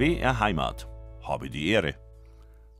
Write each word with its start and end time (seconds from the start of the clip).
BR 0.00 0.40
Heimat. 0.40 0.88
Habe 1.22 1.50
die 1.50 1.68
Ehre. 1.68 1.94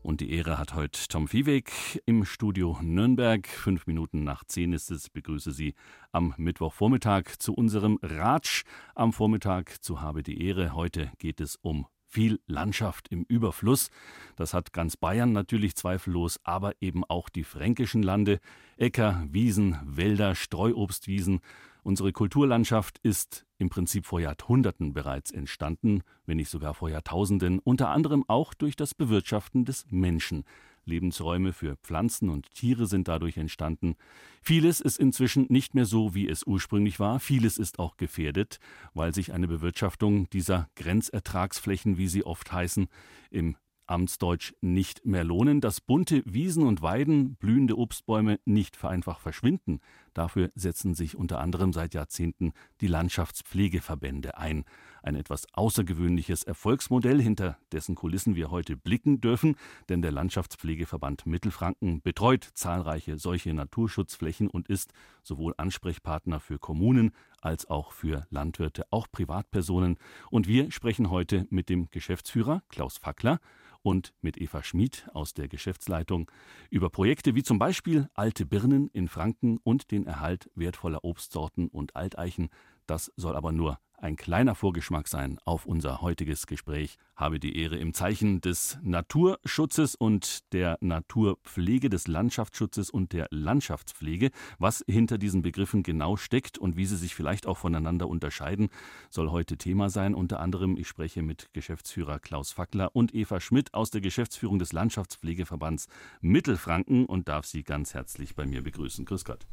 Und 0.03 0.23
die 0.23 0.33
Ehre 0.33 0.57
hat 0.57 0.73
heute 0.73 1.07
Tom 1.07 1.29
Viehweg 1.29 1.71
im 2.07 2.25
Studio 2.25 2.79
Nürnberg. 2.81 3.47
Fünf 3.47 3.87
Minuten 3.87 4.25
nach 4.25 4.43
zehn 4.45 4.73
ist 4.73 4.91
es. 4.91 5.11
Begrüße 5.11 5.53
Sie 5.53 5.75
am 6.13 6.33
Mittwochvormittag 6.39 7.37
zu 7.39 7.53
unserem 7.53 7.99
Ratsch. 8.01 8.63
Am 8.95 9.13
Vormittag 9.13 9.83
zu 9.85 10.01
Habe 10.01 10.23
die 10.23 10.43
Ehre. 10.43 10.75
Heute 10.75 11.13
geht 11.19 11.43
es 11.43 11.57
um 11.57 11.87
viel 12.07 12.41
Landschaft 12.47 13.09
im 13.09 13.25
Überfluss. 13.25 13.91
Das 14.37 14.55
hat 14.55 14.73
ganz 14.73 14.97
Bayern 14.97 15.33
natürlich 15.33 15.77
zweifellos, 15.77 16.41
aber 16.43 16.73
eben 16.81 17.05
auch 17.05 17.29
die 17.29 17.45
fränkischen 17.45 18.03
Lande. 18.03 18.41
Äcker, 18.79 19.27
Wiesen, 19.29 19.79
Wälder, 19.85 20.35
Streuobstwiesen. 20.35 21.41
Unsere 21.83 22.13
Kulturlandschaft 22.13 22.99
ist 23.03 23.47
im 23.59 23.71
Prinzip 23.71 24.07
vor 24.07 24.21
Jahrhunderten 24.21 24.93
bereits 24.93 25.31
entstanden, 25.31 26.03
wenn 26.27 26.37
nicht 26.37 26.51
sogar 26.51 26.75
vor 26.75 26.91
Jahrtausenden, 26.91 27.59
unter 27.59 27.91
anderem 27.91 28.25
auch 28.29 28.55
durch 28.55 28.77
das 28.77 28.95
Bewirtschaften 28.95 29.65
des 29.65 29.87
Menschen. 29.91 30.45
Lebensräume 30.85 31.53
für 31.53 31.77
Pflanzen 31.77 32.31
und 32.31 32.51
Tiere 32.55 32.87
sind 32.87 33.09
dadurch 33.09 33.37
entstanden. 33.37 33.97
Vieles 34.43 34.81
ist 34.81 34.99
inzwischen 34.99 35.47
nicht 35.49 35.75
mehr 35.75 35.85
so, 35.87 36.15
wie 36.15 36.29
es 36.29 36.45
ursprünglich 36.47 36.99
war. 36.99 37.21
Vieles 37.21 37.59
ist 37.59 37.79
auch 37.79 37.97
gefährdet, 37.97 38.59
weil 38.95 39.15
sich 39.15 39.33
eine 39.33 39.49
Bewirtschaftung 39.49 40.29
dieser 40.31 40.69
Grenzertragsflächen, 40.77 41.99
wie 41.99 42.09
sie 42.09 42.25
oft 42.25 42.53
heißen, 42.53 42.89
im 43.31 43.57
Amtsdeutsch 43.91 44.55
nicht 44.61 45.05
mehr 45.05 45.25
lohnen, 45.25 45.61
dass 45.61 45.81
bunte 45.81 46.23
Wiesen 46.25 46.65
und 46.65 46.81
Weiden, 46.81 47.35
blühende 47.35 47.77
Obstbäume 47.77 48.39
nicht 48.45 48.83
einfach 48.85 49.19
verschwinden. 49.19 49.81
Dafür 50.15 50.51
setzen 50.55 50.95
sich 50.95 51.17
unter 51.17 51.41
anderem 51.41 51.73
seit 51.73 51.95
Jahrzehnten 51.95 52.53
die 52.81 52.87
Landschaftspflegeverbände 52.87 54.37
ein. 54.39 54.65
Ein 55.03 55.15
etwas 55.15 55.47
außergewöhnliches 55.55 56.43
Erfolgsmodell, 56.43 57.23
hinter 57.23 57.57
dessen 57.73 57.95
Kulissen 57.95 58.35
wir 58.35 58.51
heute 58.51 58.77
blicken 58.77 59.21
dürfen, 59.21 59.57
denn 59.89 60.03
der 60.03 60.13
Landschaftspflegeverband 60.13 61.27
Mittelfranken 61.27 62.03
betreut 62.03 62.49
zahlreiche 62.55 63.19
solche 63.19 63.55
Naturschutzflächen 63.55 64.49
und 64.49 64.69
ist 64.69 64.93
sowohl 65.23 65.55
Ansprechpartner 65.57 66.41
für 66.41 66.59
Kommunen 66.59 67.13
als 67.41 67.69
auch 67.69 67.93
für 67.93 68.27
Landwirte, 68.31 68.85
auch 68.91 69.07
Privatpersonen. 69.11 69.97
Und 70.31 70.47
wir 70.49 70.71
sprechen 70.71 71.11
heute 71.11 71.47
mit 71.51 71.69
dem 71.69 71.89
Geschäftsführer 71.91 72.63
Klaus 72.69 72.99
Fackler 72.99 73.41
und 73.83 74.13
mit 74.21 74.41
Eva 74.41 74.63
Schmid 74.63 75.09
aus 75.15 75.35
der 75.35 75.49
Geschäftsleitung 75.49 76.31
über 76.71 76.91
Projekte 76.91 77.35
wie 77.35 77.43
zum 77.43 77.59
Beispiel 77.59 78.09
Alte 78.15 78.47
Birnen 78.47 78.89
in 78.89 79.09
Franken 79.09 79.59
und 79.63 79.91
den 79.91 80.07
Erhalt 80.07 80.51
wertvoller 80.55 81.05
Obstsorten 81.05 81.69
und 81.69 81.97
Alteichen. 81.97 82.51
Das 82.91 83.13
soll 83.15 83.37
aber 83.37 83.53
nur 83.53 83.79
ein 83.99 84.17
kleiner 84.17 84.57
Vorgeschmack 84.57 85.07
sein 85.07 85.39
auf 85.45 85.65
unser 85.65 86.01
heutiges 86.01 86.49
Gespräch. 86.49 86.97
Habe 87.15 87.39
die 87.39 87.57
Ehre 87.57 87.77
im 87.77 87.95
Zeichen 87.95 88.41
des 88.41 88.81
Naturschutzes 88.83 89.95
und 89.95 90.53
der 90.53 90.77
Naturpflege, 90.81 91.89
des 91.89 92.09
Landschaftsschutzes 92.09 92.91
und 92.91 93.13
der 93.13 93.29
Landschaftspflege. 93.31 94.33
Was 94.59 94.83
hinter 94.89 95.19
diesen 95.19 95.43
Begriffen 95.43 95.85
genau 95.85 96.17
steckt 96.17 96.59
und 96.59 96.77
wie 96.77 96.85
sie 96.85 96.97
sich 96.97 97.15
vielleicht 97.15 97.47
auch 97.47 97.59
voneinander 97.59 98.09
unterscheiden, 98.09 98.71
soll 99.09 99.31
heute 99.31 99.57
Thema 99.57 99.89
sein. 99.89 100.17
Unter 100.17 100.41
anderem, 100.41 100.77
ich 100.77 100.89
spreche 100.89 101.23
mit 101.23 101.47
Geschäftsführer 101.53 102.19
Klaus 102.19 102.51
Fackler 102.51 102.97
und 102.97 103.15
Eva 103.15 103.39
Schmidt 103.39 103.73
aus 103.73 103.93
der 103.93 104.01
Geschäftsführung 104.01 104.59
des 104.59 104.73
Landschaftspflegeverbands 104.73 105.87
Mittelfranken 106.23 107.07
und 107.07 107.29
darf 107.29 107.47
Sie 107.47 107.63
ganz 107.63 107.95
herzlich 107.95 108.35
bei 108.35 108.47
mir 108.47 108.65
begrüßen. 108.65 109.05
Grüß 109.05 109.25
Gott. 109.25 109.47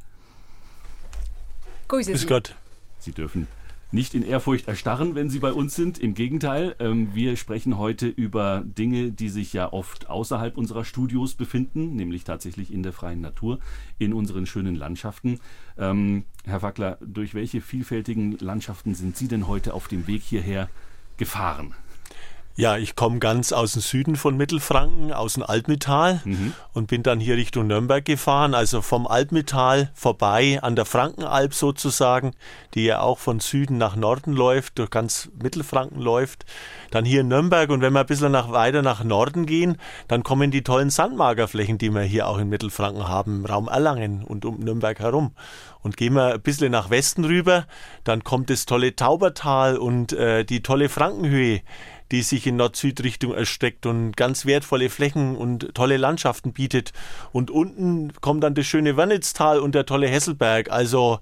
Grüß 1.87 2.25
Gott. 2.25 2.55
Sie 3.07 3.13
dürfen 3.13 3.47
nicht 3.93 4.13
in 4.13 4.21
Ehrfurcht 4.21 4.67
erstarren, 4.67 5.15
wenn 5.15 5.29
Sie 5.29 5.39
bei 5.39 5.53
uns 5.53 5.73
sind. 5.73 5.97
Im 5.97 6.13
Gegenteil, 6.13 6.75
ähm, 6.79 7.15
wir 7.15 7.37
sprechen 7.37 7.77
heute 7.77 8.07
über 8.07 8.61
Dinge, 8.65 9.11
die 9.11 9.29
sich 9.29 9.53
ja 9.53 9.71
oft 9.71 10.09
außerhalb 10.09 10.57
unserer 10.57 10.83
Studios 10.83 11.35
befinden, 11.35 11.95
nämlich 11.95 12.25
tatsächlich 12.25 12.73
in 12.73 12.83
der 12.83 12.91
freien 12.91 13.21
Natur, 13.21 13.59
in 13.97 14.11
unseren 14.11 14.45
schönen 14.45 14.75
Landschaften. 14.75 15.39
Ähm, 15.77 16.25
Herr 16.43 16.61
Wackler, 16.63 16.97
durch 16.99 17.33
welche 17.33 17.61
vielfältigen 17.61 18.37
Landschaften 18.39 18.93
sind 18.93 19.15
Sie 19.15 19.29
denn 19.29 19.47
heute 19.47 19.73
auf 19.73 19.87
dem 19.87 20.05
Weg 20.05 20.21
hierher 20.21 20.69
gefahren? 21.15 21.73
Ja, 22.59 22.75
ich 22.75 22.95
komme 22.95 23.19
ganz 23.19 23.51
aus 23.51 23.73
dem 23.73 23.83
Süden 23.83 24.15
von 24.15 24.35
Mittelfranken, 24.35 25.13
aus 25.13 25.35
dem 25.35 25.43
Altmetall 25.43 26.21
mhm. 26.25 26.53
und 26.73 26.87
bin 26.87 27.03
dann 27.03 27.19
hier 27.19 27.37
Richtung 27.37 27.67
Nürnberg 27.67 28.03
gefahren, 28.03 28.55
also 28.55 28.81
vom 28.81 29.05
Altmetall 29.05 29.91
vorbei 29.93 30.57
an 30.63 30.75
der 30.75 30.85
Frankenalb 30.85 31.53
sozusagen, 31.53 32.31
die 32.73 32.85
ja 32.85 32.99
auch 33.01 33.19
von 33.19 33.39
Süden 33.39 33.77
nach 33.77 33.95
Norden 33.95 34.33
läuft, 34.33 34.79
durch 34.79 34.89
ganz 34.89 35.29
Mittelfranken 35.39 36.01
läuft. 36.01 36.45
Dann 36.89 37.05
hier 37.05 37.21
in 37.21 37.27
Nürnberg 37.27 37.69
und 37.69 37.81
wenn 37.81 37.93
wir 37.93 37.99
ein 37.99 38.07
bisschen 38.07 38.31
nach, 38.31 38.51
weiter 38.51 38.81
nach 38.81 39.03
Norden 39.03 39.45
gehen, 39.45 39.77
dann 40.07 40.23
kommen 40.23 40.49
die 40.49 40.63
tollen 40.63 40.89
Sandmagerflächen, 40.89 41.77
die 41.77 41.91
wir 41.91 42.01
hier 42.01 42.27
auch 42.27 42.39
in 42.39 42.49
Mittelfranken 42.49 43.07
haben, 43.07 43.41
im 43.41 43.45
Raum 43.45 43.67
Erlangen 43.67 44.23
und 44.23 44.45
um 44.45 44.59
Nürnberg 44.61 44.97
herum. 44.97 45.33
Und 45.83 45.95
gehen 45.95 46.15
wir 46.15 46.33
ein 46.33 46.41
bisschen 46.41 46.71
nach 46.71 46.89
Westen 46.89 47.23
rüber, 47.23 47.67
dann 48.03 48.23
kommt 48.23 48.49
das 48.49 48.65
tolle 48.65 48.95
Taubertal 48.95 49.77
und 49.77 50.11
äh, 50.11 50.43
die 50.43 50.63
tolle 50.63 50.89
Frankenhöhe 50.89 51.61
die 52.11 52.21
sich 52.21 52.47
in 52.47 52.55
Nord-Süd-Richtung 52.55 53.33
erstreckt 53.33 53.85
und 53.85 54.15
ganz 54.15 54.45
wertvolle 54.45 54.89
Flächen 54.89 55.35
und 55.35 55.73
tolle 55.73 55.97
Landschaften 55.97 56.53
bietet. 56.53 56.93
Und 57.31 57.51
unten 57.51 58.13
kommt 58.21 58.43
dann 58.43 58.55
das 58.55 58.65
schöne 58.65 58.97
Wernitztal 58.97 59.59
und 59.59 59.75
der 59.75 59.85
tolle 59.85 60.07
Hesselberg. 60.07 60.71
Also 60.71 61.19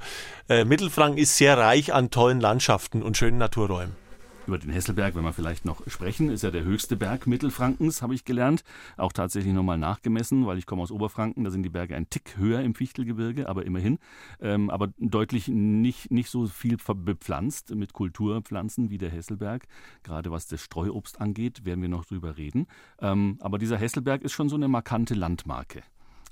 äh, 0.50 0.66
Mittelfranken 0.66 1.18
ist 1.18 1.38
sehr 1.38 1.58
reich 1.58 1.94
an 1.94 2.12
tollen 2.12 2.40
Landschaften 2.40 3.02
und 3.02 3.18
schönen 3.18 3.38
Naturräumen 3.38 4.05
über 4.48 4.58
den 4.58 4.72
Hesselberg, 4.72 5.16
wenn 5.16 5.24
wir 5.24 5.34
vielleicht 5.34 5.66
noch 5.66 5.82
sprechen, 5.88 6.30
ist 6.30 6.44
ja 6.44 6.52
der 6.52 6.64
höchste 6.64 6.96
Berg 6.96 7.28
Mittelfrankens, 7.28 8.02
habe 8.02 8.16
ich 8.16 8.26
gelernt. 8.26 8.64
Auch 8.98 9.12
tatsächlich 9.12 9.54
nochmal 9.54 9.78
nachgemessen, 9.78 10.46
weil 10.46 10.58
ich 10.58 10.66
komme 10.66 10.82
aus 10.82 10.92
Oberfranken, 10.92 11.44
da 11.44 11.52
sind 11.52 11.64
die 11.64 11.70
Berge 11.70 11.96
ein 11.96 12.10
Tick 12.10 12.38
höher 12.38 12.62
im 12.62 12.76
Fichtelgebirge, 12.76 13.50
aber 13.50 13.66
immerhin. 13.66 14.00
Ähm, 14.40 14.70
aber 14.70 14.90
deutlich 14.98 15.48
nicht, 15.48 16.12
nicht 16.12 16.30
so 16.30 16.48
viel 16.48 16.78
bepflanzt 16.78 17.74
mit 17.74 17.94
Kulturpflanzen 17.94 18.90
wie 18.90 18.98
der 18.98 19.10
Hesselberg. 19.10 19.66
Gerade 20.04 20.32
was 20.32 20.48
das 20.48 20.62
Streuobst 20.62 21.20
angeht, 21.22 21.66
werden 21.66 21.82
wir 21.82 21.90
noch 21.90 22.06
drüber 22.06 22.38
reden. 22.38 22.68
Ähm, 23.00 23.38
aber 23.42 23.58
dieser 23.58 23.78
Hesselberg 23.78 24.22
ist 24.24 24.34
schon 24.34 24.50
so 24.50 24.56
eine 24.56 24.68
markante 24.68 25.14
Landmarke, 25.14 25.84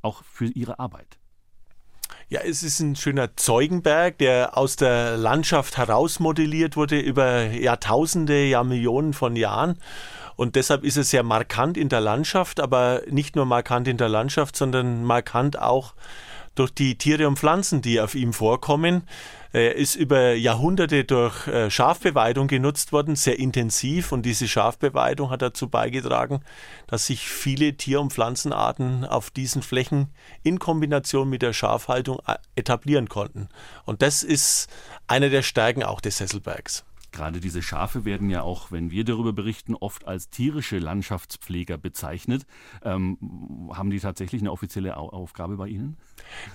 auch 0.01 0.23
für 0.23 0.45
Ihre 0.45 0.79
Arbeit. 0.79 1.19
Ja, 2.29 2.41
es 2.41 2.63
ist 2.63 2.79
ein 2.79 2.95
schöner 2.95 3.35
Zeugenberg, 3.35 4.17
der 4.17 4.57
aus 4.57 4.75
der 4.75 5.17
Landschaft 5.17 5.77
herausmodelliert 5.77 6.75
wurde 6.75 6.99
über 6.99 7.45
Jahrtausende, 7.45 8.45
ja 8.45 8.63
Millionen 8.63 9.13
von 9.13 9.35
Jahren. 9.35 9.77
Und 10.35 10.55
deshalb 10.55 10.83
ist 10.83 10.97
es 10.97 11.11
sehr 11.11 11.23
markant 11.23 11.77
in 11.77 11.89
der 11.89 12.01
Landschaft, 12.01 12.59
aber 12.59 13.01
nicht 13.07 13.35
nur 13.35 13.45
markant 13.45 13.87
in 13.87 13.97
der 13.97 14.09
Landschaft, 14.09 14.55
sondern 14.55 15.03
markant 15.03 15.59
auch 15.59 15.93
durch 16.55 16.73
die 16.73 16.97
Tiere 16.97 17.27
und 17.27 17.39
Pflanzen, 17.39 17.81
die 17.81 17.99
auf 17.99 18.15
ihm 18.15 18.33
vorkommen. 18.33 19.03
Er 19.53 19.75
ist 19.75 19.93
über 19.93 20.33
Jahrhunderte 20.33 21.03
durch 21.03 21.47
äh, 21.47 21.69
Schafbeweidung 21.69 22.47
genutzt 22.47 22.91
worden, 22.91 23.15
sehr 23.15 23.37
intensiv. 23.37 24.11
Und 24.11 24.23
diese 24.23 24.47
Schafbeweidung 24.47 25.29
hat 25.29 25.43
dazu 25.43 25.69
beigetragen, 25.69 26.41
dass 26.87 27.05
sich 27.05 27.29
viele 27.29 27.77
Tier- 27.77 28.01
und 28.01 28.11
Pflanzenarten 28.11 29.05
auf 29.05 29.29
diesen 29.29 29.61
Flächen 29.61 30.11
in 30.41 30.57
Kombination 30.57 31.29
mit 31.29 31.43
der 31.43 31.53
Schafhaltung 31.53 32.19
äh, 32.25 32.37
etablieren 32.55 33.09
konnten. 33.09 33.47
Und 33.85 34.01
das 34.01 34.23
ist 34.23 34.69
eine 35.05 35.29
der 35.29 35.43
Stärken 35.43 35.83
auch 35.83 36.01
des 36.01 36.17
Sesselbergs. 36.17 36.83
Gerade 37.13 37.39
diese 37.39 37.61
Schafe 37.61 38.05
werden 38.05 38.31
ja 38.31 38.41
auch, 38.41 38.71
wenn 38.71 38.89
wir 38.89 39.05
darüber 39.05 39.33
berichten, 39.33 39.75
oft 39.75 40.07
als 40.07 40.29
tierische 40.29 40.79
Landschaftspfleger 40.79 41.77
bezeichnet. 41.77 42.47
Ähm, 42.83 43.17
haben 43.71 43.91
die 43.91 43.99
tatsächlich 43.99 44.41
eine 44.41 44.51
offizielle 44.51 44.97
Aufgabe 44.97 45.55
bei 45.55 45.67
Ihnen? 45.67 45.95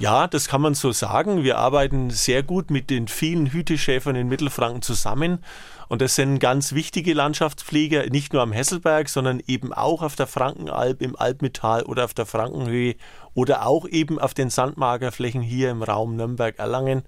Ja, 0.00 0.26
das 0.26 0.48
kann 0.48 0.60
man 0.60 0.74
so 0.74 0.90
sagen. 0.90 1.44
Wir 1.44 1.58
arbeiten 1.58 2.10
sehr 2.10 2.42
gut 2.42 2.72
mit 2.72 2.90
den 2.90 3.06
vielen 3.06 3.46
Hüteschäfern 3.46 4.16
in 4.16 4.28
Mittelfranken 4.28 4.82
zusammen. 4.82 5.38
Und 5.88 6.02
das 6.02 6.16
sind 6.16 6.38
ganz 6.38 6.74
wichtige 6.74 7.14
Landschaftspfleger, 7.14 8.10
nicht 8.10 8.34
nur 8.34 8.42
am 8.42 8.52
Hesselberg, 8.52 9.08
sondern 9.08 9.40
eben 9.46 9.72
auch 9.72 10.02
auf 10.02 10.16
der 10.16 10.26
Frankenalb, 10.26 11.00
im 11.00 11.16
Alpmetall 11.16 11.84
oder 11.84 12.04
auf 12.04 12.12
der 12.12 12.26
Frankenhöhe 12.26 12.96
oder 13.32 13.66
auch 13.66 13.86
eben 13.88 14.18
auf 14.18 14.34
den 14.34 14.50
Sandmagerflächen 14.50 15.40
hier 15.40 15.70
im 15.70 15.82
Raum 15.82 16.16
Nürnberg-Erlangen. 16.16 17.04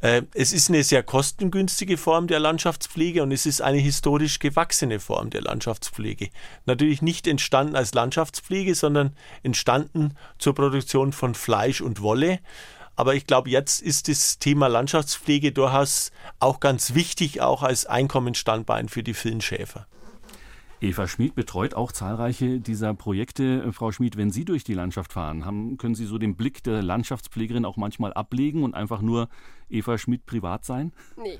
Äh, 0.00 0.22
es 0.34 0.52
ist 0.52 0.70
eine 0.70 0.82
sehr 0.82 1.02
kostengünstige 1.02 1.98
Form 1.98 2.26
der 2.26 2.40
Landschaftspflege 2.40 2.85
und 3.22 3.32
es 3.32 3.46
ist 3.46 3.60
eine 3.60 3.78
historisch 3.78 4.38
gewachsene 4.38 5.00
Form 5.00 5.30
der 5.30 5.42
Landschaftspflege. 5.42 6.30
Natürlich 6.64 7.02
nicht 7.02 7.26
entstanden 7.26 7.76
als 7.76 7.94
Landschaftspflege, 7.94 8.74
sondern 8.74 9.14
entstanden 9.42 10.14
zur 10.38 10.54
Produktion 10.54 11.12
von 11.12 11.34
Fleisch 11.34 11.80
und 11.80 12.00
Wolle. 12.00 12.38
Aber 12.94 13.14
ich 13.14 13.26
glaube, 13.26 13.50
jetzt 13.50 13.82
ist 13.82 14.08
das 14.08 14.38
Thema 14.38 14.68
Landschaftspflege 14.68 15.52
durchaus 15.52 16.12
auch 16.40 16.60
ganz 16.60 16.94
wichtig, 16.94 17.42
auch 17.42 17.62
als 17.62 17.84
Einkommensstandbein 17.84 18.88
für 18.88 19.02
die 19.02 19.14
vielen 19.14 19.42
Schäfer. 19.42 19.86
Eva 20.80 21.08
Schmid 21.08 21.34
betreut 21.34 21.74
auch 21.74 21.90
zahlreiche 21.90 22.60
dieser 22.60 22.92
Projekte. 22.92 23.64
Äh, 23.66 23.72
Frau 23.72 23.92
Schmid, 23.92 24.16
wenn 24.16 24.30
Sie 24.30 24.44
durch 24.44 24.62
die 24.62 24.74
Landschaft 24.74 25.12
fahren, 25.12 25.44
haben, 25.44 25.78
können 25.78 25.94
Sie 25.94 26.04
so 26.04 26.18
den 26.18 26.36
Blick 26.36 26.62
der 26.64 26.82
Landschaftspflegerin 26.82 27.64
auch 27.64 27.76
manchmal 27.76 28.12
ablegen 28.12 28.62
und 28.62 28.74
einfach 28.74 29.00
nur 29.00 29.28
Eva 29.68 29.96
Schmidt 29.98 30.26
privat 30.26 30.64
sein? 30.64 30.92
Nee. 31.16 31.38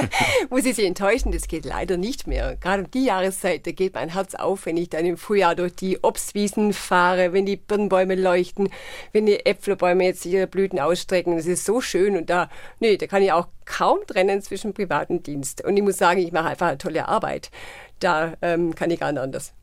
Muss 0.50 0.64
ich 0.64 0.74
Sie 0.74 0.84
enttäuschen, 0.84 1.32
das 1.32 1.48
geht 1.48 1.64
leider 1.64 1.96
nicht 1.96 2.26
mehr. 2.26 2.56
Gerade 2.56 2.84
um 2.84 2.90
die 2.90 3.04
Jahreszeit, 3.04 3.66
da 3.66 3.72
geht 3.72 3.94
mein 3.94 4.10
Herz 4.10 4.34
auf, 4.34 4.66
wenn 4.66 4.76
ich 4.76 4.90
dann 4.90 5.06
im 5.06 5.16
Frühjahr 5.16 5.54
durch 5.54 5.74
die 5.74 6.02
Obstwiesen 6.02 6.72
fahre, 6.72 7.32
wenn 7.32 7.46
die 7.46 7.56
Birnbäume 7.56 8.16
leuchten, 8.16 8.68
wenn 9.12 9.26
die 9.26 9.46
Äpfelbäume 9.46 10.04
jetzt 10.04 10.26
ihre 10.26 10.46
Blüten 10.46 10.80
ausstrecken. 10.80 11.36
Das 11.36 11.46
ist 11.46 11.64
so 11.64 11.80
schön 11.80 12.16
und 12.16 12.28
da, 12.28 12.50
nee, 12.80 12.96
da 12.96 13.06
kann 13.06 13.22
ich 13.22 13.32
auch 13.32 13.46
kaum 13.64 14.00
trennen 14.06 14.42
zwischen 14.42 14.74
Privat 14.74 15.08
und 15.10 15.26
Dienst. 15.26 15.64
Und 15.64 15.76
ich 15.76 15.82
muss 15.82 15.96
sagen, 15.96 16.20
ich 16.20 16.32
mache 16.32 16.48
einfach 16.48 16.68
eine 16.68 16.78
tolle 16.78 17.08
Arbeit. 17.08 17.50
Da 18.02 18.34
ähm, 18.42 18.74
kann 18.74 18.90
ich 18.90 19.00
gar 19.00 19.12
nicht 19.12 19.22
anders. 19.22 19.54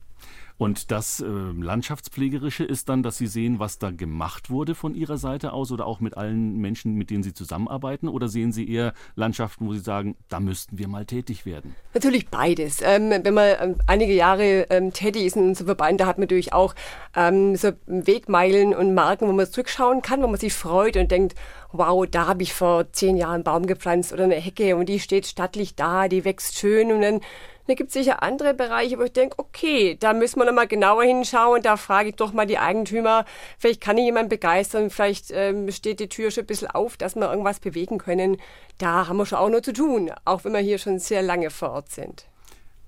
Und 0.59 0.91
das 0.91 1.21
äh, 1.21 1.25
Landschaftspflegerische 1.25 2.65
ist 2.65 2.89
dann, 2.89 3.01
dass 3.01 3.18
Sie 3.18 3.27
sehen, 3.27 3.59
was 3.59 3.80
da 3.80 3.91
gemacht 3.91 4.50
wurde 4.50 4.75
von 4.75 4.94
Ihrer 4.94 5.18
Seite 5.18 5.53
aus 5.53 5.71
oder 5.71 5.88
auch 5.88 6.01
mit 6.01 6.18
allen 6.18 6.57
Menschen, 6.57 6.95
mit 6.95 7.09
denen 7.12 7.24
Sie 7.24 7.33
zusammenarbeiten? 7.33 8.09
Oder 8.09 8.27
sehen 8.27 8.51
Sie 8.51 8.69
eher 8.69 8.94
Landschaften, 9.15 9.65
wo 9.65 9.74
Sie 9.74 9.80
sagen, 9.80 10.18
da 10.27 10.41
müssten 10.41 10.77
wir 10.77 10.89
mal 10.89 11.06
tätig 11.06 11.45
werden? 11.45 11.75
Natürlich 11.94 12.27
beides. 12.27 12.81
Ähm, 12.81 13.09
wenn 13.09 13.33
man 13.33 13.56
ähm, 13.57 13.75
einige 13.88 14.13
Jahre 14.13 14.65
ähm, 14.69 14.91
tätig 14.91 15.24
ist 15.24 15.38
in 15.38 15.44
unserem 15.44 15.68
Verband, 15.68 16.01
da 16.01 16.07
hat 16.07 16.18
man 16.18 16.24
natürlich 16.24 16.51
auch 16.51 16.75
ähm, 17.15 17.56
so 17.56 17.71
Wegmeilen 17.88 18.75
und 18.75 18.94
Marken, 18.94 19.30
wo 19.30 19.31
man 19.31 19.50
zurückschauen 19.50 20.01
kann, 20.01 20.21
wo 20.21 20.27
man 20.27 20.41
sich 20.41 20.51
freut 20.51 20.97
und 20.97 21.09
denkt, 21.09 21.36
wow, 21.71 22.06
da 22.06 22.27
habe 22.27 22.44
ich 22.44 22.53
vor 22.53 22.91
zehn 22.91 23.15
Jahren 23.15 23.36
einen 23.36 23.44
Baum 23.45 23.65
gepflanzt 23.65 24.12
oder 24.12 24.25
eine 24.25 24.36
Hecke 24.36 24.75
und 24.75 24.89
die 24.89 25.00
steht 25.00 25.25
stattlich 25.25 25.75
da, 25.75 26.09
die 26.09 26.25
wächst 26.25 26.57
schön 26.57 26.91
und 26.91 27.01
dann 27.01 27.21
da 27.69 27.75
gibt 27.75 27.89
es 27.89 27.94
sicher 27.94 28.24
andere 28.24 28.54
Bereiche, 28.54 28.98
wo 28.98 29.04
ich 29.04 29.13
denke, 29.13 29.38
okay, 29.38 29.95
da 30.00 30.13
müssen 30.13 30.39
wir 30.39 30.45
nochmal 30.45 30.68
genauer 30.68 31.04
hinschauen. 31.04 31.62
Da 31.62 31.77
frage 31.77 32.10
ich 32.10 32.16
doch 32.16 32.33
mal 32.33 32.45
die 32.45 32.57
Eigentümer. 32.57 33.25
Vielleicht 33.57 33.81
kann 33.81 33.98
ich 33.98 34.06
jemanden 34.06 34.30
begeistern. 34.30 34.89
Vielleicht 34.89 35.31
ähm, 35.31 35.71
steht 35.71 36.00
die 36.00 36.10
Tür 36.10 36.31
schon 36.31 36.44
ein 36.44 36.48
bisschen 36.48 36.69
auf, 36.69 36.98
dass 36.98 37.16
wir 37.16 37.30
irgendwas 37.30 37.60
bewegen 37.60 37.98
können. 37.98 38.38
Da 38.77 39.07
haben 39.07 39.18
wir 39.18 39.25
schon 39.25 39.39
auch 39.39 39.50
noch 39.50 39.62
zu 39.62 39.74
tun, 39.74 40.12
auch 40.25 40.44
wenn 40.44 40.54
wir 40.54 40.60
hier 40.60 40.80
schon 40.80 41.00
sehr 41.00 41.21
lange 41.21 41.50
vor 41.50 41.71
Ort 41.71 41.92
sind. 41.92 42.25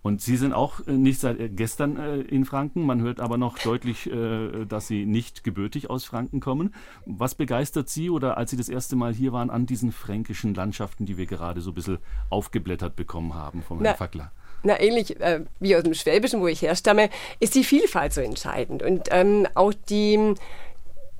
Und 0.01 0.22
Sie 0.22 0.36
sind 0.36 0.54
auch 0.54 0.86
äh, 0.88 0.94
nicht 0.94 1.19
seit 1.19 1.39
äh, 1.39 1.50
gestern 1.50 1.98
äh, 1.98 2.22
in 2.22 2.45
Franken. 2.45 2.86
Man 2.86 3.01
hört 3.01 3.19
aber 3.19 3.38
noch 3.38 3.60
deutlich, 3.60 4.10
dass 4.68 4.88
Sie 4.88 5.06
nicht 5.06 5.44
gebürtig 5.44 5.89
aus 5.89 6.06
Franken 6.06 6.39
kommen. 6.39 6.74
Was 7.06 7.36
begeistert 7.36 7.89
Sie 7.89 8.10
oder 8.10 8.38
als 8.38 8.51
Sie 8.51 8.57
das 8.57 8.69
erste 8.69 8.95
Mal 8.95 9.13
hier 9.13 9.31
waren 9.31 9.50
an 9.50 9.66
diesen 9.66 9.92
fränkischen 9.92 10.54
Landschaften, 10.54 11.06
die 11.06 11.18
wir 11.18 11.25
gerade 11.25 11.62
so 11.62 11.72
ein 11.72 11.74
bisschen 11.74 12.00
aufgeblättert 12.30 12.95
bekommen 12.95 13.36
haben 13.36 13.62
vom 13.62 13.81
Herrn 13.81 13.95
Fackler? 13.95 14.31
Na, 14.63 14.80
ähnlich 14.80 15.19
äh, 15.19 15.42
wie 15.60 15.75
aus 15.75 15.84
dem 15.84 15.94
Schwäbischen, 15.94 16.42
wo 16.42 16.48
ich 16.48 16.62
herstamme, 16.62 17.10
ist 17.40 17.56
die 17.56 17.63
Vielfalt 17.63 18.13
so 18.13 18.22
entscheidend. 18.22 18.84
Und 18.84 19.10
ähm, 19.12 19.48
auch 19.56 19.74
die, 19.90 20.36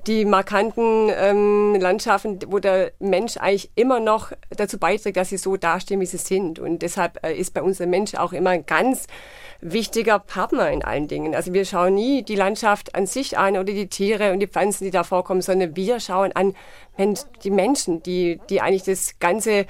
die 0.06 0.24
markanten 0.24 1.10
ähm, 1.14 1.76
Landschaften, 1.80 2.38
wo 2.48 2.58
der 2.58 2.92
Mensch 2.98 3.36
eigentlich 3.36 3.70
immer 3.74 4.00
noch 4.00 4.32
dazu 4.50 4.78
beiträgt, 4.78 5.16
dass 5.16 5.30
sie 5.30 5.36
so 5.36 5.56
dastehen, 5.56 6.00
wie 6.00 6.06
sie 6.06 6.18
sind. 6.18 6.58
Und 6.58 6.82
deshalb 6.82 7.24
äh, 7.24 7.34
ist 7.34 7.54
bei 7.54 7.62
uns 7.62 7.78
der 7.78 7.86
Mensch 7.86 8.14
auch 8.14 8.32
immer 8.32 8.50
ein 8.50 8.66
ganz 8.66 9.06
wichtiger 9.60 10.18
Partner 10.18 10.70
in 10.70 10.82
allen 10.82 11.06
Dingen. 11.06 11.34
Also 11.36 11.52
wir 11.52 11.64
schauen 11.64 11.94
nie 11.94 12.24
die 12.24 12.34
Landschaft 12.34 12.96
an 12.96 13.06
sich 13.06 13.38
an 13.38 13.54
oder 13.54 13.72
die 13.72 13.86
Tiere 13.86 14.32
und 14.32 14.40
die 14.40 14.48
Pflanzen, 14.48 14.84
die 14.84 14.90
da 14.90 15.04
vorkommen, 15.04 15.40
sondern 15.40 15.76
wir 15.76 16.00
schauen 16.00 16.32
an 16.32 16.54
Mensch, 16.96 17.20
die 17.44 17.50
Menschen, 17.50 18.02
die, 18.02 18.40
die 18.50 18.60
eigentlich 18.60 18.82
das 18.82 19.20
Ganze 19.20 19.66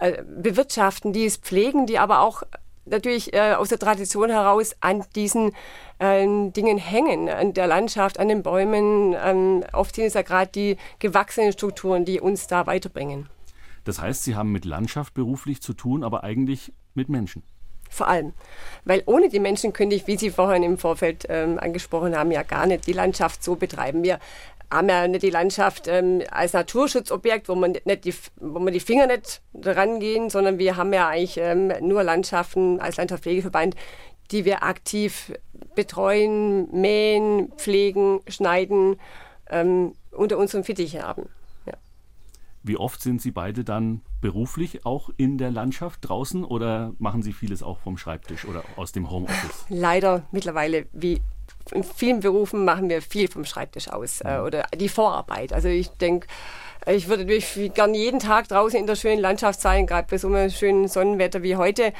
äh, 0.00 0.22
bewirtschaften, 0.24 1.12
die 1.12 1.24
es 1.24 1.36
pflegen, 1.36 1.86
die 1.86 1.98
aber 1.98 2.20
auch 2.20 2.42
natürlich 2.84 3.32
äh, 3.32 3.54
aus 3.54 3.68
der 3.68 3.78
Tradition 3.78 4.30
heraus 4.30 4.74
an 4.80 5.04
diesen 5.14 5.52
äh, 5.98 6.26
Dingen 6.50 6.78
hängen, 6.78 7.28
an 7.28 7.54
der 7.54 7.66
Landschaft, 7.66 8.18
an 8.18 8.28
den 8.28 8.42
Bäumen. 8.42 9.14
Ähm, 9.22 9.64
oft 9.72 9.94
sind 9.94 10.06
es 10.06 10.14
ja 10.14 10.22
gerade 10.22 10.50
die 10.52 10.76
gewachsenen 10.98 11.52
Strukturen, 11.52 12.04
die 12.04 12.20
uns 12.20 12.46
da 12.46 12.66
weiterbringen. 12.66 13.28
Das 13.84 14.00
heißt, 14.00 14.24
Sie 14.24 14.36
haben 14.36 14.52
mit 14.52 14.64
Landschaft 14.64 15.14
beruflich 15.14 15.60
zu 15.60 15.72
tun, 15.72 16.04
aber 16.04 16.22
eigentlich 16.24 16.72
mit 16.94 17.08
Menschen. 17.08 17.42
Vor 17.90 18.08
allem. 18.08 18.32
Weil 18.84 19.02
ohne 19.04 19.28
die 19.28 19.40
Menschen 19.40 19.74
könnte 19.74 19.94
ich, 19.94 20.06
wie 20.06 20.16
Sie 20.16 20.30
vorhin 20.30 20.62
im 20.62 20.78
Vorfeld 20.78 21.26
ähm, 21.28 21.58
angesprochen 21.58 22.16
haben, 22.16 22.30
ja 22.30 22.42
gar 22.42 22.66
nicht 22.66 22.86
die 22.86 22.94
Landschaft 22.94 23.44
so 23.44 23.56
betreiben. 23.56 24.02
Wir 24.02 24.18
haben 24.72 24.88
ja 24.88 25.06
nicht 25.06 25.22
die 25.22 25.30
Landschaft 25.30 25.86
ähm, 25.88 26.22
als 26.30 26.52
Naturschutzobjekt, 26.52 27.48
wo 27.48 27.54
man 27.54 27.72
nicht 27.84 28.04
die, 28.04 28.14
wo 28.36 28.58
man 28.58 28.72
die 28.72 28.80
Finger 28.80 29.06
nicht 29.06 29.42
rangehen, 29.54 30.30
sondern 30.30 30.58
wir 30.58 30.76
haben 30.76 30.92
ja 30.92 31.08
eigentlich 31.08 31.36
ähm, 31.36 31.72
nur 31.80 32.02
Landschaften 32.02 32.80
als 32.80 32.96
Landschaftspflegeverband, 32.96 33.74
die 34.30 34.44
wir 34.44 34.62
aktiv 34.62 35.32
betreuen, 35.74 36.68
mähen, 36.72 37.52
pflegen, 37.56 38.20
schneiden, 38.28 38.96
ähm, 39.50 39.94
unter 40.10 40.38
unserem 40.38 40.64
Fittich 40.64 41.00
haben. 41.00 41.28
Wie 42.62 42.76
oft 42.76 43.02
sind 43.02 43.20
Sie 43.20 43.32
beide 43.32 43.64
dann 43.64 44.02
beruflich 44.20 44.86
auch 44.86 45.10
in 45.16 45.36
der 45.36 45.50
Landschaft 45.50 46.00
draußen 46.02 46.44
oder 46.44 46.92
machen 46.98 47.22
Sie 47.22 47.32
vieles 47.32 47.62
auch 47.62 47.78
vom 47.80 47.98
Schreibtisch 47.98 48.44
oder 48.44 48.62
aus 48.76 48.92
dem 48.92 49.10
Homeoffice? 49.10 49.66
Leider 49.68 50.24
mittlerweile 50.30 50.86
wie 50.92 51.20
in 51.70 51.84
vielen 51.84 52.20
Berufen 52.20 52.64
machen 52.64 52.88
wir 52.88 53.02
viel 53.02 53.28
vom 53.28 53.44
Schreibtisch 53.44 53.88
aus 53.88 54.20
äh, 54.20 54.38
mhm. 54.38 54.44
oder 54.44 54.64
die 54.74 54.88
Vorarbeit. 54.88 55.52
Also 55.52 55.68
ich 55.68 55.90
denke, 55.90 56.26
ich 56.86 57.08
würde 57.08 57.24
natürlich 57.24 57.72
gern 57.74 57.94
jeden 57.94 58.18
Tag 58.18 58.48
draußen 58.48 58.78
in 58.78 58.86
der 58.86 58.96
schönen 58.96 59.20
Landschaft 59.20 59.60
sein, 59.60 59.86
gerade 59.86 60.08
bei 60.10 60.18
so 60.18 60.28
einem 60.28 60.50
schönen 60.50 60.88
Sonnenwetter 60.88 61.42
wie 61.42 61.56
heute. 61.56 61.92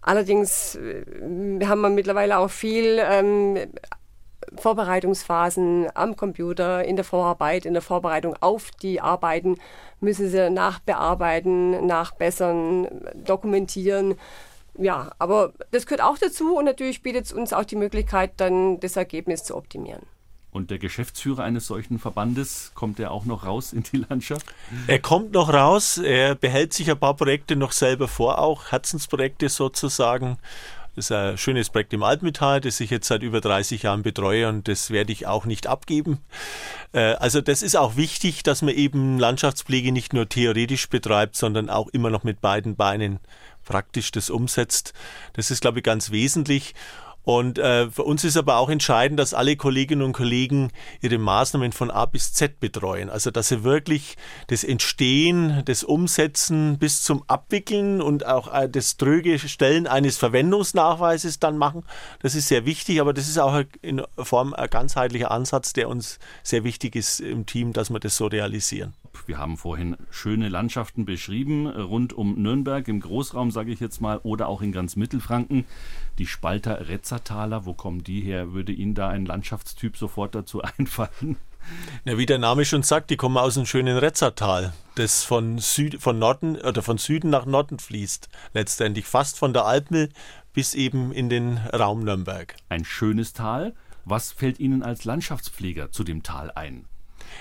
Allerdings 0.00 0.76
äh, 0.76 1.04
haben 1.64 1.80
wir 1.80 1.90
mittlerweile 1.90 2.38
auch 2.38 2.50
viel 2.50 3.00
ähm, 3.00 3.58
Vorbereitungsphasen 4.56 5.88
am 5.94 6.16
Computer, 6.16 6.84
in 6.84 6.96
der 6.96 7.04
Vorarbeit, 7.04 7.66
in 7.66 7.74
der 7.74 7.82
Vorbereitung 7.82 8.36
auf 8.40 8.70
die 8.70 9.00
Arbeiten 9.00 9.56
müssen 10.00 10.28
sie 10.30 10.50
nachbearbeiten, 10.50 11.86
nachbessern, 11.86 12.88
dokumentieren 13.14 14.14
ja, 14.78 15.10
aber 15.18 15.52
das 15.72 15.86
gehört 15.86 16.02
auch 16.02 16.18
dazu 16.18 16.56
und 16.56 16.64
natürlich 16.64 17.02
bietet 17.02 17.26
es 17.26 17.32
uns 17.32 17.52
auch 17.52 17.64
die 17.64 17.76
Möglichkeit, 17.76 18.32
dann 18.36 18.78
das 18.80 18.96
Ergebnis 18.96 19.44
zu 19.44 19.56
optimieren. 19.56 20.02
Und 20.50 20.70
der 20.70 20.78
Geschäftsführer 20.78 21.44
eines 21.44 21.66
solchen 21.66 21.98
Verbandes, 21.98 22.72
kommt 22.74 22.98
er 22.98 23.10
auch 23.10 23.26
noch 23.26 23.44
raus 23.44 23.72
in 23.72 23.82
die 23.82 23.98
Landschaft? 24.08 24.46
Er 24.86 24.98
kommt 24.98 25.32
noch 25.32 25.52
raus, 25.52 25.98
er 25.98 26.34
behält 26.34 26.72
sich 26.72 26.90
ein 26.90 26.98
paar 26.98 27.14
Projekte 27.14 27.54
noch 27.54 27.72
selber 27.72 28.08
vor, 28.08 28.38
auch 28.38 28.72
Herzensprojekte 28.72 29.50
sozusagen. 29.50 30.38
Das 30.98 31.10
ist 31.10 31.12
ein 31.12 31.38
schönes 31.38 31.70
Projekt 31.70 31.92
im 31.92 32.02
Altmetall, 32.02 32.60
das 32.60 32.80
ich 32.80 32.90
jetzt 32.90 33.06
seit 33.06 33.22
über 33.22 33.40
30 33.40 33.84
Jahren 33.84 34.02
betreue 34.02 34.48
und 34.48 34.66
das 34.66 34.90
werde 34.90 35.12
ich 35.12 35.28
auch 35.28 35.44
nicht 35.44 35.68
abgeben. 35.68 36.18
Äh, 36.92 37.12
also 37.14 37.40
das 37.40 37.62
ist 37.62 37.76
auch 37.76 37.94
wichtig, 37.94 38.42
dass 38.42 38.62
man 38.62 38.74
eben 38.74 39.16
Landschaftspflege 39.16 39.92
nicht 39.92 40.12
nur 40.12 40.28
theoretisch 40.28 40.88
betreibt, 40.88 41.36
sondern 41.36 41.70
auch 41.70 41.86
immer 41.86 42.10
noch 42.10 42.24
mit 42.24 42.40
beiden 42.40 42.74
Beinen 42.74 43.20
praktisch 43.64 44.10
das 44.10 44.28
umsetzt. 44.28 44.92
Das 45.34 45.52
ist, 45.52 45.60
glaube 45.60 45.78
ich, 45.78 45.84
ganz 45.84 46.10
wesentlich. 46.10 46.74
Und 47.28 47.58
äh, 47.58 47.90
für 47.90 48.04
uns 48.04 48.24
ist 48.24 48.38
aber 48.38 48.56
auch 48.56 48.70
entscheidend, 48.70 49.20
dass 49.20 49.34
alle 49.34 49.54
Kolleginnen 49.54 50.00
und 50.00 50.14
Kollegen 50.14 50.70
ihre 51.02 51.18
Maßnahmen 51.18 51.72
von 51.72 51.90
A 51.90 52.06
bis 52.06 52.32
Z 52.32 52.58
betreuen. 52.58 53.10
Also 53.10 53.30
dass 53.30 53.48
sie 53.48 53.64
wirklich 53.64 54.16
das 54.46 54.64
Entstehen, 54.64 55.60
das 55.66 55.84
Umsetzen 55.84 56.78
bis 56.78 57.02
zum 57.02 57.22
Abwickeln 57.26 58.00
und 58.00 58.24
auch 58.24 58.50
äh, 58.50 58.66
das 58.66 58.96
tröge 58.96 59.38
Stellen 59.38 59.86
eines 59.86 60.16
Verwendungsnachweises 60.16 61.38
dann 61.38 61.58
machen. 61.58 61.84
Das 62.20 62.34
ist 62.34 62.48
sehr 62.48 62.64
wichtig, 62.64 62.98
aber 62.98 63.12
das 63.12 63.28
ist 63.28 63.36
auch 63.36 63.62
in 63.82 64.00
Form 64.16 64.54
ein 64.54 64.70
ganzheitlicher 64.70 65.30
Ansatz, 65.30 65.74
der 65.74 65.90
uns 65.90 66.18
sehr 66.42 66.64
wichtig 66.64 66.96
ist 66.96 67.20
im 67.20 67.44
Team, 67.44 67.74
dass 67.74 67.90
wir 67.90 68.00
das 68.00 68.16
so 68.16 68.28
realisieren. 68.28 68.94
Wir 69.26 69.36
haben 69.36 69.58
vorhin 69.58 69.96
schöne 70.10 70.48
Landschaften 70.48 71.04
beschrieben, 71.04 71.66
rund 71.66 72.12
um 72.12 72.40
Nürnberg, 72.40 72.86
im 72.88 73.00
Großraum, 73.00 73.50
sage 73.50 73.72
ich 73.72 73.80
jetzt 73.80 74.00
mal, 74.00 74.20
oder 74.22 74.48
auch 74.48 74.62
in 74.62 74.72
ganz 74.72 74.96
Mittelfranken. 74.96 75.66
Die 76.18 76.26
Spalter 76.26 76.88
Retzertaler, 76.88 77.64
wo 77.64 77.74
kommen 77.74 78.02
die 78.02 78.20
her? 78.20 78.52
Würde 78.52 78.72
Ihnen 78.72 78.94
da 78.94 79.08
ein 79.08 79.24
Landschaftstyp 79.24 79.96
sofort 79.96 80.34
dazu 80.34 80.62
einfallen? 80.78 81.36
Ja, 82.04 82.18
wie 82.18 82.26
der 82.26 82.38
Name 82.38 82.64
schon 82.64 82.82
sagt, 82.82 83.10
die 83.10 83.16
kommen 83.16 83.36
aus 83.36 83.54
dem 83.54 83.66
schönen 83.66 83.98
Retzertal, 83.98 84.72
das 84.94 85.22
von, 85.22 85.58
Süd, 85.58 86.00
von 86.00 86.18
Norden 86.18 86.56
oder 86.56 86.82
von 86.82 86.98
Süden 86.98 87.30
nach 87.30 87.46
Norden 87.46 87.78
fließt. 87.78 88.28
Letztendlich 88.52 89.06
fast 89.06 89.38
von 89.38 89.52
der 89.52 89.66
Alpmil 89.66 90.08
bis 90.52 90.74
eben 90.74 91.12
in 91.12 91.28
den 91.28 91.58
Raum 91.58 92.04
Nürnberg. 92.04 92.56
Ein 92.68 92.84
schönes 92.84 93.32
Tal. 93.32 93.74
Was 94.04 94.32
fällt 94.32 94.58
Ihnen 94.58 94.82
als 94.82 95.04
Landschaftspfleger 95.04 95.92
zu 95.92 96.02
dem 96.02 96.22
Tal 96.22 96.50
ein? 96.50 96.86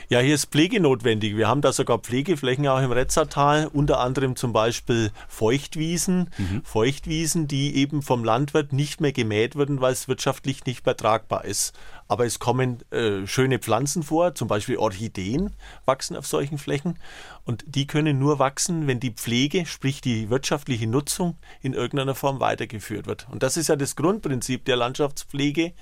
Ja, 0.10 0.20
hier 0.20 0.36
ist 0.36 0.52
Pflege 0.52 0.80
notwendig. 0.80 1.36
Wir 1.36 1.48
haben 1.48 1.62
da 1.62 1.74
sogar 1.74 2.00
Pflegeflächen 2.00 2.68
auch 2.68 2.82
im 2.82 2.92
Retzertal, 2.92 3.68
unter 3.68 4.00
anderem 4.00 4.36
zum 4.36 4.54
Beispiel 4.54 5.12
Feuchtwiesen. 5.28 6.30
Mhm. 6.38 6.62
Feuchtwiesen, 6.64 7.48
die 7.48 7.76
eben 7.76 8.02
vom 8.02 8.24
Landwirt 8.24 8.72
nicht 8.72 9.02
mehr 9.02 9.12
gemäht 9.12 9.58
werden, 9.58 9.82
weil 9.82 9.92
es 9.92 10.08
wirtschaftlich 10.08 10.66
nicht 10.66 10.86
mehr 10.86 10.96
tragbar 10.96 11.44
ist. 11.46 11.78
Aber 12.08 12.26
es 12.26 12.40
kommen 12.40 12.80
äh, 12.92 13.28
schöne 13.28 13.60
Pflanzen 13.60 14.02
vor, 14.02 14.34
zum 14.34 14.48
Beispiel 14.48 14.78
Orchideen 14.78 15.54
wachsen 15.86 16.16
auf 16.16 16.26
solchen 16.26 16.58
Flächen. 16.58 16.98
Und 17.44 17.66
die 17.68 17.86
können 17.86 18.18
nur 18.18 18.40
wachsen, 18.40 18.88
wenn 18.88 19.00
die 19.00 19.12
Pflege, 19.12 19.66
sprich 19.66 20.00
die 20.00 20.30
wirtschaftliche 20.30 20.88
Nutzung, 20.88 21.38
in 21.62 21.74
irgendeiner 21.74 22.16
Form 22.16 22.40
weitergeführt 22.40 23.08
wird. 23.08 23.28
Und 23.30 23.44
das 23.44 23.58
ist 23.58 23.68
ja 23.68 23.76
das 23.76 23.96
Grundprinzip 23.96 24.64
der 24.64 24.78
Landschaftspflege. 24.78 25.74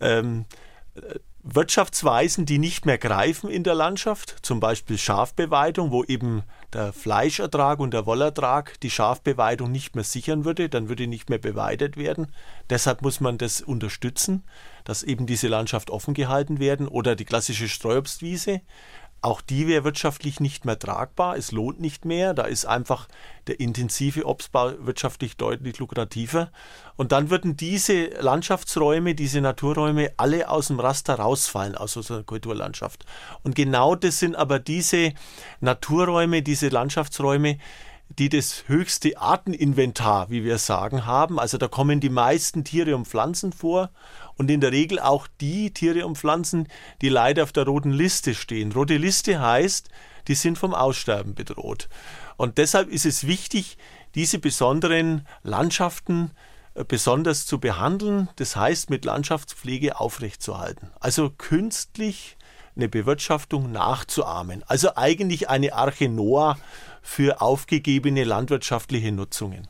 Ähm, 0.00 0.44
Wirtschaftsweisen, 1.48 2.44
die 2.44 2.58
nicht 2.58 2.86
mehr 2.86 2.98
greifen 2.98 3.48
in 3.48 3.62
der 3.62 3.76
Landschaft, 3.76 4.36
zum 4.42 4.58
Beispiel 4.58 4.98
Schafbeweidung, 4.98 5.92
wo 5.92 6.02
eben 6.02 6.42
der 6.72 6.92
Fleischertrag 6.92 7.78
und 7.78 7.94
der 7.94 8.04
Wollertrag 8.04 8.80
die 8.80 8.90
Schafbeweidung 8.90 9.70
nicht 9.70 9.94
mehr 9.94 10.02
sichern 10.02 10.44
würde, 10.44 10.68
dann 10.68 10.88
würde 10.88 11.06
nicht 11.06 11.30
mehr 11.30 11.38
beweidet 11.38 11.96
werden. 11.96 12.32
Deshalb 12.68 13.00
muss 13.02 13.20
man 13.20 13.38
das 13.38 13.60
unterstützen, 13.60 14.42
dass 14.84 15.04
eben 15.04 15.26
diese 15.26 15.46
Landschaft 15.46 15.90
offen 15.90 16.14
gehalten 16.14 16.58
werden 16.58 16.88
oder 16.88 17.14
die 17.14 17.24
klassische 17.24 17.68
Streuobstwiese. 17.68 18.60
Auch 19.26 19.40
die 19.40 19.66
wäre 19.66 19.82
wirtschaftlich 19.82 20.38
nicht 20.38 20.66
mehr 20.66 20.78
tragbar. 20.78 21.36
Es 21.36 21.50
lohnt 21.50 21.80
nicht 21.80 22.04
mehr. 22.04 22.32
Da 22.32 22.44
ist 22.44 22.64
einfach 22.64 23.08
der 23.48 23.58
intensive 23.58 24.24
Obstbau 24.24 24.74
wirtschaftlich 24.78 25.36
deutlich 25.36 25.80
lukrativer. 25.80 26.52
Und 26.94 27.10
dann 27.10 27.28
würden 27.28 27.56
diese 27.56 28.04
Landschaftsräume, 28.20 29.16
diese 29.16 29.40
Naturräume 29.40 30.12
alle 30.16 30.48
aus 30.48 30.68
dem 30.68 30.78
Raster 30.78 31.16
rausfallen, 31.16 31.74
aus 31.74 31.96
unserer 31.96 32.22
Kulturlandschaft. 32.22 33.04
Und 33.42 33.56
genau 33.56 33.96
das 33.96 34.20
sind 34.20 34.36
aber 34.36 34.60
diese 34.60 35.12
Naturräume, 35.58 36.42
diese 36.42 36.68
Landschaftsräume, 36.68 37.58
die 38.08 38.28
das 38.28 38.68
höchste 38.68 39.18
Arteninventar, 39.18 40.30
wie 40.30 40.44
wir 40.44 40.58
sagen, 40.58 41.04
haben. 41.04 41.40
Also 41.40 41.58
da 41.58 41.66
kommen 41.66 41.98
die 41.98 42.10
meisten 42.10 42.62
Tiere 42.62 42.94
und 42.94 43.08
Pflanzen 43.08 43.52
vor 43.52 43.90
und 44.36 44.50
in 44.50 44.60
der 44.60 44.72
Regel 44.72 44.98
auch 44.98 45.26
die 45.40 45.72
Tiere 45.72 46.06
und 46.06 46.18
Pflanzen, 46.18 46.68
die 47.00 47.08
leider 47.08 47.42
auf 47.42 47.52
der 47.52 47.64
roten 47.64 47.92
Liste 47.92 48.34
stehen. 48.34 48.72
Rote 48.72 48.96
Liste 48.96 49.40
heißt, 49.40 49.88
die 50.28 50.34
sind 50.34 50.58
vom 50.58 50.74
Aussterben 50.74 51.34
bedroht. 51.34 51.88
Und 52.36 52.58
deshalb 52.58 52.88
ist 52.90 53.06
es 53.06 53.26
wichtig, 53.26 53.78
diese 54.14 54.38
besonderen 54.38 55.26
Landschaften 55.42 56.32
äh, 56.74 56.84
besonders 56.84 57.46
zu 57.46 57.58
behandeln, 57.58 58.28
das 58.36 58.56
heißt 58.56 58.90
mit 58.90 59.04
Landschaftspflege 59.04 59.98
aufrechtzuerhalten. 59.98 60.90
Also 61.00 61.30
künstlich 61.30 62.36
eine 62.76 62.88
Bewirtschaftung 62.88 63.72
nachzuahmen. 63.72 64.62
Also 64.66 64.96
eigentlich 64.96 65.48
eine 65.48 65.72
Arche 65.72 66.08
Noah 66.08 66.58
für 67.00 67.40
aufgegebene 67.40 68.24
landwirtschaftliche 68.24 69.12
Nutzungen. 69.12 69.68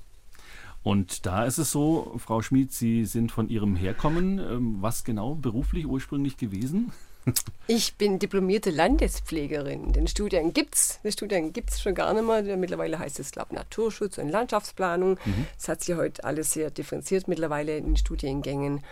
Und 0.87 1.27
da 1.27 1.45
ist 1.45 1.59
es 1.59 1.73
so, 1.73 2.15
Frau 2.17 2.43
Schmid, 2.43 2.73
Sie 2.73 3.07
sind 3.07 3.33
von 3.33 3.49
Ihrem 3.49 3.75
Herkommen, 3.75 4.39
ähm, 4.39 4.77
was 4.79 5.03
genau 5.03 5.35
beruflich 5.35 5.85
ursprünglich 5.85 6.37
gewesen? 6.37 6.93
Ich 7.67 7.97
bin 7.97 8.21
diplomierte 8.21 8.71
Landespflegerin. 8.71 9.93
Den 9.93 10.07
Studien 10.07 10.53
gibt's. 10.53 11.01
Den 11.03 11.11
Studien 11.11 11.53
gibt's 11.53 11.83
schon 11.83 11.97
gar 11.97 12.15
nicht 12.15 12.25
mehr. 12.25 12.57
Mittlerweile 12.57 13.01
heißt 13.01 13.19
es, 13.19 13.33
glaube 13.33 13.53
Naturschutz 13.57 14.19
und 14.19 14.29
Landschaftsplanung. 14.29 15.19
Mhm. 15.25 15.47
Das 15.57 15.67
hat 15.67 15.83
sich 15.83 15.97
heute 15.97 16.23
alles 16.23 16.53
sehr 16.53 16.71
differenziert 16.71 17.27
mittlerweile 17.27 17.77
in 17.79 17.87
den 17.87 17.97
Studiengängen. 17.97 18.85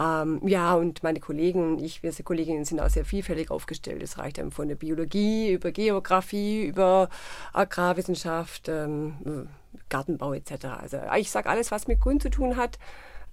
Ähm, 0.00 0.40
ja, 0.44 0.74
und 0.74 1.04
meine 1.04 1.20
Kollegen 1.20 1.74
und 1.74 1.80
ich, 1.80 2.02
wir 2.02 2.10
sind 2.10 2.24
Kolleginnen, 2.24 2.64
sind 2.64 2.80
auch 2.80 2.90
sehr 2.90 3.04
vielfältig 3.04 3.52
aufgestellt. 3.52 4.02
Es 4.02 4.18
reicht 4.18 4.38
dann 4.38 4.50
von 4.50 4.66
der 4.66 4.74
Biologie 4.74 5.52
über 5.52 5.70
Geografie, 5.70 6.64
über 6.64 7.08
Agrarwissenschaft, 7.52 8.68
ähm, 8.68 9.48
Gartenbau 9.88 10.32
etc. 10.34 10.66
Also 10.80 10.98
ich 11.18 11.30
sage, 11.30 11.48
alles, 11.48 11.70
was 11.70 11.88
mit 11.88 12.00
Grün 12.00 12.20
zu 12.20 12.30
tun 12.30 12.56
hat, 12.56 12.78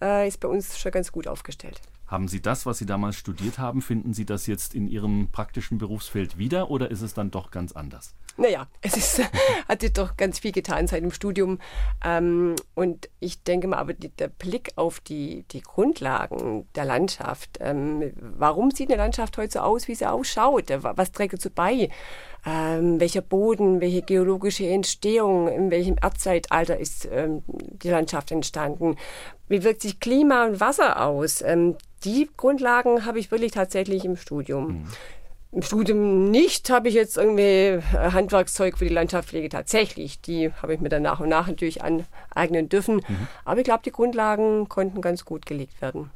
äh, 0.02 0.28
ist 0.28 0.40
bei 0.40 0.48
uns 0.48 0.78
schon 0.78 0.92
ganz 0.92 1.12
gut 1.12 1.28
aufgestellt. 1.28 1.82
Haben 2.08 2.28
Sie 2.28 2.42
das, 2.42 2.66
was 2.66 2.78
Sie 2.78 2.86
damals 2.86 3.16
studiert 3.16 3.58
haben, 3.58 3.82
finden 3.82 4.14
Sie 4.14 4.26
das 4.26 4.46
jetzt 4.46 4.76
in 4.76 4.88
Ihrem 4.88 5.30
praktischen 5.32 5.78
Berufsfeld 5.78 6.38
wieder 6.38 6.70
oder 6.70 6.92
ist 6.92 7.02
es 7.02 7.14
dann 7.14 7.32
doch 7.32 7.50
ganz 7.50 7.72
anders? 7.72 8.14
Naja, 8.38 8.68
es 8.82 8.98
ist, 8.98 9.22
hat 9.68 9.82
sich 9.82 9.94
doch 9.94 10.18
ganz 10.18 10.40
viel 10.40 10.52
getan 10.52 10.86
seit 10.88 11.02
dem 11.02 11.12
Studium. 11.12 11.60
Ähm, 12.04 12.56
und 12.76 13.10
ich 13.20 13.42
denke 13.44 13.68
mal, 13.68 13.78
aber 13.78 13.94
der 13.94 14.28
Blick 14.28 14.74
auf 14.76 15.00
die, 15.00 15.44
die 15.52 15.62
Grundlagen 15.62 16.68
der 16.76 16.86
Landschaft, 16.86 17.58
ähm, 17.62 18.12
warum 18.16 18.72
sieht 18.72 18.92
eine 18.92 19.02
Landschaft 19.02 19.38
heute 19.38 19.54
so 19.54 19.60
aus, 19.60 19.88
wie 19.88 19.96
sie 19.96 20.06
ausschaut? 20.06 20.66
Was 20.70 21.12
trägt 21.14 21.34
dazu 21.34 21.50
bei? 21.50 21.90
Ähm, 22.46 23.00
welcher 23.00 23.22
Boden, 23.22 23.80
welche 23.80 24.02
geologische 24.02 24.68
Entstehung, 24.68 25.48
in 25.48 25.72
welchem 25.72 25.96
Erdzeitalter 26.02 26.78
ist 26.78 27.08
ähm, 27.12 27.42
die 27.48 27.90
Landschaft 27.90 28.32
entstanden? 28.32 28.98
Wie 29.48 29.64
wirkt 29.64 29.82
sich 29.82 30.00
Klima 30.00 30.46
und 30.46 30.60
Wasser 30.60 31.06
aus? 31.06 31.42
Ähm, 31.42 31.78
die 32.04 32.30
Grundlagen 32.36 33.06
habe 33.06 33.20
ich 33.20 33.32
wirklich 33.32 33.54
tatsächlich 33.54 34.04
im 34.04 34.18
Studium. 34.18 34.68
Mhm. 34.68 34.88
Im 35.54 35.62
Studium 35.62 36.32
nicht 36.32 36.72
habe 36.72 36.90
ich 36.90 36.96
jetzt 36.96 37.16
irgendwie 37.16 37.44
äh, 37.44 37.82
Handwerkszeug 38.12 38.78
für 38.78 38.86
die 38.86 38.94
Landschaftspflege 38.94 39.50
tatsächlich. 39.50 40.20
Die 40.20 40.52
habe 40.52 40.74
ich 40.74 40.82
mir 40.82 40.90
dann 40.90 41.04
nach 41.04 41.20
und 41.20 41.30
nach 41.30 41.48
natürlich 41.48 41.82
aneignen 41.84 42.70
dürfen. 42.70 42.96
Mhm. 42.96 43.28
Aber 43.46 43.60
ich 43.60 43.64
glaube, 43.64 43.84
die 43.86 43.92
Grundlagen 43.92 44.68
konnten 44.68 45.00
ganz 45.00 45.26
gut 45.26 45.46
gelegt 45.46 45.80
werden. 45.82 46.10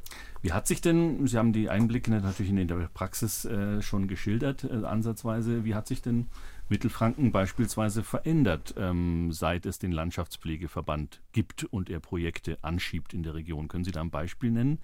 Wie 0.47 0.53
hat 0.53 0.65
sich 0.65 0.79
denn, 0.79 1.27
Sie 1.27 1.37
haben 1.37 1.51
die 1.51 1.69
Einblicke 1.69 2.09
natürlich 2.09 2.51
in 2.51 2.67
der 2.67 2.89
Praxis 2.93 3.43
äh, 3.43 3.81
schon 3.81 4.07
geschildert, 4.07 4.63
äh, 4.63 4.85
ansatzweise, 4.85 5.65
wie 5.65 5.75
hat 5.75 5.87
sich 5.87 6.01
denn 6.01 6.29
Mittelfranken 6.69 7.33
beispielsweise 7.33 8.01
verändert, 8.01 8.73
ähm, 8.77 9.33
seit 9.33 9.65
es 9.65 9.77
den 9.77 9.91
Landschaftspflegeverband 9.91 11.21
gibt 11.33 11.65
und 11.65 11.89
er 11.89 11.99
Projekte 11.99 12.57
anschiebt 12.61 13.13
in 13.13 13.23
der 13.23 13.33
Region? 13.33 13.67
Können 13.67 13.83
Sie 13.83 13.91
da 13.91 13.99
ein 13.99 14.09
Beispiel 14.09 14.51
nennen? 14.51 14.79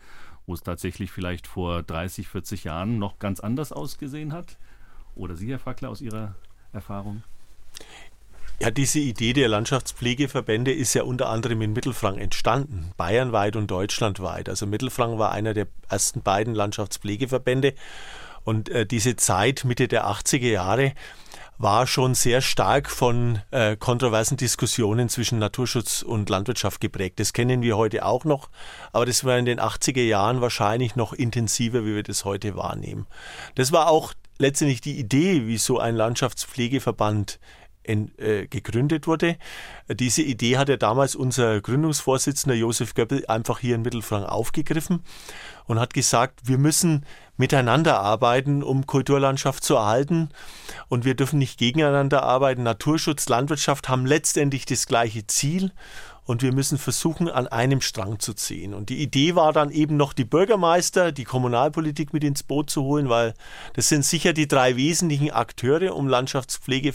wo 0.46 0.54
es 0.54 0.62
tatsächlich 0.62 1.12
vielleicht 1.12 1.48
vor 1.48 1.84
30, 1.84 2.28
40 2.28 2.66
Jahren 2.66 3.00
noch 3.00 3.20
ganz 3.20 3.40
anders 3.40 3.72
ausgesehen 3.72 4.34
hat? 4.34 4.58
Oder 5.16 5.36
Sie, 5.36 5.50
Herr 5.50 5.60
Fackler, 5.60 5.90
aus 5.90 6.02
Ihrer 6.02 6.36
Erfahrung? 6.72 7.24
Ja, 8.60 8.72
diese 8.72 9.00
Idee 9.00 9.34
der 9.34 9.50
Landschaftspflegeverbände 9.50 10.72
ist 10.72 10.94
ja 10.94 11.04
unter 11.04 11.30
anderem 11.30 11.62
in 11.62 11.74
Mittelfranken 11.74 12.22
entstanden, 12.22 12.92
bayernweit 12.96 13.56
und 13.56 13.70
deutschlandweit. 13.70 14.48
Also 14.48 14.66
Mittelfranken 14.66 15.20
war 15.20 15.32
einer 15.32 15.54
der 15.54 15.68
ersten 15.90 16.22
beiden 16.22 16.56
Landschaftspflegeverbände. 16.56 17.74
Und 18.44 18.70
äh, 18.70 18.86
diese 18.86 19.16
Zeit, 19.16 19.64
Mitte 19.66 19.88
der 19.88 20.08
80er 20.08 20.50
Jahre, 20.50 20.94
war 21.58 21.88
schon 21.88 22.16
sehr 22.16 22.42
stark 22.42 22.90
von 22.90 23.40
äh, 23.52 23.78
kontroversen 23.78 24.38
Diskussionen 24.38 25.08
zwischen 25.08 25.40
Naturschutz 25.40 26.02
und 26.02 26.30
Landwirtschaft 26.30 26.82
geprägt. 26.82 27.20
Das 27.20 27.32
kennen 27.32 27.62
wir 27.62 27.78
heute 27.78 28.06
auch 28.06 28.26
noch, 28.26 28.50
aber 28.92 29.06
das 29.06 29.24
war 29.24 29.38
in 29.38 29.46
den 29.46 29.60
80er 29.60 30.02
Jahren 30.02 30.42
wahrscheinlich 30.42 30.96
noch 30.96 31.14
intensiver, 31.14 31.86
wie 31.86 31.96
wir 31.96 32.04
das 32.04 32.26
heute 32.26 32.56
wahrnehmen. 32.56 33.08
Das 33.56 33.72
war 33.72 33.88
auch 33.88 34.14
letztendlich 34.40 34.82
die 34.82 35.00
Idee, 35.00 35.48
wie 35.48 35.58
so 35.58 35.80
ein 35.80 35.96
Landschaftspflegeverband 35.96 37.40
gegründet 37.86 39.08
wurde. 39.08 39.38
Diese 39.90 40.22
Idee 40.22 40.58
hat 40.58 40.70
ja 40.70 40.78
damals 40.78 41.16
unser 41.16 41.62
Gründungsvorsitzender 41.62 42.56
Josef 42.56 42.94
Göppel 42.94 43.26
einfach 43.28 43.60
hier 43.60 43.76
in 43.76 43.82
Mittelfranken 43.82 44.30
aufgegriffen 44.30 45.04
und 45.66 45.80
hat 45.80 45.94
gesagt, 45.94 46.42
wir 46.48 46.58
müssen 46.58 47.06
miteinander 47.38 48.00
arbeiten, 48.00 48.64
um 48.64 48.86
Kulturlandschaft 48.86 49.64
zu 49.64 49.76
erhalten. 49.76 50.30
Und 50.88 51.06
wir 51.06 51.16
dürfen 51.16 51.40
nicht 51.40 51.58
gegeneinander 51.58 52.24
arbeiten. 52.24 52.64
Naturschutz, 52.64 53.28
Landwirtschaft 53.28 53.90
haben 53.90 54.06
letztendlich 54.06 54.66
das 54.66 54.86
gleiche 54.86 55.26
Ziel. 55.28 55.72
Und 56.26 56.42
wir 56.42 56.54
müssen 56.54 56.78
versuchen, 56.78 57.28
an 57.28 57.48
einem 57.48 57.82
Strang 57.82 58.18
zu 58.20 58.34
ziehen. 58.34 58.74
Und 58.74 58.88
die 58.88 59.02
Idee 59.02 59.36
war 59.36 59.52
dann 59.52 59.72
eben 59.72 59.98
noch 59.98 60.14
die 60.14 60.24
Bürgermeister, 60.24 61.12
die 61.12 61.26
Kommunalpolitik 61.26 62.14
mit 62.14 62.24
ins 62.24 62.44
Boot 62.44 62.70
zu 62.70 62.84
holen, 62.84 63.10
weil 63.10 63.34
das 63.74 63.90
sind 63.90 64.06
sicher 64.06 64.32
die 64.32 64.48
drei 64.48 64.78
wesentlichen 64.78 65.32
Akteure, 65.32 65.94
um 65.94 66.08
Landschaftspflege 66.08 66.94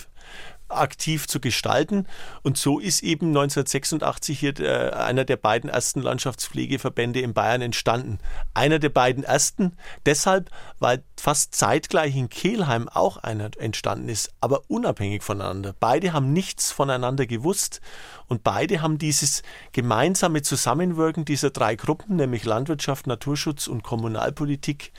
aktiv 0.68 1.26
zu 1.26 1.40
gestalten. 1.40 2.06
Und 2.42 2.58
so 2.58 2.78
ist 2.78 3.02
eben 3.02 3.28
1986 3.28 4.38
hier 4.38 4.52
der, 4.52 5.04
einer 5.04 5.24
der 5.24 5.36
beiden 5.36 5.70
ersten 5.70 6.02
Landschaftspflegeverbände 6.02 7.20
in 7.20 7.34
Bayern 7.34 7.62
entstanden. 7.62 8.18
Einer 8.54 8.78
der 8.78 8.90
beiden 8.90 9.24
ersten 9.24 9.76
deshalb, 10.06 10.50
weil 10.78 11.02
fast 11.16 11.54
zeitgleich 11.54 12.16
in 12.16 12.28
Kelheim 12.28 12.88
auch 12.88 13.16
einer 13.16 13.50
entstanden 13.58 14.08
ist, 14.08 14.30
aber 14.40 14.62
unabhängig 14.68 15.22
voneinander. 15.22 15.74
Beide 15.78 16.12
haben 16.12 16.32
nichts 16.32 16.70
voneinander 16.70 17.26
gewusst 17.26 17.80
und 18.26 18.44
beide 18.44 18.82
haben 18.82 18.98
dieses 18.98 19.42
gemeinsame 19.72 20.42
Zusammenwirken 20.42 21.24
dieser 21.24 21.50
drei 21.50 21.76
Gruppen, 21.76 22.16
nämlich 22.16 22.44
Landwirtschaft, 22.44 23.06
Naturschutz 23.06 23.66
und 23.66 23.82
Kommunalpolitik, 23.82 24.92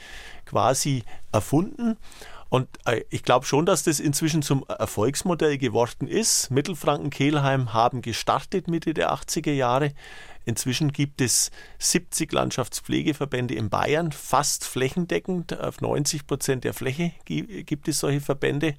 quasi 0.45 1.03
erfunden. 1.31 1.97
Und 2.49 2.67
äh, 2.85 3.03
ich 3.09 3.23
glaube 3.23 3.45
schon, 3.45 3.65
dass 3.65 3.83
das 3.83 3.99
inzwischen 3.99 4.41
zum 4.41 4.65
Erfolgsmodell 4.67 5.57
geworden 5.57 6.07
ist. 6.07 6.49
Mittelfranken, 6.49 7.11
Kelheim 7.11 7.73
haben 7.73 8.01
gestartet 8.01 8.67
Mitte 8.67 8.93
der 8.93 9.13
80er 9.13 9.51
Jahre. 9.51 9.93
Inzwischen 10.45 10.91
gibt 10.91 11.21
es 11.21 11.51
70 11.77 12.31
Landschaftspflegeverbände 12.31 13.53
in 13.53 13.69
Bayern, 13.69 14.11
fast 14.11 14.65
flächendeckend. 14.65 15.59
Auf 15.59 15.79
90 15.81 16.25
Prozent 16.25 16.63
der 16.63 16.73
Fläche 16.73 17.11
gibt 17.25 17.87
es 17.87 17.99
solche 17.99 18.21
Verbände. 18.21 18.73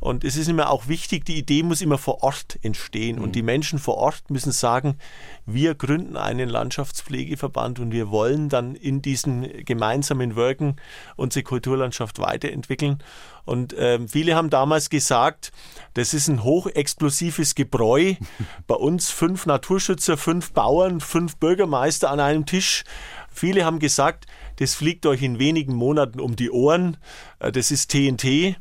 Und 0.00 0.24
es 0.24 0.36
ist 0.36 0.48
immer 0.48 0.70
auch 0.70 0.88
wichtig, 0.88 1.24
die 1.24 1.38
Idee 1.38 1.62
muss 1.62 1.80
immer 1.80 1.98
vor 1.98 2.22
Ort 2.22 2.58
entstehen. 2.62 3.16
Mhm. 3.16 3.22
Und 3.22 3.34
die 3.34 3.42
Menschen 3.42 3.78
vor 3.78 3.96
Ort 3.96 4.30
müssen 4.30 4.52
sagen, 4.52 4.98
wir 5.46 5.74
gründen 5.74 6.16
einen 6.16 6.48
Landschaftspflegeverband 6.48 7.78
und 7.80 7.92
wir 7.92 8.10
wollen 8.10 8.48
dann 8.48 8.74
in 8.74 9.02
diesen 9.02 9.64
gemeinsamen 9.64 10.36
Wirken 10.36 10.76
unsere 11.16 11.42
Kulturlandschaft 11.42 12.18
weiterentwickeln. 12.18 13.02
Und 13.44 13.74
ähm, 13.78 14.08
viele 14.08 14.36
haben 14.36 14.48
damals 14.48 14.88
gesagt, 14.88 15.52
das 15.92 16.14
ist 16.14 16.28
ein 16.28 16.42
hochexplosives 16.42 17.54
Gebräu. 17.54 18.14
Bei 18.66 18.74
uns 18.74 19.10
fünf 19.10 19.46
Naturschützer, 19.46 20.16
fünf 20.16 20.52
Bauern, 20.52 21.00
fünf 21.00 21.36
Bürgermeister 21.36 22.10
an 22.10 22.20
einem 22.20 22.46
Tisch. 22.46 22.84
Viele 23.30 23.64
haben 23.64 23.80
gesagt, 23.80 24.26
das 24.56 24.74
fliegt 24.74 25.06
euch 25.06 25.22
in 25.22 25.38
wenigen 25.38 25.74
Monaten 25.74 26.20
um 26.20 26.36
die 26.36 26.50
Ohren. 26.50 26.96
Äh, 27.38 27.52
das 27.52 27.70
ist 27.70 27.90
TNT. 27.90 28.56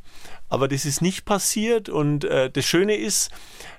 Aber 0.54 0.68
das 0.68 0.86
ist 0.86 1.02
nicht 1.02 1.26
passiert 1.26 1.90
und 1.90 2.26
äh, 2.26 2.48
das 2.48 2.64
Schöne 2.64 2.94
ist, 2.96 3.32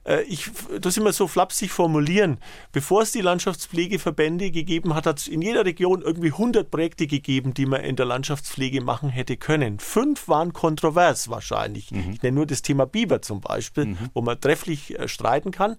äh, 0.04 0.22
ich 0.22 0.50
das 0.80 0.96
immer 0.96 1.12
so 1.12 1.28
flapsig 1.28 1.70
formulieren, 1.70 2.38
bevor 2.72 3.02
es 3.02 3.12
die 3.12 3.20
Landschaftspflegeverbände 3.20 4.50
gegeben 4.50 4.92
hat, 4.92 5.06
hat 5.06 5.20
es 5.20 5.28
in 5.28 5.40
jeder 5.40 5.64
Region 5.64 6.02
irgendwie 6.02 6.32
100 6.32 6.72
Projekte 6.72 7.06
gegeben, 7.06 7.54
die 7.54 7.66
man 7.66 7.82
in 7.82 7.94
der 7.94 8.06
Landschaftspflege 8.06 8.80
machen 8.80 9.08
hätte 9.08 9.36
können. 9.36 9.78
Fünf 9.78 10.26
waren 10.26 10.52
kontrovers 10.52 11.30
wahrscheinlich. 11.30 11.92
Mhm. 11.92 12.10
Ich 12.14 12.22
nenne 12.22 12.34
nur 12.34 12.46
das 12.46 12.62
Thema 12.62 12.86
Biber 12.86 13.22
zum 13.22 13.40
Beispiel, 13.40 13.84
mhm. 13.84 14.10
wo 14.12 14.20
man 14.20 14.40
trefflich 14.40 14.98
äh, 14.98 15.06
streiten 15.06 15.52
kann. 15.52 15.76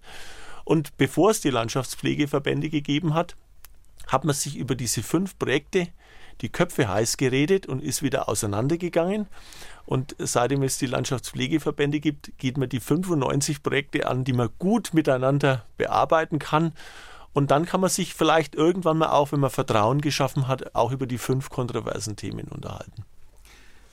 Und 0.64 0.96
bevor 0.96 1.32
es 1.32 1.42
die 1.42 1.50
Landschaftspflegeverbände 1.50 2.70
gegeben 2.70 3.16
hat, 3.16 3.36
hat 4.08 4.24
man 4.24 4.34
sich 4.34 4.56
über 4.56 4.76
diese 4.76 5.04
fünf 5.04 5.38
Projekte 5.38 5.90
die 6.42 6.50
Köpfe 6.50 6.88
heiß 6.88 7.18
geredet 7.18 7.66
und 7.66 7.82
ist 7.82 8.04
wieder 8.04 8.30
auseinandergegangen. 8.30 9.28
Und 9.86 10.16
seitdem 10.18 10.64
es 10.64 10.78
die 10.78 10.88
Landschaftspflegeverbände 10.88 12.00
gibt, 12.00 12.38
geht 12.38 12.58
man 12.58 12.70
die 12.70 12.80
95 12.80 13.62
Projekte 13.62 14.08
an, 14.08 14.24
die 14.24 14.34
man 14.34 14.50
gut 14.58 14.94
miteinander 14.94 15.66
bearbeiten 15.78 16.40
kann. 16.40 16.74
Und 17.34 17.52
dann 17.52 17.66
kann 17.66 17.82
man 17.82 17.90
sich 17.90 18.14
vielleicht 18.14 18.56
irgendwann 18.56 18.98
mal 18.98 19.10
auch, 19.10 19.32
wenn 19.32 19.42
man 19.42 19.50
Vertrauen 19.50 20.02
geschaffen 20.02 20.48
hat, 20.48 20.74
auch 20.74 20.92
über 20.92 21.06
die 21.06 21.18
fünf 21.18 21.50
kontroversen 21.50 22.16
Themen 22.16 22.48
unterhalten. 22.48 23.04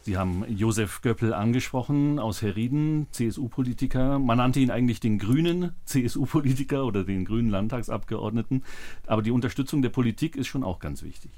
Sie 0.04 0.16
haben 0.16 0.44
Josef 0.48 1.00
Göppel 1.02 1.32
angesprochen 1.32 2.18
aus 2.18 2.42
Herrieden, 2.42 3.06
CSU-Politiker. 3.12 4.18
Man 4.18 4.38
nannte 4.38 4.58
ihn 4.58 4.70
eigentlich 4.70 4.98
den 4.98 5.18
grünen 5.18 5.74
CSU-Politiker 5.84 6.84
oder 6.84 7.04
den 7.04 7.24
grünen 7.24 7.50
Landtagsabgeordneten. 7.50 8.64
Aber 9.06 9.22
die 9.22 9.30
Unterstützung 9.30 9.80
der 9.80 9.90
Politik 9.90 10.34
ist 10.34 10.48
schon 10.48 10.64
auch 10.64 10.80
ganz 10.80 11.04
wichtig. 11.04 11.30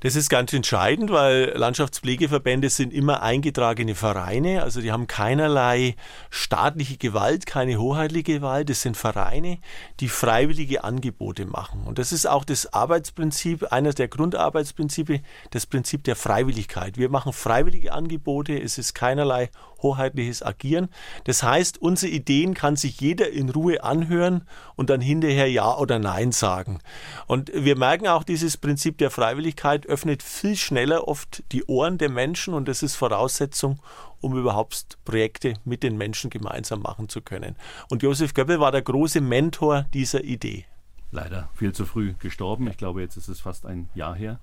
Das 0.00 0.14
ist 0.14 0.28
ganz 0.28 0.52
entscheidend, 0.52 1.10
weil 1.10 1.52
Landschaftspflegeverbände 1.56 2.68
sind 2.70 2.92
immer 2.92 3.22
eingetragene 3.22 3.94
Vereine, 3.94 4.62
also 4.62 4.80
die 4.80 4.92
haben 4.92 5.06
keinerlei 5.06 5.96
staatliche 6.30 6.96
Gewalt, 6.96 7.46
keine 7.46 7.78
hoheitliche 7.78 8.38
Gewalt, 8.38 8.68
das 8.68 8.82
sind 8.82 8.96
Vereine, 8.96 9.58
die 10.00 10.08
freiwillige 10.08 10.84
Angebote 10.84 11.46
machen. 11.46 11.84
Und 11.84 11.98
das 11.98 12.12
ist 12.12 12.26
auch 12.26 12.44
das 12.44 12.72
Arbeitsprinzip, 12.72 13.72
eines 13.72 13.94
der 13.94 14.08
Grundarbeitsprinzipe, 14.08 15.20
das 15.50 15.66
Prinzip 15.66 16.04
der 16.04 16.16
Freiwilligkeit. 16.16 16.98
Wir 16.98 17.08
machen 17.08 17.32
freiwillige 17.32 17.92
Angebote, 17.92 18.58
es 18.60 18.78
ist 18.78 18.94
keinerlei 18.94 19.50
hoheitliches 19.82 20.42
Agieren. 20.42 20.88
Das 21.24 21.42
heißt, 21.42 21.80
unsere 21.80 22.12
Ideen 22.12 22.54
kann 22.54 22.76
sich 22.76 23.00
jeder 23.00 23.30
in 23.30 23.50
Ruhe 23.50 23.82
anhören 23.84 24.46
und 24.74 24.90
dann 24.90 25.00
hinterher 25.00 25.50
Ja 25.50 25.76
oder 25.76 25.98
Nein 25.98 26.32
sagen. 26.32 26.80
Und 27.26 27.52
wir 27.54 27.76
merken 27.76 28.08
auch, 28.08 28.24
dieses 28.24 28.56
Prinzip 28.56 28.98
der 28.98 29.10
Freiwilligkeit 29.10 29.86
öffnet 29.86 30.22
viel 30.22 30.56
schneller 30.56 31.08
oft 31.08 31.44
die 31.52 31.64
Ohren 31.64 31.98
der 31.98 32.10
Menschen 32.10 32.54
und 32.54 32.68
das 32.68 32.82
ist 32.82 32.96
Voraussetzung, 32.96 33.80
um 34.20 34.36
überhaupt 34.36 34.98
Projekte 35.04 35.54
mit 35.64 35.82
den 35.82 35.96
Menschen 35.96 36.30
gemeinsam 36.30 36.80
machen 36.80 37.08
zu 37.08 37.20
können. 37.20 37.56
Und 37.90 38.02
Josef 38.02 38.34
Goebbels 38.34 38.60
war 38.60 38.72
der 38.72 38.82
große 38.82 39.20
Mentor 39.20 39.86
dieser 39.92 40.24
Idee. 40.24 40.64
Leider 41.12 41.48
viel 41.54 41.72
zu 41.72 41.84
früh 41.84 42.14
gestorben. 42.18 42.68
Ich 42.68 42.76
glaube, 42.76 43.00
jetzt 43.00 43.16
ist 43.16 43.28
es 43.28 43.40
fast 43.40 43.66
ein 43.66 43.88
Jahr 43.94 44.14
her, 44.14 44.40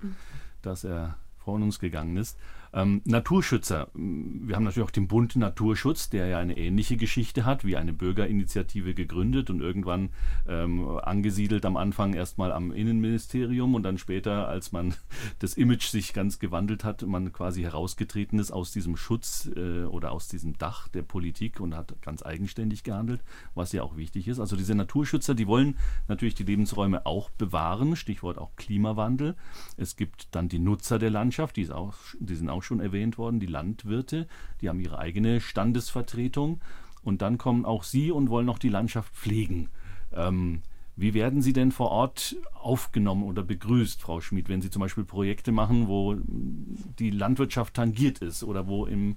dass 0.62 0.84
er 0.84 1.16
von 1.44 1.62
uns 1.62 1.78
gegangen 1.78 2.16
ist. 2.16 2.38
Ähm, 2.74 3.02
Naturschützer. 3.04 3.88
Wir 3.94 4.56
haben 4.56 4.64
natürlich 4.64 4.86
auch 4.86 4.90
den 4.90 5.06
Bund 5.06 5.36
Naturschutz, 5.36 6.10
der 6.10 6.26
ja 6.26 6.38
eine 6.38 6.58
ähnliche 6.58 6.96
Geschichte 6.96 7.44
hat, 7.44 7.64
wie 7.64 7.76
eine 7.76 7.92
Bürgerinitiative 7.92 8.94
gegründet 8.94 9.48
und 9.48 9.60
irgendwann 9.60 10.10
ähm, 10.48 10.98
angesiedelt 10.98 11.66
am 11.66 11.76
Anfang 11.76 12.14
erstmal 12.14 12.50
am 12.50 12.72
Innenministerium 12.72 13.76
und 13.76 13.84
dann 13.84 13.96
später, 13.96 14.48
als 14.48 14.72
man 14.72 14.94
das 15.38 15.54
Image 15.54 15.84
sich 15.84 16.12
ganz 16.14 16.40
gewandelt 16.40 16.82
hat, 16.82 17.02
man 17.02 17.32
quasi 17.32 17.62
herausgetreten 17.62 18.40
ist 18.40 18.50
aus 18.50 18.72
diesem 18.72 18.96
Schutz 18.96 19.48
äh, 19.54 19.84
oder 19.84 20.10
aus 20.10 20.26
diesem 20.26 20.58
Dach 20.58 20.88
der 20.88 21.02
Politik 21.02 21.60
und 21.60 21.76
hat 21.76 21.94
ganz 22.02 22.24
eigenständig 22.26 22.82
gehandelt, 22.82 23.22
was 23.54 23.70
ja 23.70 23.84
auch 23.84 23.96
wichtig 23.96 24.26
ist. 24.26 24.40
Also 24.40 24.56
diese 24.56 24.74
Naturschützer, 24.74 25.36
die 25.36 25.46
wollen 25.46 25.76
natürlich 26.08 26.34
die 26.34 26.42
Lebensräume 26.42 27.06
auch 27.06 27.30
bewahren, 27.30 27.94
Stichwort 27.94 28.36
auch 28.36 28.56
Klimawandel. 28.56 29.36
Es 29.76 29.94
gibt 29.94 30.34
dann 30.34 30.48
die 30.48 30.58
Nutzer 30.58 30.98
der 30.98 31.10
Landschaft, 31.10 31.56
die, 31.56 31.70
auch, 31.70 31.94
die 32.18 32.34
sind 32.34 32.48
auch 32.48 32.63
schon 32.64 32.80
erwähnt 32.80 33.18
worden, 33.18 33.40
die 33.40 33.46
Landwirte, 33.46 34.26
die 34.60 34.68
haben 34.68 34.80
ihre 34.80 34.98
eigene 34.98 35.40
Standesvertretung 35.40 36.60
und 37.02 37.22
dann 37.22 37.38
kommen 37.38 37.64
auch 37.64 37.84
sie 37.84 38.10
und 38.10 38.30
wollen 38.30 38.46
noch 38.46 38.58
die 38.58 38.68
Landschaft 38.68 39.14
pflegen. 39.14 39.68
Ähm, 40.12 40.62
wie 40.96 41.12
werden 41.12 41.42
Sie 41.42 41.52
denn 41.52 41.72
vor 41.72 41.90
Ort 41.90 42.36
aufgenommen 42.54 43.24
oder 43.24 43.42
begrüßt, 43.42 44.00
Frau 44.00 44.20
Schmid, 44.20 44.48
wenn 44.48 44.62
Sie 44.62 44.70
zum 44.70 44.80
Beispiel 44.80 45.04
Projekte 45.04 45.50
machen, 45.50 45.88
wo 45.88 46.16
die 46.98 47.10
Landwirtschaft 47.10 47.74
tangiert 47.74 48.20
ist 48.20 48.44
oder 48.44 48.68
wo 48.68 48.86
im 48.86 49.16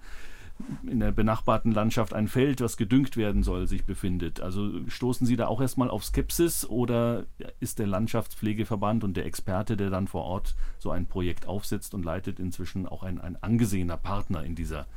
in 0.90 1.00
der 1.00 1.12
benachbarten 1.12 1.72
Landschaft 1.72 2.14
ein 2.14 2.28
Feld, 2.28 2.62
was 2.62 2.78
gedüngt 2.78 3.18
werden 3.18 3.44
soll, 3.44 3.68
sich 3.68 3.86
befindet. 3.86 4.42
Also 4.42 4.88
stoßen 4.88 5.26
Sie 5.28 5.36
da 5.36 5.48
auch 5.48 5.62
erstmal 5.62 5.90
auf 5.90 6.04
Skepsis 6.04 6.66
oder 6.66 7.26
ist 7.60 7.80
der 7.80 7.88
Landschaftspflegeverband 7.88 9.04
und 9.04 9.18
der 9.18 9.26
Experte, 9.26 9.78
der 9.78 9.90
dann 9.90 10.08
vor 10.08 10.24
Ort 10.24 10.56
so 10.80 10.92
ein 10.92 11.06
Projekt 11.06 11.48
aufsetzt 11.48 11.94
und 11.94 12.04
leitet, 12.04 12.40
inzwischen 12.40 12.88
auch 12.88 13.04
ein, 13.04 13.20
ein 13.22 13.42
angesehener 13.42 13.98
Partner 13.98 14.44
in, 14.44 14.56
dieser, 14.56 14.88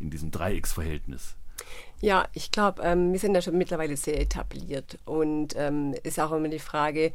in 0.00 0.10
diesem 0.10 0.30
Dreiecksverhältnis? 0.30 1.36
Ja, 2.00 2.28
ich 2.34 2.50
glaube, 2.50 2.82
ähm, 2.82 3.12
wir 3.12 3.18
sind 3.18 3.34
da 3.34 3.40
schon 3.40 3.56
mittlerweile 3.56 3.96
sehr 3.96 4.20
etabliert 4.20 4.98
und 5.06 5.54
ähm, 5.56 5.94
ist 6.02 6.20
auch 6.20 6.32
immer 6.32 6.48
die 6.48 6.58
Frage, 6.58 7.12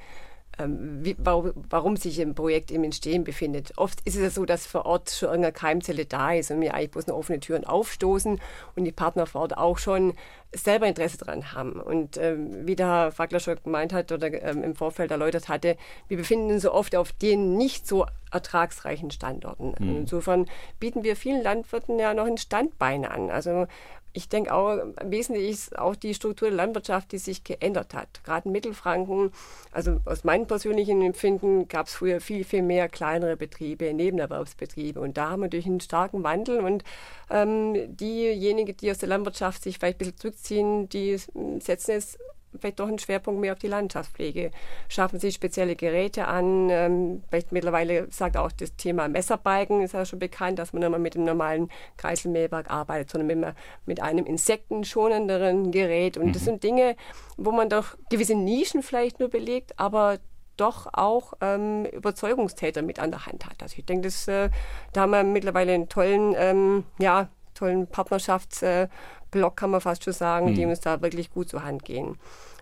wie, 0.58 1.16
warum, 1.18 1.54
warum, 1.70 1.96
sich 1.98 2.22
ein 2.22 2.36
Projekt 2.36 2.72
im 2.72 2.84
Entstehen 2.84 3.24
befindet. 3.24 3.74
Oft 3.78 4.02
ist 4.02 4.16
es 4.16 4.22
ja 4.22 4.30
so, 4.30 4.46
dass 4.46 4.66
vor 4.66 4.86
Ort 4.86 5.10
schon 5.10 5.30
irgendeine 5.30 5.54
Keimzelle 5.54 6.06
da 6.06 6.34
ist 6.34 6.52
und 6.52 6.62
wir 6.62 6.74
eigentlich 6.74 6.92
bloß 6.92 7.08
eine 7.08 7.16
offene 7.16 7.40
Türen 7.40 7.64
aufstoßen 7.64 8.40
und 8.76 8.84
die 8.84 8.92
Partner 8.92 9.26
vor 9.26 9.42
Ort 9.42 9.58
auch 9.58 9.78
schon 9.78 10.14
selber 10.54 10.88
Interesse 10.88 11.18
daran 11.18 11.54
haben. 11.54 11.80
Und 11.80 12.18
ähm, 12.18 12.68
wie 12.68 12.76
der 12.76 12.88
Herr 12.88 13.12
Fackler 13.12 13.40
schon 13.40 13.58
gemeint 13.64 13.94
hat 13.94 14.12
oder 14.12 14.32
ähm, 14.44 14.64
im 14.64 14.76
Vorfeld 14.76 15.12
erläutert 15.12 15.48
hatte, 15.48 15.78
wir 16.10 16.18
befinden 16.18 16.52
uns 16.52 16.64
so 16.64 16.74
oft 16.74 16.96
auf 16.96 17.14
den 17.14 17.56
nicht 17.56 17.88
so 17.88 18.06
ertragsreichen 18.32 19.12
Standorten. 19.12 19.74
Mhm. 19.80 19.98
Insofern 19.98 20.48
bieten 20.80 21.04
wir 21.04 21.16
vielen 21.16 21.42
Landwirten 21.42 22.00
ja 22.00 22.14
noch 22.14 22.26
ein 22.26 22.38
Standbein 22.38 23.06
an. 23.06 23.30
Also 23.30 23.68
ich 24.14 24.30
denke 24.30 24.54
auch, 24.54 24.78
wesentlich 25.04 25.50
ist 25.50 25.78
auch 25.78 25.96
die 25.96 26.14
Struktur 26.14 26.50
der 26.50 26.58
Landwirtschaft, 26.58 27.12
die 27.12 27.18
sich 27.18 27.44
geändert 27.44 27.94
hat. 27.94 28.24
Gerade 28.24 28.48
in 28.48 28.52
Mittelfranken, 28.52 29.32
also 29.72 30.00
aus 30.06 30.24
meinem 30.24 30.48
persönlichen 30.48 31.02
Empfinden, 31.02 31.68
gab 31.68 31.88
es 31.88 31.94
früher 31.94 32.20
viel, 32.20 32.44
viel 32.44 32.62
mehr 32.62 32.90
kleinere 32.90 33.38
Betriebe, 33.38 33.94
Nebenerwerbsbetriebe. 33.94 35.00
Und 35.00 35.18
da 35.18 35.30
haben 35.30 35.44
wir 35.44 35.50
durch 35.50 35.66
einen 35.66 35.80
starken 35.80 36.24
Wandel. 36.24 36.60
Und 36.60 36.84
ähm, 37.30 37.96
diejenigen, 37.96 38.76
die 38.78 38.92
aus 38.92 38.98
der 38.98 39.10
Landwirtschaft 39.10 39.64
sich 39.64 39.78
vielleicht 39.78 39.96
ein 39.96 40.00
bisschen 40.00 40.18
zurückziehen, 40.18 40.90
die 40.90 41.18
setzen 41.60 41.92
es 41.92 42.18
vielleicht 42.60 42.80
doch 42.80 42.88
einen 42.88 43.00
Schwerpunkt 43.00 43.40
mehr 43.40 43.54
auf 43.54 43.60
die 43.60 43.68
Landschaftspflege. 43.68 44.52
Schaffen 44.90 45.20
Sie 45.20 45.32
spezielle 45.32 45.76
Geräte 45.76 46.28
an. 46.28 46.70
Ähm, 46.70 47.24
vielleicht 47.30 47.52
mittlerweile 47.52 48.12
sagt 48.12 48.38
auch 48.38 48.52
das 48.52 48.76
Thema 48.76 49.08
Messerbalken, 49.08 49.82
ist 49.82 49.94
ja 49.94 50.06
schon 50.06 50.20
bekannt, 50.20 50.60
dass 50.60 50.74
man 50.74 50.82
nicht 50.82 50.90
mehr 50.90 51.00
mit 51.00 51.16
dem 51.16 51.24
normalen 51.24 51.70
Kreiselmähwerk 51.98 52.70
arbeitet, 52.70 53.12
sondern 53.12 53.40
mit, 53.40 53.56
mit 53.86 54.02
einem 54.02 54.26
insektenschonenderen 54.26 55.72
Gerät. 55.72 56.18
Und 56.18 56.28
mhm. 56.28 56.34
das 56.34 56.46
sind 56.46 56.64
Dinge, 56.64 56.96
wo 57.38 57.52
man 57.52 57.70
doch 57.70 57.96
gewisse 58.10 58.36
Nischen 58.36 58.84
vielleicht 58.84 59.20
nur 59.20 59.30
belegt, 59.30 59.74
aber 59.78 60.20
doch 60.58 60.88
auch 60.94 61.34
ähm, 61.42 61.86
Überzeugungstäter 61.86 62.82
mit 62.82 63.00
an 63.00 63.12
der 63.12 63.26
Hand 63.26 63.46
hat. 63.46 63.64
Also 63.64 63.76
ich 63.78 63.86
denke, 63.86 64.08
das, 64.08 64.28
äh, 64.28 64.50
da 64.94 65.02
haben 65.02 65.12
wir 65.12 65.24
mittlerweile 65.24 65.74
einen 65.74 65.90
tollen, 65.90 66.36
ähm, 66.38 66.84
ja, 67.00 67.30
tollen 67.56 67.88
Partnerschafts- 67.88 68.90
Block, 69.32 69.58
kann 69.58 69.72
man 69.72 69.82
fast 69.82 70.04
schon 70.04 70.14
sagen, 70.14 70.52
mhm. 70.52 70.56
die 70.56 70.66
uns 70.66 70.82
da 70.82 71.02
wirklich 71.02 71.32
gut 71.32 71.50
zur 71.50 71.64
Hand 71.64 71.86
gehen. 71.86 72.18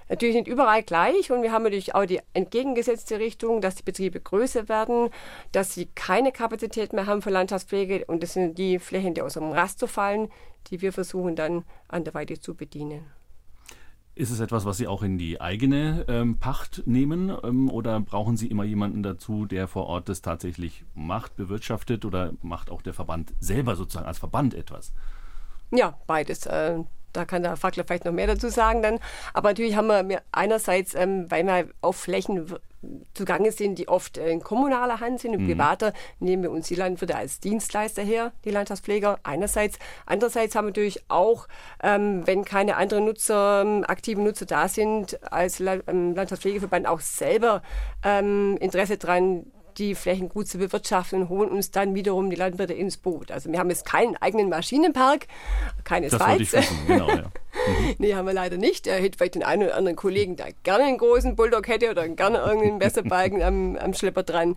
Natürlich 0.10 0.36
nicht 0.36 0.47
überall 0.47 0.82
gleich 0.82 1.32
und 1.32 1.43
wir 1.43 1.51
haben 1.51 1.63
natürlich 1.63 1.93
auch 1.93 2.05
die 2.05 2.19
entgegengesetzte 2.34 3.19
Richtung, 3.19 3.62
dass 3.62 3.75
die 3.75 3.84
Betriebe 3.84 4.19
größer 4.19 4.67
werden, 4.67 5.10
dass 5.51 5.75
sie 5.75 5.86
keine 5.93 6.32
Kapazität 6.32 6.93
mehr 6.93 7.05
haben 7.05 7.21
für 7.21 7.29
Landschaftspflege 7.29 8.05
und 8.05 8.23
das 8.23 8.34
sind 8.34 8.58
die 8.58 8.79
Flächen, 8.79 9.13
die 9.13 9.21
aus 9.21 9.34
dem 9.34 9.51
Raster 9.51 9.88
fallen, 9.88 10.29
die 10.67 10.82
wir 10.82 10.93
versuchen 10.93 11.36
dann 11.36 11.63
anderweitig 11.88 12.41
zu 12.41 12.55
bedienen. 12.55 13.05
Ist 14.15 14.32
es 14.32 14.41
etwas, 14.41 14.65
was 14.65 14.75
Sie 14.75 14.88
auch 14.88 15.01
in 15.01 15.17
die 15.17 15.39
eigene 15.39 16.03
ähm, 16.10 16.39
Pacht 16.39 16.84
nehmen 16.86 17.32
ähm, 17.41 17.69
oder 17.69 18.01
brauchen 18.01 18.36
Sie 18.36 18.47
immer 18.47 18.65
jemanden 18.65 19.01
dazu, 19.01 19.45
der 19.45 19.67
vor 19.69 19.86
Ort 19.86 20.10
das 20.10 20.21
tatsächlich 20.21 20.84
macht, 20.93 21.38
bewirtschaftet 21.38 22.03
oder 22.03 22.34
macht 22.41 22.69
auch 22.69 22.82
der 22.82 22.93
Verband 22.93 23.34
selber 23.39 23.77
sozusagen 23.77 24.08
als 24.08 24.17
Verband 24.17 24.55
etwas? 24.55 24.91
Ja, 25.71 25.97
beides. 26.08 26.45
Äh, 26.45 26.79
da 27.13 27.25
kann 27.25 27.43
der 27.43 27.58
Fackler 27.58 27.84
vielleicht 27.86 28.05
noch 28.05 28.12
mehr 28.12 28.27
dazu 28.27 28.49
sagen 28.49 28.82
dann. 28.82 28.99
Aber 29.34 29.49
natürlich 29.49 29.75
haben 29.75 29.88
wir 29.88 30.21
einerseits, 30.32 30.95
ähm, 30.95 31.29
weil 31.29 31.45
wir 31.45 31.69
auf 31.82 31.95
Flächen 31.95 32.53
zugange 33.13 33.51
sind, 33.51 33.77
die 33.77 33.89
oft 33.89 34.17
in 34.17 34.41
kommunaler 34.41 34.99
Hand 34.99 35.19
sind, 35.19 35.34
in 35.34 35.43
mhm. 35.43 35.47
privater, 35.47 35.93
nehmen 36.19 36.43
wir 36.43 36.51
uns 36.51 36.67
die 36.67 36.75
Landwirte 36.75 37.15
als 37.15 37.39
Dienstleister 37.39 38.01
her, 38.01 38.32
die 38.45 38.51
Landschaftspfleger 38.51 39.19
einerseits. 39.23 39.77
Andererseits 40.05 40.55
haben 40.55 40.65
wir 40.65 40.69
natürlich 40.69 41.03
auch, 41.10 41.47
ähm, 41.84 42.25
wenn 42.25 42.45
keine 42.45 42.77
anderen 42.77 43.05
Nutzer, 43.05 43.63
ähm, 43.63 43.84
aktive 43.86 44.21
Nutzer 44.21 44.45
da 44.45 44.67
sind, 44.69 45.19
als 45.32 45.60
La 45.60 45.79
ähm, 45.88 46.15
Landschaftspflegeverband 46.15 46.88
auch 46.88 47.01
selber 47.01 47.62
ähm, 48.03 48.58
Interesse 48.62 48.97
daran, 48.97 49.45
die 49.80 49.96
Flächen 49.96 50.30
gut 50.30 50.48
zu 50.48 50.58
bewirtschaften 50.58 51.22
und 51.22 51.30
holen 51.30 51.50
uns 51.50 51.72
dann 51.72 51.96
wiederum 51.96 52.30
die 52.30 52.36
Landwirte 52.36 52.74
ins 52.74 52.98
Boot. 52.98 53.32
Also 53.32 53.52
wir 53.52 53.60
haben 53.60 53.70
jetzt 53.70 53.86
keinen 53.86 54.15
eigenen 54.18 54.50
Maschinenpark, 54.50 55.28
keine 55.84 56.10
das 56.10 56.20
wollte 56.20 56.44
ich 56.44 56.54
wissen, 56.54 56.78
genau, 56.88 57.10
ja. 57.10 57.32
Mhm. 57.68 57.96
nee, 57.98 58.13
haben 58.13 58.26
wir 58.26 58.34
leider 58.34 58.58
nicht. 58.58 58.88
Er 58.88 59.02
hätte 59.02 59.18
vielleicht 59.18 59.36
den 59.36 59.44
einen 59.44 59.63
oder 59.63 59.76
anderen 59.76 59.96
Kollegen, 59.96 60.36
der 60.36 60.54
gerne 60.63 60.86
einen 60.86 60.98
großen 60.98 61.36
Bulldog 61.36 61.68
hätte 61.68 61.89
oder 61.89 62.08
gerne 62.08 62.38
irgendeinen 62.38 62.78
Messerbalken 62.78 63.42
am, 63.42 63.76
am 63.76 63.94
Schlepper 63.94 64.24
dran. 64.24 64.56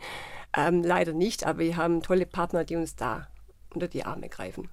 Ähm, 0.56 0.84
leider 0.84 1.12
nicht, 1.12 1.44
aber 1.44 1.60
wir 1.60 1.76
haben 1.76 2.02
tolle 2.02 2.26
Partner, 2.26 2.64
die 2.64 2.76
uns 2.76 2.94
da 2.94 3.28
unter 3.70 3.88
die 3.88 4.04
Arme 4.04 4.28
greifen. 4.28 4.68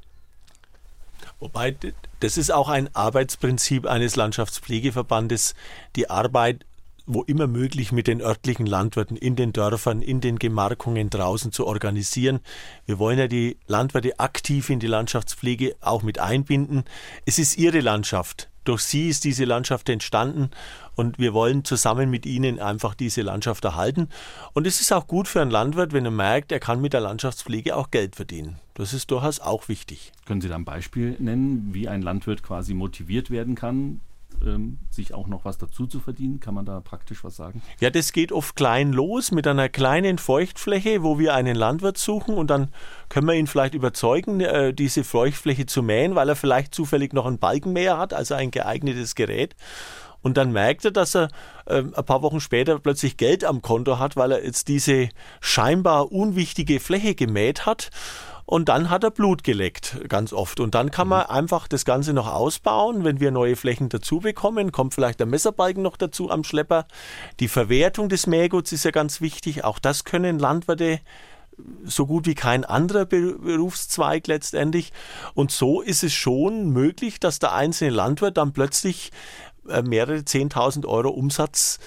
Wobei, 1.39 1.75
das 2.19 2.37
ist 2.37 2.51
auch 2.51 2.69
ein 2.69 2.93
Arbeitsprinzip 2.93 3.85
eines 3.85 4.15
Landschaftspflegeverbandes, 4.15 5.55
die 5.95 6.09
Arbeit 6.09 6.65
wo 7.09 7.23
immer 7.23 7.47
möglich 7.47 7.91
mit 7.91 8.05
den 8.05 8.21
örtlichen 8.21 8.67
Landwirten 8.67 9.17
in 9.17 9.35
den 9.35 9.51
Dörfern, 9.51 10.03
in 10.03 10.21
den 10.21 10.37
Gemarkungen 10.37 11.09
draußen 11.09 11.51
zu 11.51 11.65
organisieren. 11.65 12.39
Wir 12.85 12.99
wollen 12.99 13.17
ja 13.17 13.27
die 13.27 13.57
Landwirte 13.65 14.19
aktiv 14.19 14.69
in 14.69 14.79
die 14.79 14.87
Landschaftspflege 14.87 15.75
auch 15.81 16.03
mit 16.03 16.19
einbinden. 16.19 16.83
Es 17.25 17.39
ist 17.39 17.57
ihre 17.57 17.79
Landschaft. 17.79 18.47
Durch 18.63 18.81
sie 18.81 19.09
ist 19.09 19.23
diese 19.23 19.45
Landschaft 19.45 19.89
entstanden 19.89 20.51
und 20.93 21.17
wir 21.17 21.33
wollen 21.33 21.65
zusammen 21.65 22.11
mit 22.11 22.27
ihnen 22.27 22.59
einfach 22.59 22.93
diese 22.93 23.23
Landschaft 23.23 23.65
erhalten. 23.65 24.09
Und 24.53 24.67
es 24.67 24.79
ist 24.79 24.93
auch 24.93 25.07
gut 25.07 25.27
für 25.27 25.41
einen 25.41 25.49
Landwirt, 25.49 25.93
wenn 25.93 26.05
er 26.05 26.11
merkt, 26.11 26.51
er 26.51 26.59
kann 26.59 26.79
mit 26.79 26.93
der 26.93 27.01
Landschaftspflege 27.01 27.75
auch 27.75 27.89
Geld 27.89 28.15
verdienen. 28.15 28.59
Das 28.75 28.93
ist 28.93 29.09
durchaus 29.09 29.39
auch 29.39 29.67
wichtig. 29.67 30.11
Können 30.25 30.41
Sie 30.41 30.47
da 30.47 30.55
ein 30.55 30.65
Beispiel 30.65 31.15
nennen, 31.17 31.69
wie 31.71 31.87
ein 31.87 32.03
Landwirt 32.03 32.43
quasi 32.43 32.75
motiviert 32.75 33.31
werden 33.31 33.55
kann, 33.55 34.01
ähm, 34.45 34.79
sich 34.89 35.13
auch 35.13 35.27
noch 35.27 35.45
was 35.45 35.57
dazu 35.57 35.87
zu 35.87 35.99
verdienen? 35.99 36.39
Kann 36.39 36.53
man 36.53 36.65
da 36.65 36.79
praktisch 36.81 37.23
was 37.23 37.35
sagen? 37.35 37.61
Ja, 37.79 37.89
das 37.89 38.11
geht 38.11 38.31
oft 38.31 38.55
klein 38.55 38.93
los 38.93 39.31
mit 39.31 39.47
einer 39.47 39.69
kleinen 39.69 40.17
Feuchtfläche, 40.17 41.03
wo 41.03 41.19
wir 41.19 41.33
einen 41.33 41.55
Landwirt 41.55 41.97
suchen 41.97 42.35
und 42.35 42.49
dann 42.49 42.69
können 43.09 43.27
wir 43.27 43.35
ihn 43.35 43.47
vielleicht 43.47 43.73
überzeugen, 43.73 44.41
äh, 44.41 44.73
diese 44.73 45.03
Feuchtfläche 45.03 45.65
zu 45.65 45.83
mähen, 45.83 46.15
weil 46.15 46.29
er 46.29 46.35
vielleicht 46.35 46.73
zufällig 46.73 47.13
noch 47.13 47.25
einen 47.25 47.39
Balkenmäher 47.39 47.97
hat, 47.97 48.13
also 48.13 48.35
ein 48.35 48.51
geeignetes 48.51 49.15
Gerät. 49.15 49.55
Und 50.21 50.35
dann 50.37 50.51
merkt 50.51 50.83
er, 50.83 50.91
dass 50.91 51.15
er 51.15 51.29
äh, 51.65 51.77
ein 51.77 52.05
paar 52.05 52.21
Wochen 52.21 52.41
später 52.41 52.77
plötzlich 52.79 53.17
Geld 53.17 53.45
am 53.45 53.61
Konto 53.61 53.99
hat, 53.99 54.17
weil 54.17 54.33
er 54.33 54.43
jetzt 54.43 54.67
diese 54.67 55.09
scheinbar 55.39 56.11
unwichtige 56.11 56.79
Fläche 56.79 57.15
gemäht 57.15 57.65
hat 57.65 57.89
und 58.49 58.67
dann 58.67 58.89
hat 58.89 59.03
er 59.03 59.11
Blut 59.11 59.43
geleckt, 59.43 59.97
ganz 60.09 60.33
oft. 60.33 60.59
Und 60.59 60.73
dann 60.73 60.89
kann 60.89 61.07
man 61.07 61.25
mhm. 61.25 61.29
einfach 61.29 61.67
das 61.67 61.85
Ganze 61.85 62.13
noch 62.13 62.25
ausbauen. 62.25 63.03
Wenn 63.03 63.19
wir 63.19 63.29
neue 63.29 63.55
Flächen 63.55 63.89
dazu 63.89 64.21
bekommen, 64.21 64.71
kommt 64.71 64.95
vielleicht 64.95 65.19
der 65.19 65.27
Messerbalken 65.27 65.83
noch 65.83 65.97
dazu 65.97 66.31
am 66.31 66.43
Schlepper. 66.43 66.87
Die 67.39 67.47
Verwertung 67.47 68.09
des 68.09 68.25
Mähguts 68.25 68.71
ist 68.71 68.85
ja 68.85 68.89
ganz 68.89 69.21
wichtig. 69.21 69.65
Auch 69.65 69.77
das 69.77 70.03
können 70.03 70.39
Landwirte 70.39 70.99
so 71.83 72.07
gut 72.07 72.25
wie 72.25 72.33
kein 72.33 72.65
anderer 72.65 73.05
Berufszweig 73.05 74.25
letztendlich. 74.25 74.93
Und 75.35 75.51
so 75.51 75.81
ist 75.81 76.03
es 76.03 76.13
schon 76.13 76.71
möglich, 76.71 77.19
dass 77.19 77.37
der 77.37 77.53
einzelne 77.53 77.91
Landwirt 77.91 78.37
dann 78.37 78.51
plötzlich 78.51 79.11
äh, 79.69 79.83
mehrere 79.83 80.21
10.000 80.21 80.87
Euro 80.87 81.09
Umsatz 81.09 81.77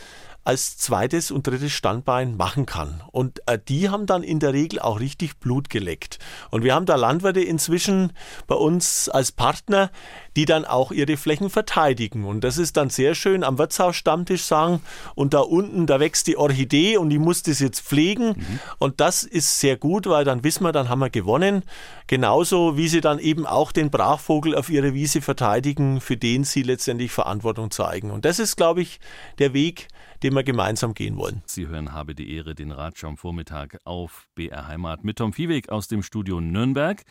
als 0.45 0.77
zweites 0.77 1.31
und 1.31 1.47
drittes 1.47 1.73
Standbein 1.73 2.37
machen 2.37 2.67
kann. 2.67 3.01
Und 3.13 3.41
äh, 3.47 3.59
die 3.69 3.91
haben 3.91 4.07
dann 4.07 4.23
in 4.23 4.41
der 4.41 4.53
Regel 4.53 4.81
auch 4.81 4.99
richtig 4.99 5.39
Blut 5.39 5.71
geleckt. 5.71 6.19
Und 6.51 6.65
wir 6.65 6.75
haben 6.75 6.87
da 6.87 6.97
Landwirte 6.97 7.41
inzwischen 7.41 8.13
bei 8.49 8.57
uns 8.57 9.09
als 9.09 9.31
Partner, 9.31 9.91
die 10.35 10.45
dann 10.45 10.65
auch 10.65 10.91
ihre 10.91 11.17
Flächen 11.17 11.49
verteidigen. 11.49 12.25
Und 12.25 12.43
das 12.43 12.59
ist 12.59 12.77
dann 12.77 12.91
sehr 12.91 13.15
schön 13.15 13.45
am 13.45 13.59
Wirtshausstammtisch 13.59 14.43
sagen, 14.43 14.81
und 15.15 15.35
da 15.35 15.41
unten, 15.41 15.87
da 15.87 16.01
wächst 16.01 16.27
die 16.27 16.37
Orchidee 16.37 16.97
und 16.97 17.11
die 17.11 17.19
muss 17.19 17.43
das 17.43 17.61
jetzt 17.61 17.81
pflegen. 17.81 18.29
Mhm. 18.29 18.61
Und 18.79 19.01
das 19.01 19.23
ist 19.23 19.61
sehr 19.61 19.77
gut, 19.77 20.07
weil 20.07 20.25
dann 20.25 20.43
wissen 20.43 20.65
wir, 20.65 20.73
dann 20.73 20.89
haben 20.89 21.01
wir 21.01 21.11
gewonnen. 21.11 21.63
Genauso 22.09 22.77
wie 22.77 22.89
sie 22.89 23.01
dann 23.01 23.19
eben 23.19 23.47
auch 23.47 23.71
den 23.71 23.91
Brachvogel 23.91 24.57
auf 24.57 24.71
ihrer 24.71 24.93
Wiese 24.93 25.21
verteidigen, 25.21 26.01
für 26.01 26.17
den 26.17 26.45
sie 26.45 26.63
letztendlich 26.63 27.13
Verantwortung 27.13 27.71
zeigen. 27.71 28.11
Und 28.11 28.25
das 28.25 28.39
ist, 28.39 28.57
glaube 28.57 28.83
ich, 28.83 28.99
der 29.39 29.55
Weg, 29.55 29.89
den 30.23 30.35
wir 30.35 30.45
gemeinsam 30.45 30.95
gehen 30.95 31.17
wollen. 31.17 31.43
Sie 31.47 31.67
hören 31.67 31.93
Habe 31.93 32.15
die 32.15 32.35
Ehre, 32.35 32.55
den 32.55 32.71
Ratsch 32.71 33.05
am 33.05 33.17
Vormittag 33.17 33.79
auf 33.85 34.29
BR 34.35 34.69
Heimat 34.69 35.05
mit 35.05 35.19
Tom 35.19 35.33
Viehweg 35.33 35.71
aus 35.71 35.89
dem 35.89 36.03
Studio 36.03 36.41
Nürnberg. 36.41 37.03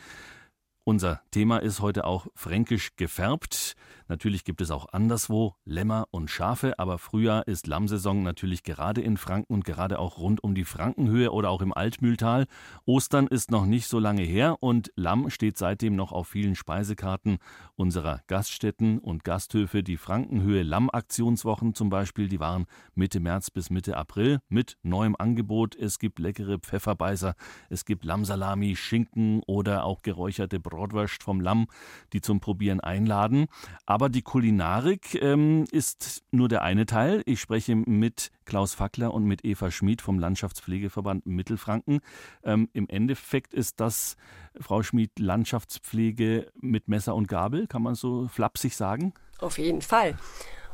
Unser 0.84 1.22
Thema 1.30 1.58
ist 1.58 1.80
heute 1.80 2.04
auch 2.04 2.26
fränkisch 2.34 2.96
gefärbt. 2.96 3.74
Natürlich 4.08 4.44
gibt 4.44 4.60
es 4.60 4.70
auch 4.70 4.92
anderswo 4.92 5.54
Lämmer 5.64 6.06
und 6.10 6.30
Schafe, 6.30 6.78
aber 6.78 6.98
Frühjahr 6.98 7.46
ist 7.46 7.66
Lammsaison 7.66 8.22
natürlich 8.22 8.62
gerade 8.62 9.00
in 9.00 9.16
Franken 9.16 9.52
und 9.54 9.64
gerade 9.64 9.98
auch 9.98 10.18
rund 10.18 10.42
um 10.42 10.54
die 10.54 10.64
Frankenhöhe 10.64 11.32
oder 11.32 11.50
auch 11.50 11.62
im 11.62 11.72
Altmühltal. 11.72 12.46
Ostern 12.84 13.26
ist 13.26 13.50
noch 13.50 13.66
nicht 13.66 13.86
so 13.86 13.98
lange 13.98 14.22
her 14.22 14.56
und 14.60 14.92
Lamm 14.96 15.30
steht 15.30 15.56
seitdem 15.56 15.96
noch 15.96 16.12
auf 16.12 16.28
vielen 16.28 16.54
Speisekarten 16.54 17.38
unserer 17.74 18.20
Gaststätten 18.26 18.98
und 18.98 19.24
Gasthöfe. 19.24 19.82
Die 19.82 19.96
Frankenhöhe 19.96 20.62
Lamm-Aktionswochen 20.62 21.74
zum 21.74 21.90
Beispiel, 21.90 22.28
die 22.28 22.40
waren 22.40 22.66
Mitte 22.94 23.20
März 23.20 23.50
bis 23.50 23.70
Mitte 23.70 23.96
April 23.96 24.40
mit 24.48 24.78
neuem 24.82 25.16
Angebot. 25.16 25.76
Es 25.76 25.98
gibt 25.98 26.18
leckere 26.18 26.58
Pfefferbeißer, 26.58 27.34
es 27.70 27.84
gibt 27.84 28.04
Lammsalami, 28.04 28.76
Schinken 28.76 29.42
oder 29.46 29.84
auch 29.84 30.02
geräucherte 30.02 30.60
Bratwurst 30.60 31.22
vom 31.22 31.40
Lamm, 31.40 31.66
die 32.12 32.20
zum 32.20 32.40
Probieren 32.40 32.80
einladen. 32.80 33.46
Aber 33.86 34.01
die 34.08 34.22
Kulinarik 34.22 35.20
ähm, 35.22 35.64
ist 35.70 36.22
nur 36.30 36.48
der 36.48 36.62
eine 36.62 36.86
Teil. 36.86 37.22
Ich 37.26 37.40
spreche 37.40 37.74
mit 37.74 38.30
Klaus 38.44 38.74
Fackler 38.74 39.12
und 39.12 39.24
mit 39.24 39.44
Eva 39.44 39.70
Schmid 39.70 40.02
vom 40.02 40.18
Landschaftspflegeverband 40.18 41.26
Mittelfranken. 41.26 42.00
Ähm, 42.44 42.68
Im 42.72 42.88
Endeffekt 42.88 43.54
ist 43.54 43.80
das, 43.80 44.16
Frau 44.60 44.82
Schmid, 44.82 45.18
Landschaftspflege 45.18 46.50
mit 46.60 46.88
Messer 46.88 47.14
und 47.14 47.28
Gabel, 47.28 47.66
kann 47.66 47.82
man 47.82 47.94
so 47.94 48.28
flapsig 48.28 48.76
sagen? 48.76 49.14
Auf 49.38 49.58
jeden 49.58 49.82
Fall. 49.82 50.16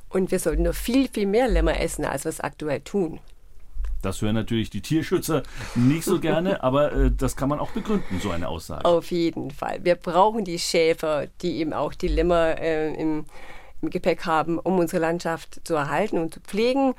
Und 0.09 0.31
wir 0.31 0.38
sollten 0.38 0.62
noch 0.62 0.75
viel, 0.75 1.09
viel 1.09 1.27
mehr 1.27 1.49
Lämmer 1.49 1.81
essen, 1.81 2.05
als 2.05 2.25
wir 2.25 2.31
es 2.31 2.41
aktuell 2.41 2.81
tun. 2.81 3.21
Das 4.03 4.23
hören 4.23 4.35
natürlich 4.35 4.71
die 4.71 4.81
Tierschützer 4.81 5.43
nicht 5.75 6.05
so 6.05 6.21
gerne, 6.21 6.63
aber 6.63 6.93
äh, 6.93 7.11
das 7.11 7.37
kann 7.37 7.49
man 7.49 7.59
auch 7.59 7.71
begründen, 7.71 8.21
so 8.21 8.31
eine 8.31 8.49
Aussage. 8.49 8.85
Auf 8.85 9.11
jeden 9.11 9.51
Fall. 9.51 9.81
Wir 9.83 9.97
brauchen 9.97 10.45
die 10.45 10.59
Schäfer, 10.59 11.27
die 11.43 11.59
eben 11.59 11.73
auch 11.73 11.95
die 11.95 12.09
Lämmer 12.09 12.59
äh, 12.59 12.95
im, 12.95 13.25
im 13.83 13.91
Gepäck 13.91 14.27
haben, 14.27 14.59
um 14.59 14.79
unsere 14.79 15.01
Landschaft 15.03 15.61
zu 15.65 15.75
erhalten 15.75 16.19
und 16.19 16.35
zu 16.35 16.41
pflegen. 16.41 16.95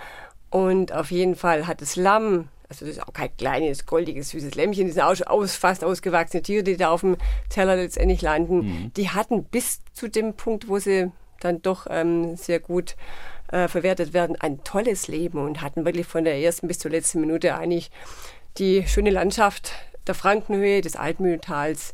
Und 0.49 0.93
auf 0.93 1.11
jeden 1.11 1.35
Fall 1.35 1.67
hat 1.67 1.81
das 1.81 1.95
Lamm, 1.95 2.49
also 2.67 2.85
das 2.85 2.95
ist 2.95 3.07
auch 3.07 3.13
kein 3.13 3.35
kleines, 3.37 3.85
goldiges, 3.85 4.29
süßes 4.29 4.55
Lämmchen, 4.55 4.87
die 4.87 4.91
sind 4.91 5.03
auch 5.03 5.15
schon 5.15 5.27
aus, 5.27 5.55
fast 5.55 5.83
ausgewachsene 5.83 6.43
Tiere, 6.43 6.63
die 6.63 6.77
da 6.77 6.89
auf 6.89 7.01
dem 7.01 7.17
Teller 7.49 7.75
letztendlich 7.75 8.21
landen. 8.21 8.57
Mhm. 8.57 8.93
Die 8.95 9.09
hatten 9.09 9.43
bis 9.43 9.81
zu 9.93 10.09
dem 10.09 10.33
Punkt, 10.33 10.67
wo 10.67 10.79
sie 10.79 11.11
dann 11.39 11.61
doch 11.61 11.87
ähm, 11.89 12.35
sehr 12.35 12.59
gut 12.59 12.95
äh, 13.51 13.67
verwertet 13.67 14.13
werden, 14.13 14.35
ein 14.39 14.63
tolles 14.63 15.07
Leben 15.07 15.39
und 15.39 15.61
hatten 15.61 15.85
wirklich 15.85 16.07
von 16.07 16.23
der 16.23 16.37
ersten 16.39 16.67
bis 16.67 16.79
zur 16.79 16.91
letzten 16.91 17.21
Minute 17.21 17.55
eigentlich 17.55 17.91
die 18.57 18.87
schöne 18.87 19.09
Landschaft 19.09 19.73
der 20.07 20.15
Frankenhöhe, 20.15 20.81
des 20.81 20.95
Altmühltals, 20.95 21.93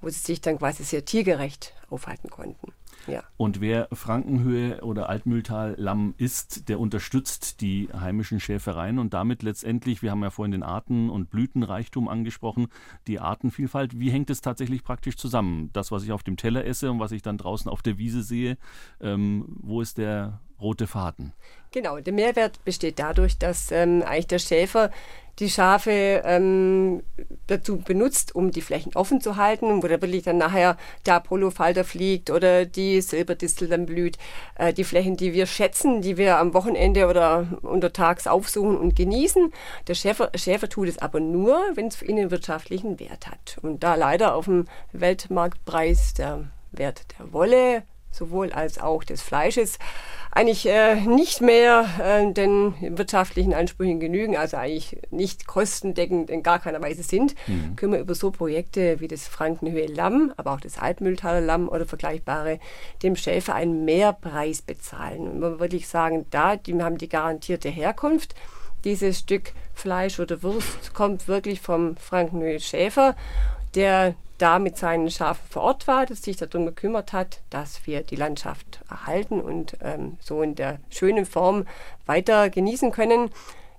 wo 0.00 0.08
sie 0.08 0.18
sich 0.18 0.40
dann 0.40 0.58
quasi 0.58 0.82
sehr 0.84 1.04
tiergerecht 1.04 1.74
aufhalten 1.90 2.28
konnten. 2.28 2.72
Ja. 3.06 3.24
Und 3.36 3.60
wer 3.60 3.88
Frankenhöhe 3.92 4.80
oder 4.82 5.08
Altmühltal 5.08 5.74
Lamm 5.76 6.14
isst, 6.18 6.68
der 6.68 6.78
unterstützt 6.78 7.60
die 7.60 7.88
heimischen 7.92 8.38
Schäfereien 8.38 8.98
und 8.98 9.12
damit 9.12 9.42
letztendlich, 9.42 10.02
wir 10.02 10.10
haben 10.12 10.22
ja 10.22 10.30
vorhin 10.30 10.52
den 10.52 10.62
Arten- 10.62 11.10
und 11.10 11.30
Blütenreichtum 11.30 12.08
angesprochen, 12.08 12.68
die 13.08 13.18
Artenvielfalt. 13.18 13.98
Wie 13.98 14.10
hängt 14.10 14.30
es 14.30 14.40
tatsächlich 14.40 14.84
praktisch 14.84 15.16
zusammen? 15.16 15.70
Das, 15.72 15.90
was 15.90 16.04
ich 16.04 16.12
auf 16.12 16.22
dem 16.22 16.36
Teller 16.36 16.64
esse 16.64 16.90
und 16.90 17.00
was 17.00 17.12
ich 17.12 17.22
dann 17.22 17.38
draußen 17.38 17.70
auf 17.70 17.82
der 17.82 17.98
Wiese 17.98 18.22
sehe, 18.22 18.56
ähm, 19.00 19.46
wo 19.60 19.80
ist 19.80 19.98
der 19.98 20.40
rote 20.62 20.86
Faden. 20.86 21.32
Genau, 21.72 21.98
der 21.98 22.12
Mehrwert 22.12 22.62
besteht 22.64 22.98
dadurch, 22.98 23.38
dass 23.38 23.70
ähm, 23.72 24.02
eigentlich 24.02 24.26
der 24.26 24.38
Schäfer 24.38 24.90
die 25.38 25.48
Schafe 25.48 26.22
ähm, 26.26 27.02
dazu 27.46 27.78
benutzt, 27.78 28.34
um 28.34 28.50
die 28.50 28.60
Flächen 28.60 28.94
offen 28.94 29.22
zu 29.22 29.36
halten, 29.36 29.82
wo 29.82 29.86
da 29.86 30.00
wirklich 30.02 30.24
dann 30.24 30.36
nachher 30.36 30.76
der 31.06 31.14
Apollo-Falter 31.14 31.84
fliegt 31.84 32.30
oder 32.30 32.66
die 32.66 33.00
Silberdistel 33.00 33.68
dann 33.68 33.86
blüht. 33.86 34.18
Äh, 34.56 34.74
die 34.74 34.84
Flächen, 34.84 35.16
die 35.16 35.32
wir 35.32 35.46
schätzen, 35.46 36.02
die 36.02 36.18
wir 36.18 36.38
am 36.38 36.52
Wochenende 36.52 37.06
oder 37.06 37.46
untertags 37.62 38.26
aufsuchen 38.26 38.76
und 38.76 38.94
genießen. 38.94 39.52
Der 39.88 39.94
Schäfer, 39.94 40.30
Schäfer 40.34 40.68
tut 40.68 40.88
es 40.88 40.98
aber 40.98 41.20
nur, 41.20 41.58
wenn 41.74 41.86
es 41.86 41.96
für 41.96 42.04
ihn 42.04 42.18
einen 42.18 42.30
wirtschaftlichen 42.30 43.00
Wert 43.00 43.28
hat. 43.28 43.56
Und 43.62 43.82
da 43.82 43.94
leider 43.94 44.34
auf 44.34 44.44
dem 44.44 44.66
Weltmarktpreis 44.92 46.12
der 46.12 46.44
Wert 46.72 47.06
der 47.18 47.32
Wolle 47.32 47.84
sowohl 48.12 48.52
als 48.52 48.78
auch 48.78 49.04
des 49.04 49.22
Fleisches, 49.22 49.78
eigentlich 50.34 50.66
äh, 50.66 50.94
nicht 50.94 51.42
mehr 51.42 51.84
äh, 52.02 52.32
den 52.32 52.74
wirtschaftlichen 52.80 53.52
Ansprüchen 53.52 54.00
genügen, 54.00 54.36
also 54.36 54.56
eigentlich 54.56 54.96
nicht 55.10 55.46
kostendeckend 55.46 56.30
in 56.30 56.42
gar 56.42 56.58
keiner 56.58 56.80
Weise 56.80 57.02
sind, 57.02 57.34
mhm. 57.46 57.76
können 57.76 57.92
wir 57.92 58.00
über 58.00 58.14
so 58.14 58.30
Projekte 58.30 58.98
wie 59.00 59.08
das 59.08 59.28
Frankenhöhe 59.28 59.86
Lamm, 59.86 60.32
aber 60.38 60.52
auch 60.52 60.60
das 60.60 60.78
Altmühltaler 60.78 61.42
Lamm 61.42 61.68
oder 61.68 61.84
vergleichbare 61.84 62.60
dem 63.02 63.14
Schäfer 63.14 63.54
einen 63.54 63.84
Mehrpreis 63.84 64.62
bezahlen. 64.62 65.28
Und 65.28 65.40
man 65.40 65.42
würde 65.42 65.60
wirklich 65.60 65.86
sagen, 65.86 66.24
da 66.30 66.56
die 66.56 66.82
haben 66.82 66.96
die 66.96 67.10
garantierte 67.10 67.68
Herkunft, 67.68 68.34
dieses 68.84 69.18
Stück 69.18 69.52
Fleisch 69.74 70.18
oder 70.18 70.42
Wurst 70.42 70.94
kommt 70.94 71.28
wirklich 71.28 71.60
vom 71.60 71.96
Frank 71.96 72.32
Noel 72.32 72.58
Schäfer, 72.58 73.16
der 73.74 74.14
da 74.42 74.58
mit 74.58 74.76
seinen 74.76 75.08
Schafen 75.10 75.46
vor 75.48 75.62
Ort 75.62 75.86
war, 75.86 76.04
das 76.04 76.22
sich 76.22 76.36
darum 76.36 76.66
gekümmert 76.66 77.12
hat, 77.12 77.42
dass 77.50 77.86
wir 77.86 78.02
die 78.02 78.16
Landschaft 78.16 78.80
erhalten 78.90 79.40
und 79.40 79.76
ähm, 79.80 80.18
so 80.20 80.42
in 80.42 80.56
der 80.56 80.80
schönen 80.90 81.26
Form 81.26 81.64
weiter 82.06 82.50
genießen 82.50 82.90
können. 82.90 83.30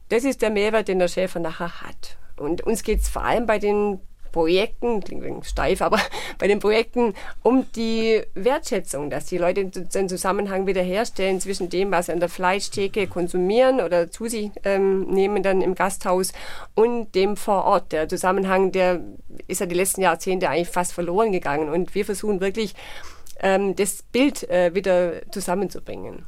Das 0.07 0.23
ist 0.23 0.41
der 0.41 0.49
Mehrwert, 0.49 0.87
den 0.87 0.99
der 0.99 1.09
Schäfer 1.09 1.39
nachher 1.39 1.81
hat. 1.81 2.17
Und 2.37 2.61
uns 2.61 2.83
geht 2.83 3.01
es 3.01 3.09
vor 3.09 3.23
allem 3.23 3.45
bei 3.45 3.59
den 3.59 3.99
Projekten, 4.33 4.99
klingt 4.99 5.45
steif, 5.45 5.81
aber 5.81 5.99
bei 6.37 6.47
den 6.49 6.59
Projekten 6.59 7.13
um 7.41 7.65
die 7.77 8.21
Wertschätzung, 8.33 9.09
dass 9.09 9.27
die 9.27 9.37
Leute 9.37 9.65
den 9.67 10.09
Zusammenhang 10.09 10.67
wiederherstellen 10.67 11.39
zwischen 11.39 11.69
dem, 11.69 11.91
was 11.91 12.07
sie 12.07 12.11
an 12.11 12.19
der 12.19 12.27
Fleischtheke 12.27 13.07
konsumieren 13.07 13.79
oder 13.79 14.11
zu 14.11 14.27
sich 14.27 14.51
ähm, 14.65 15.05
nehmen 15.05 15.41
dann 15.41 15.61
im 15.61 15.75
Gasthaus 15.75 16.33
und 16.75 17.15
dem 17.15 17.37
vor 17.37 17.63
Ort. 17.63 17.93
Der 17.93 18.09
Zusammenhang, 18.09 18.73
der 18.73 18.99
ist 19.47 19.61
ja 19.61 19.67
die 19.67 19.75
letzten 19.75 20.01
Jahrzehnte 20.01 20.49
eigentlich 20.49 20.67
fast 20.67 20.91
verloren 20.91 21.31
gegangen 21.31 21.69
und 21.69 21.95
wir 21.95 22.03
versuchen 22.03 22.41
wirklich 22.41 22.73
ähm, 23.39 23.75
das 23.75 24.03
Bild 24.03 24.49
äh, 24.49 24.75
wieder 24.75 25.21
zusammenzubringen. 25.31 26.25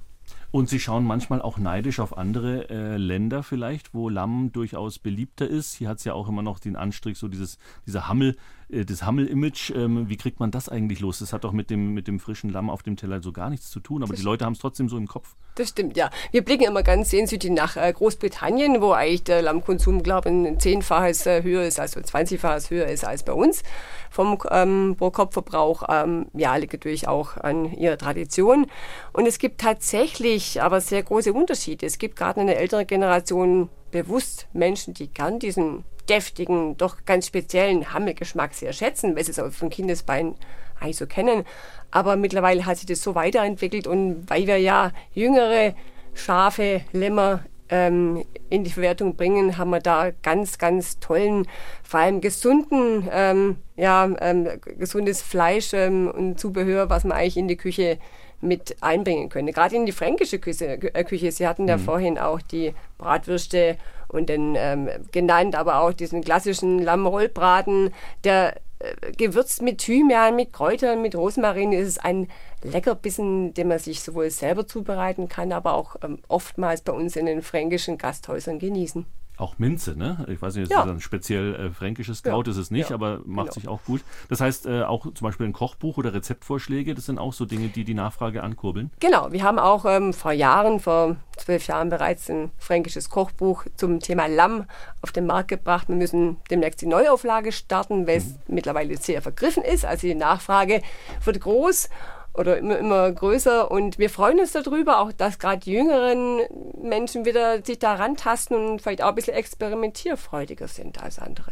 Und 0.56 0.70
Sie 0.70 0.80
schauen 0.80 1.04
manchmal 1.04 1.42
auch 1.42 1.58
neidisch 1.58 2.00
auf 2.00 2.18
andere 2.18 2.70
äh, 2.70 2.96
Länder 2.96 3.44
vielleicht, 3.44 3.94
wo 3.94 4.08
Lamm 4.08 4.54
durchaus 4.54 5.00
beliebter 5.00 5.46
ist. 5.46 5.74
Hier 5.74 5.90
hat 5.90 5.98
es 5.98 6.06
ja 6.06 6.14
auch 6.14 6.30
immer 6.30 6.44
noch 6.44 6.60
den 6.60 6.78
Anstrich, 6.78 7.18
so 7.18 7.28
dieses, 7.28 7.60
dieser 7.86 8.08
Hammel, 8.08 8.38
äh, 8.70 8.86
das 8.86 9.04
Hammel-Image. 9.04 9.72
Ähm, 9.72 10.10
wie 10.10 10.18
kriegt 10.18 10.40
man 10.40 10.52
das 10.52 10.70
eigentlich 10.70 11.00
los? 11.00 11.20
Das 11.20 11.34
hat 11.34 11.44
doch 11.44 11.52
mit 11.52 11.70
dem, 11.70 11.94
mit 11.94 12.08
dem 12.08 12.20
frischen 12.20 12.50
Lamm 12.50 12.70
auf 12.70 12.84
dem 12.84 12.98
Teller 12.98 13.22
so 13.22 13.32
gar 13.32 13.50
nichts 13.50 13.70
zu 13.70 13.80
tun, 13.80 14.04
aber 14.04 14.14
das 14.14 14.20
die 14.20 14.26
Leute 14.26 14.46
haben 14.46 14.54
es 14.54 14.60
trotzdem 14.60 14.90
so 14.90 14.98
im 14.98 15.08
Kopf. 15.08 15.36
Das 15.56 15.70
stimmt, 15.70 15.96
ja. 15.96 16.10
Wir 16.32 16.44
blicken 16.44 16.66
immer 16.66 16.84
ganz 16.84 17.10
sehnsüchtig 17.10 17.52
nach 17.52 17.78
äh, 17.78 17.92
Großbritannien, 17.92 18.82
wo 18.82 18.92
eigentlich 18.92 19.24
der 19.24 19.42
Lammkonsum, 19.42 20.04
glaube 20.04 20.30
ich, 20.30 20.36
ein 20.36 20.60
zehnfaches 20.60 21.26
äh, 21.26 21.44
höher 21.44 21.64
ist, 21.64 21.80
also 21.80 22.02
zwanzigfaches 22.02 22.70
höher 22.70 22.88
ist 22.88 23.06
als 23.06 23.24
bei 23.24 23.34
uns 23.34 23.64
vom 24.10 24.38
ähm, 24.52 24.96
Pro-Kopf-Verbrauch. 24.98 25.84
Ähm, 25.90 26.28
ja, 26.34 26.56
liegt 26.58 26.74
natürlich 26.74 27.08
auch 27.08 27.38
an 27.38 27.74
ihrer 27.74 27.98
Tradition. 27.98 28.68
Und 29.14 29.28
es 29.28 29.40
gibt 29.40 29.62
tatsächlich 29.62 30.62
aber 30.62 30.82
sehr 30.82 31.04
große 31.04 31.32
Unterschiede. 31.32 31.86
Es 31.86 31.98
gibt 31.98 32.18
gerade 32.18 32.42
in 32.42 32.48
der 32.48 32.60
älteren 32.60 32.86
Generation 32.86 33.70
bewusst 33.92 34.48
Menschen, 34.52 34.94
die 34.94 35.08
gern 35.08 35.40
diesen 35.40 35.86
deftigen, 36.10 36.78
doch 36.78 36.98
ganz 37.06 37.28
speziellen 37.28 37.94
Hammelgeschmack 37.94 38.54
sehr 38.54 38.74
schätzen, 38.74 39.16
weil 39.16 39.24
sie 39.24 39.32
es 39.32 39.40
auch 39.40 39.52
von 39.52 39.70
Kindesbeinen 39.70 40.36
eigentlich 40.80 40.98
so 40.98 41.08
kennen. 41.08 41.44
Aber 41.92 42.16
mittlerweile 42.16 42.66
hat 42.66 42.78
sich 42.78 42.86
das 42.86 43.02
so 43.02 43.16
weiterentwickelt 43.16 43.88
und 43.88 44.30
weil 44.30 44.48
wir 44.48 44.58
ja 44.58 44.92
jüngere 45.14 45.74
Schafe, 46.14 46.82
Lämmer 46.92 47.44
ähm, 47.70 48.24
in 48.50 48.64
die 48.64 48.72
Verwertung 48.72 49.16
bringen, 49.16 49.58
haben 49.58 49.72
wir 49.72 49.80
da 49.80 50.12
ganz, 50.24 50.58
ganz 50.58 51.00
tollen, 51.00 51.48
vor 51.84 52.00
allem 52.00 52.22
gesunden, 52.22 53.08
ähm, 53.12 53.58
ja, 53.76 54.10
ähm, 54.20 54.48
gesundes 54.78 55.22
Fleisch 55.22 55.74
ähm, 55.74 56.10
und 56.10 56.40
Zubehör, 56.40 56.90
was 56.90 57.04
man 57.04 57.18
eigentlich 57.18 57.38
in 57.38 57.48
die 57.48 57.58
Küche 57.58 57.98
mit 58.42 58.78
einbringen 58.82 59.30
können. 59.30 59.52
Gerade 59.52 59.76
in 59.76 59.86
die 59.86 59.92
fränkische 59.92 60.40
Küche, 60.40 60.66
äh, 60.66 61.04
Küche. 61.04 61.32
Sie 61.32 61.48
hatten 61.48 61.68
ja 61.68 61.78
mhm. 61.78 61.82
vorhin 61.82 62.18
auch 62.18 62.42
die 62.42 62.74
Bratwürste 62.98 63.78
und 64.08 64.30
den 64.30 64.56
ähm, 64.58 64.90
genannt, 65.12 65.56
aber 65.56 65.82
auch 65.82 65.94
diesen 65.94 66.24
klassischen 66.24 66.80
Lammrollbraten, 66.80 67.94
der 68.24 68.56
äh, 68.80 69.12
gewürzt 69.18 69.62
mit 69.62 69.80
Thymian, 69.80 70.36
mit 70.36 70.54
Kräutern, 70.54 71.02
mit 71.02 71.16
Rosmarin 71.16 71.72
ist 71.72 71.88
es 71.88 71.98
ein 71.98 72.28
Leckerbissen, 72.62 73.54
den 73.54 73.68
man 73.68 73.80
sich 73.80 74.02
sowohl 74.02 74.30
selber 74.30 74.68
zubereiten 74.68 75.30
kann, 75.30 75.52
aber 75.52 75.74
auch 75.74 75.96
ähm, 76.04 76.20
oftmals 76.28 76.82
bei 76.82 76.92
uns 76.92 77.16
in 77.16 77.26
den 77.26 77.42
fränkischen 77.42 77.98
Gasthäusern 77.98 78.60
genießen. 78.60 79.06
Auch 79.38 79.58
Minze, 79.58 79.98
ne? 79.98 80.26
Ich 80.30 80.42
weiß 80.42 80.56
nicht, 80.56 80.72
das 80.72 80.78
ja. 80.78 80.84
ist 80.84 80.90
ein 80.90 81.02
speziell 81.02 81.56
äh, 81.56 81.70
fränkisches 81.72 82.24
Kraut, 82.24 82.48
ja. 82.48 82.52
ist 82.52 82.58
es 82.58 82.72
nicht, 82.72 82.90
ja. 82.90 82.96
aber 82.96 83.22
macht 83.26 83.48
genau. 83.48 83.54
sich 83.54 83.68
auch 83.68 83.84
gut. 83.84 84.02
Das 84.30 84.40
heißt, 84.40 84.66
äh, 84.66 84.84
auch 84.84 85.04
zum 85.14 85.26
Beispiel 85.26 85.46
ein 85.46 85.54
Kochbuch 85.54 85.98
oder 85.98 86.14
Rezeptvorschläge, 86.14 86.96
das 86.96 87.06
sind 87.06 87.20
auch 87.20 87.34
so 87.34 87.46
Dinge, 87.46 87.68
die 87.68 87.84
die 87.84 87.94
Nachfrage 87.94 88.44
ankurbeln? 88.44 88.92
Genau, 89.00 89.32
wir 89.32 89.44
haben 89.44 89.60
auch 89.60 89.86
ähm, 89.86 90.14
vor 90.14 90.32
Jahren, 90.32 90.80
vor 90.80 91.18
zwölf 91.38 91.68
Jahren 91.68 91.90
bereits 91.90 92.30
ein 92.30 92.52
fränkisches 92.58 93.10
Kochbuch 93.10 93.66
zum 93.76 94.00
Thema 94.00 94.28
Lamm 94.28 94.66
auf 95.02 95.12
den 95.12 95.26
Markt 95.26 95.50
gebracht. 95.50 95.90
Wir 95.90 95.96
müssen 95.96 96.38
demnächst 96.50 96.82
die 96.82 96.88
Neuauflage 96.88 97.52
starten, 97.52 98.08
weil 98.08 98.18
es 98.18 98.28
mhm. 98.28 98.36
mittlerweile 98.48 98.98
sehr 98.98 99.22
vergriffen 99.22 99.64
ist. 99.64 99.86
Also 99.86 100.08
die 100.08 100.16
Nachfrage 100.16 100.82
wird 101.24 101.42
groß 101.42 101.90
oder 102.38 102.58
immer, 102.58 102.78
immer 102.78 103.12
größer. 103.12 103.70
Und 103.72 103.98
wir 104.00 104.10
freuen 104.10 104.40
uns 104.40 104.52
darüber, 104.52 105.00
auch 105.00 105.12
dass 105.12 105.40
gerade 105.40 105.70
jüngeren 105.70 106.42
Menschen 106.82 107.26
wieder 107.26 107.64
sich 107.64 107.80
da 107.80 107.96
rantasten 107.96 108.58
und 108.58 108.82
vielleicht 108.82 109.04
auch 109.04 109.10
ein 109.10 109.16
bisschen 109.16 109.36
experimentierfreudiger 109.36 110.68
sind 110.68 111.02
als 111.02 111.20
andere. 111.20 111.52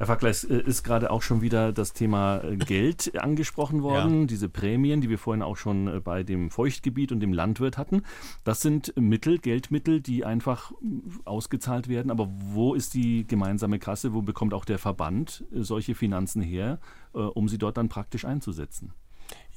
Herr 0.00 0.06
Fackler, 0.06 0.30
es 0.30 0.44
äh, 0.44 0.56
ist 0.62 0.82
gerade 0.82 1.10
auch 1.10 1.20
schon 1.20 1.42
wieder 1.42 1.74
das 1.74 1.92
Thema 1.92 2.42
äh, 2.42 2.56
Geld 2.56 3.14
angesprochen 3.22 3.82
worden, 3.82 4.20
ja. 4.22 4.26
diese 4.28 4.48
Prämien, 4.48 5.02
die 5.02 5.10
wir 5.10 5.18
vorhin 5.18 5.42
auch 5.42 5.58
schon 5.58 5.88
äh, 5.88 6.00
bei 6.00 6.22
dem 6.22 6.48
Feuchtgebiet 6.48 7.12
und 7.12 7.20
dem 7.20 7.34
Landwirt 7.34 7.76
hatten. 7.76 8.04
Das 8.42 8.62
sind 8.62 8.94
Mittel, 8.96 9.36
Geldmittel, 9.36 10.00
die 10.00 10.24
einfach 10.24 10.72
ausgezahlt 11.26 11.88
werden. 11.88 12.10
Aber 12.10 12.30
wo 12.30 12.72
ist 12.72 12.94
die 12.94 13.26
gemeinsame 13.26 13.78
Kasse? 13.78 14.14
Wo 14.14 14.22
bekommt 14.22 14.54
auch 14.54 14.64
der 14.64 14.78
Verband 14.78 15.44
solche 15.52 15.94
Finanzen 15.94 16.40
her, 16.40 16.78
um 17.12 17.48
sie 17.50 17.58
dort 17.58 17.76
dann 17.76 17.90
praktisch 17.90 18.24
einzusetzen? 18.24 18.94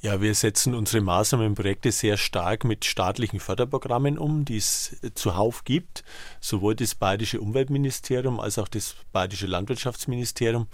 Ja, 0.04 0.20
wir 0.20 0.34
setzen 0.34 0.74
unsere 0.74 1.02
Maßnahmen 1.02 1.46
und 1.46 1.54
Projekte 1.54 1.90
sehr 1.90 2.18
stark 2.18 2.64
mit 2.64 2.84
staatlichen 2.84 3.40
Förderprogrammen 3.40 4.18
um, 4.18 4.44
die 4.44 4.58
es 4.58 4.98
zuhauf 5.14 5.64
gibt. 5.64 6.04
Sowohl 6.40 6.74
das 6.74 6.94
Bayerische 6.94 7.40
Umweltministerium 7.40 8.38
als 8.38 8.58
auch 8.58 8.68
das 8.68 8.96
Bayerische 9.12 9.46
Landwirtschaftsministerium 9.46 10.66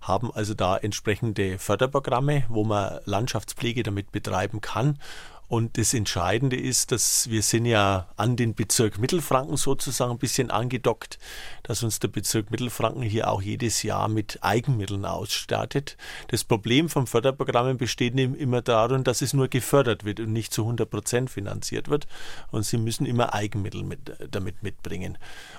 haben 0.00 0.32
also 0.32 0.54
da 0.54 0.76
entsprechende 0.76 1.58
Förderprogramme, 1.58 2.44
wo 2.48 2.62
man 2.62 3.00
Landschaftspflege 3.04 3.82
damit 3.82 4.12
betreiben 4.12 4.60
kann. 4.60 5.00
Und 5.48 5.78
das 5.78 5.94
Entscheidende 5.94 6.56
ist, 6.56 6.92
dass 6.92 7.30
wir 7.30 7.40
sind 7.42 7.64
ja 7.64 8.08
an 8.16 8.36
den 8.36 8.54
Bezirk 8.54 8.98
Mittelfranken 8.98 9.56
sozusagen 9.56 10.12
ein 10.12 10.18
bisschen 10.18 10.50
angedockt, 10.50 11.18
dass 11.62 11.82
uns 11.82 12.00
der 12.00 12.08
Bezirk 12.08 12.50
Mittelfranken 12.50 13.02
hier 13.02 13.30
auch 13.30 13.40
jedes 13.40 13.82
Jahr 13.82 14.08
mit 14.08 14.38
Eigenmitteln 14.42 15.06
ausstattet. 15.06 15.96
Das 16.28 16.44
Problem 16.44 16.90
von 16.90 17.06
Förderprogrammen 17.06 17.78
besteht 17.78 18.18
immer 18.18 18.60
darin, 18.60 19.04
dass 19.04 19.22
es 19.22 19.32
nur 19.32 19.48
gefördert 19.48 20.04
wird 20.04 20.20
und 20.20 20.34
nicht 20.34 20.52
zu 20.52 20.62
100 20.62 20.90
Prozent 20.90 21.30
finanziert 21.30 21.88
wird. 21.88 22.06
Und 22.50 22.64
sie 22.64 22.76
müssen 22.76 23.06
immer 23.06 23.32
Eigenmittel 23.32 23.84
mit, 23.84 24.00
damit 24.30 24.62
mitbringen. 24.62 25.16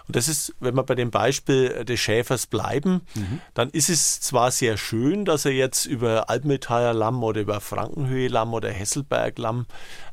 Und 0.07 0.15
das 0.15 0.27
ist, 0.27 0.53
wenn 0.59 0.75
wir 0.75 0.83
bei 0.83 0.95
dem 0.95 1.09
Beispiel 1.09 1.83
des 1.83 1.99
Schäfers 1.99 2.45
bleiben, 2.45 3.01
mhm. 3.15 3.41
dann 3.55 3.71
ist 3.71 3.89
es 3.89 4.21
zwar 4.21 4.51
sehr 4.51 4.77
schön, 4.77 5.25
dass 5.25 5.45
er 5.45 5.51
jetzt 5.51 5.87
über 5.87 6.29
Altmetaller 6.29 6.93
Lamm 6.93 7.23
oder 7.23 7.41
über 7.41 7.59
Frankenhöhe 7.59 8.27
Lamm 8.27 8.53
oder 8.53 8.69
Hesselberg 8.69 9.39
Lamm 9.39 9.65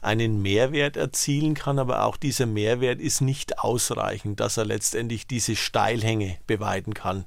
einen 0.03 0.43
Mehrwert 0.43 0.97
erzielen 0.97 1.55
kann, 1.55 1.79
aber 1.79 2.05
auch 2.05 2.17
dieser 2.17 2.47
Mehrwert 2.47 3.01
ist 3.01 3.21
nicht 3.21 3.59
ausreichend, 3.59 4.41
dass 4.41 4.57
er 4.57 4.65
letztendlich 4.65 5.27
diese 5.27 5.57
Steilhänge 5.57 6.37
beweiden 6.47 6.95
kann. 6.95 7.27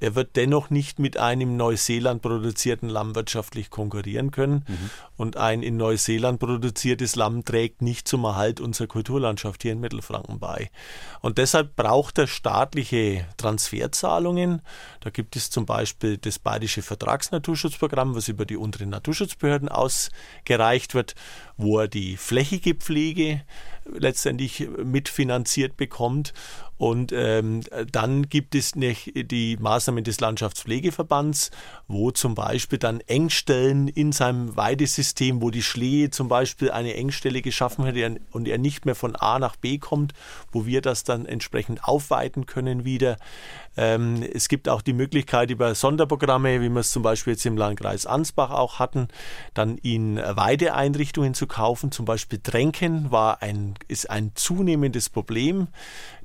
Er 0.00 0.14
wird 0.14 0.34
dennoch 0.36 0.70
nicht 0.70 0.98
mit 0.98 1.18
einem 1.18 1.50
in 1.50 1.56
Neuseeland 1.58 2.22
produzierten 2.22 2.88
Lamm 2.88 3.14
wirtschaftlich 3.14 3.68
konkurrieren 3.68 4.30
können. 4.30 4.64
Mhm. 4.66 4.90
Und 5.18 5.36
ein 5.36 5.62
in 5.62 5.76
Neuseeland 5.76 6.40
produziertes 6.40 7.16
Lamm 7.16 7.44
trägt 7.44 7.82
nicht 7.82 8.08
zum 8.08 8.24
Erhalt 8.24 8.60
unserer 8.60 8.86
Kulturlandschaft 8.86 9.62
hier 9.62 9.72
in 9.72 9.80
Mittelfranken 9.80 10.38
bei. 10.38 10.70
Und 11.20 11.36
deshalb 11.36 11.76
braucht 11.76 12.16
er 12.16 12.26
staatliche 12.26 13.26
Transferzahlungen. 13.36 14.62
Da 15.00 15.10
gibt 15.10 15.36
es 15.36 15.50
zum 15.50 15.66
Beispiel 15.66 16.16
das 16.16 16.38
Bayerische 16.38 16.80
Vertragsnaturschutzprogramm, 16.80 18.14
was 18.14 18.28
über 18.28 18.46
die 18.46 18.56
unteren 18.56 18.88
Naturschutzbehörden 18.88 19.68
ausgereicht 19.68 20.94
wird, 20.94 21.14
wo 21.60 21.78
er 21.78 21.88
die 21.88 22.16
flächige 22.16 22.74
Pflege 22.74 23.42
letztendlich 23.84 24.68
mitfinanziert 24.82 25.76
bekommt. 25.76 26.32
Und 26.78 27.12
ähm, 27.12 27.60
dann 27.92 28.30
gibt 28.30 28.54
es 28.54 28.72
die 28.72 29.56
Maßnahmen 29.60 30.02
des 30.02 30.18
Landschaftspflegeverbands, 30.20 31.50
wo 31.88 32.10
zum 32.10 32.34
Beispiel 32.34 32.78
dann 32.78 33.00
Engstellen 33.00 33.86
in 33.88 34.12
seinem 34.12 34.56
Weidesystem, 34.56 35.42
wo 35.42 35.50
die 35.50 35.62
Schlehe 35.62 36.10
zum 36.10 36.28
Beispiel 36.28 36.70
eine 36.70 36.94
Engstelle 36.94 37.42
geschaffen 37.42 37.84
hat 37.84 37.96
und 38.30 38.48
er 38.48 38.56
nicht 38.56 38.86
mehr 38.86 38.94
von 38.94 39.14
A 39.14 39.38
nach 39.38 39.56
B 39.56 39.76
kommt, 39.76 40.14
wo 40.52 40.64
wir 40.64 40.80
das 40.80 41.04
dann 41.04 41.26
entsprechend 41.26 41.84
aufweiten 41.84 42.46
können 42.46 42.86
wieder. 42.86 43.18
Ähm, 43.76 44.22
es 44.22 44.48
gibt 44.48 44.68
auch 44.68 44.82
die 44.82 44.92
Möglichkeit 44.92 45.50
über 45.50 45.74
Sonderprogramme, 45.74 46.60
wie 46.60 46.68
wir 46.68 46.80
es 46.80 46.90
zum 46.90 47.02
Beispiel 47.02 47.34
jetzt 47.34 47.46
im 47.46 47.56
Landkreis 47.56 48.06
Ansbach 48.06 48.50
auch 48.50 48.78
hatten, 48.78 49.08
dann 49.54 49.78
in 49.78 50.16
Weideeinrichtungen 50.16 51.34
zu 51.34 51.46
kaufen. 51.46 51.92
Zum 51.92 52.04
Beispiel 52.04 52.40
Tränken 52.40 53.10
war 53.10 53.42
ein, 53.42 53.74
ist 53.88 54.10
ein 54.10 54.32
zunehmendes 54.34 55.08
Problem. 55.08 55.68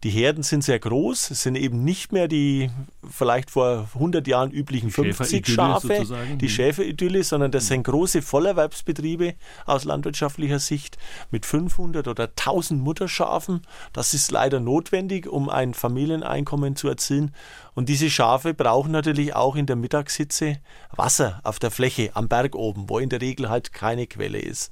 Die 0.06 0.12
Herden 0.12 0.44
sind 0.44 0.64
sehr 0.64 0.78
groß, 0.78 1.32
es 1.32 1.42
sind 1.42 1.56
eben 1.56 1.84
nicht 1.84 2.12
mehr 2.12 2.28
die 2.28 2.70
vielleicht 3.10 3.50
vor 3.50 3.90
100 3.96 4.28
Jahren 4.28 4.52
üblichen 4.52 4.92
50 4.92 5.48
Schafe, 5.48 5.88
sozusagen. 5.88 6.38
die 6.38 6.46
mhm. 6.46 6.50
Schäferidylle, 6.50 7.24
sondern 7.24 7.50
das 7.50 7.66
sind 7.66 7.82
große 7.82 8.22
Vollerwerbsbetriebe 8.22 9.34
aus 9.66 9.84
landwirtschaftlicher 9.84 10.60
Sicht 10.60 11.00
mit 11.32 11.48
500 11.48 12.08
oder 12.08 12.26
1000 12.26 12.84
Mutterschafen. 12.84 13.62
Das 13.94 14.14
ist 14.14 14.32
leider 14.32 14.60
notwendig, 14.60 15.26
um 15.26 15.50
ein 15.50 15.74
Familieneinkommen 15.74 16.76
zu 16.76 16.88
erzielen. 16.88 17.34
Und 17.76 17.90
diese 17.90 18.10
Schafe 18.10 18.54
brauchen 18.54 18.92
natürlich 18.92 19.36
auch 19.36 19.56
in 19.56 19.66
der 19.66 19.76
Mittagshitze 19.76 20.60
Wasser 20.96 21.42
auf 21.44 21.60
der 21.60 21.72
Fläche 21.72 22.10
am 22.14 22.30
Berg 22.30 22.56
oben, 22.56 22.90
wo 22.90 23.00
in 23.00 23.10
der 23.10 23.20
Regel 23.20 23.50
halt 23.50 23.74
keine 23.74 24.08
Quelle 24.08 24.40
ist. 24.40 24.72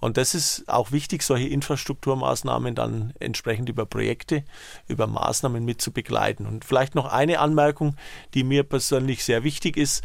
Und 0.00 0.16
das 0.16 0.34
ist 0.34 0.68
auch 0.68 0.92
wichtig, 0.92 1.22
solche 1.24 1.48
Infrastrukturmaßnahmen 1.48 2.76
dann 2.76 3.12
entsprechend 3.18 3.68
über 3.68 3.86
Projekte, 3.86 4.44
über 4.86 5.08
Maßnahmen 5.08 5.64
mit 5.64 5.82
zu 5.82 5.92
begleiten. 5.92 6.46
Und 6.46 6.64
vielleicht 6.64 6.94
noch 6.94 7.12
eine 7.12 7.40
Anmerkung, 7.40 7.96
die 8.34 8.44
mir 8.44 8.62
persönlich 8.62 9.24
sehr 9.24 9.42
wichtig 9.42 9.76
ist. 9.76 10.04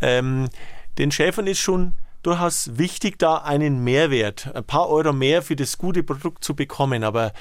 Ähm, 0.00 0.48
den 0.96 1.10
Schäfern 1.10 1.48
ist 1.48 1.58
schon 1.58 1.94
durchaus 2.22 2.78
wichtig, 2.78 3.18
da 3.18 3.36
einen 3.36 3.82
Mehrwert, 3.82 4.50
ein 4.54 4.64
paar 4.64 4.88
Euro 4.88 5.12
mehr 5.12 5.42
für 5.42 5.56
das 5.56 5.78
gute 5.78 6.02
Produkt 6.02 6.44
zu 6.44 6.54
bekommen. 6.54 7.04
Aber 7.04 7.32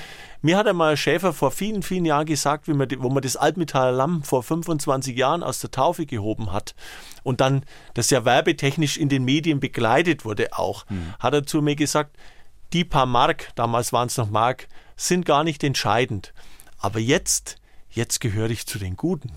mir 0.42 0.58
hat 0.58 0.68
einmal 0.68 0.96
Schäfer 0.98 1.34
vor 1.34 1.52
vielen, 1.52 1.84
vielen 1.84 2.06
Jahren 2.06 2.26
gesagt, 2.26 2.68
wie 2.68 2.74
man, 2.74 2.88
wo 3.00 3.10
man 3.10 3.22
das 3.22 3.36
Altmetaller 3.36 3.92
Lamm 3.92 4.24
vor 4.24 4.44
25 4.44 5.18
Jahren 5.18 5.44
aus 5.44 5.60
der 5.60 5.72
Taufe 5.72 6.06
gehoben 6.06 6.52
hat 6.52 6.76
und 7.24 7.42
dann 7.42 7.64
das 7.94 8.10
ja 8.10 8.26
werbetechnisch 8.26 8.98
in 8.98 9.10
den 9.10 9.26
Medien 9.26 9.60
begleitet 9.60 10.26
wurde 10.26 10.54
auch, 10.54 10.88
hm. 10.88 11.14
hat 11.20 11.34
er 11.34 11.46
zu 11.46 11.62
mir 11.62 11.76
gesagt, 11.76 12.16
die 12.74 12.86
paar 12.86 13.06
Mark, 13.06 13.52
damals 13.56 13.92
waren 13.92 14.08
es 14.08 14.18
noch 14.18 14.30
Mark, 14.30 14.68
sind 14.96 15.26
gar 15.26 15.44
nicht 15.44 15.64
entscheidend. 15.64 16.34
Aber 16.78 17.00
jetzt 17.00 17.59
jetzt 18.00 18.20
gehöre 18.22 18.50
ich 18.50 18.66
zu 18.66 18.80
den 18.80 18.96
Guten. 18.96 19.32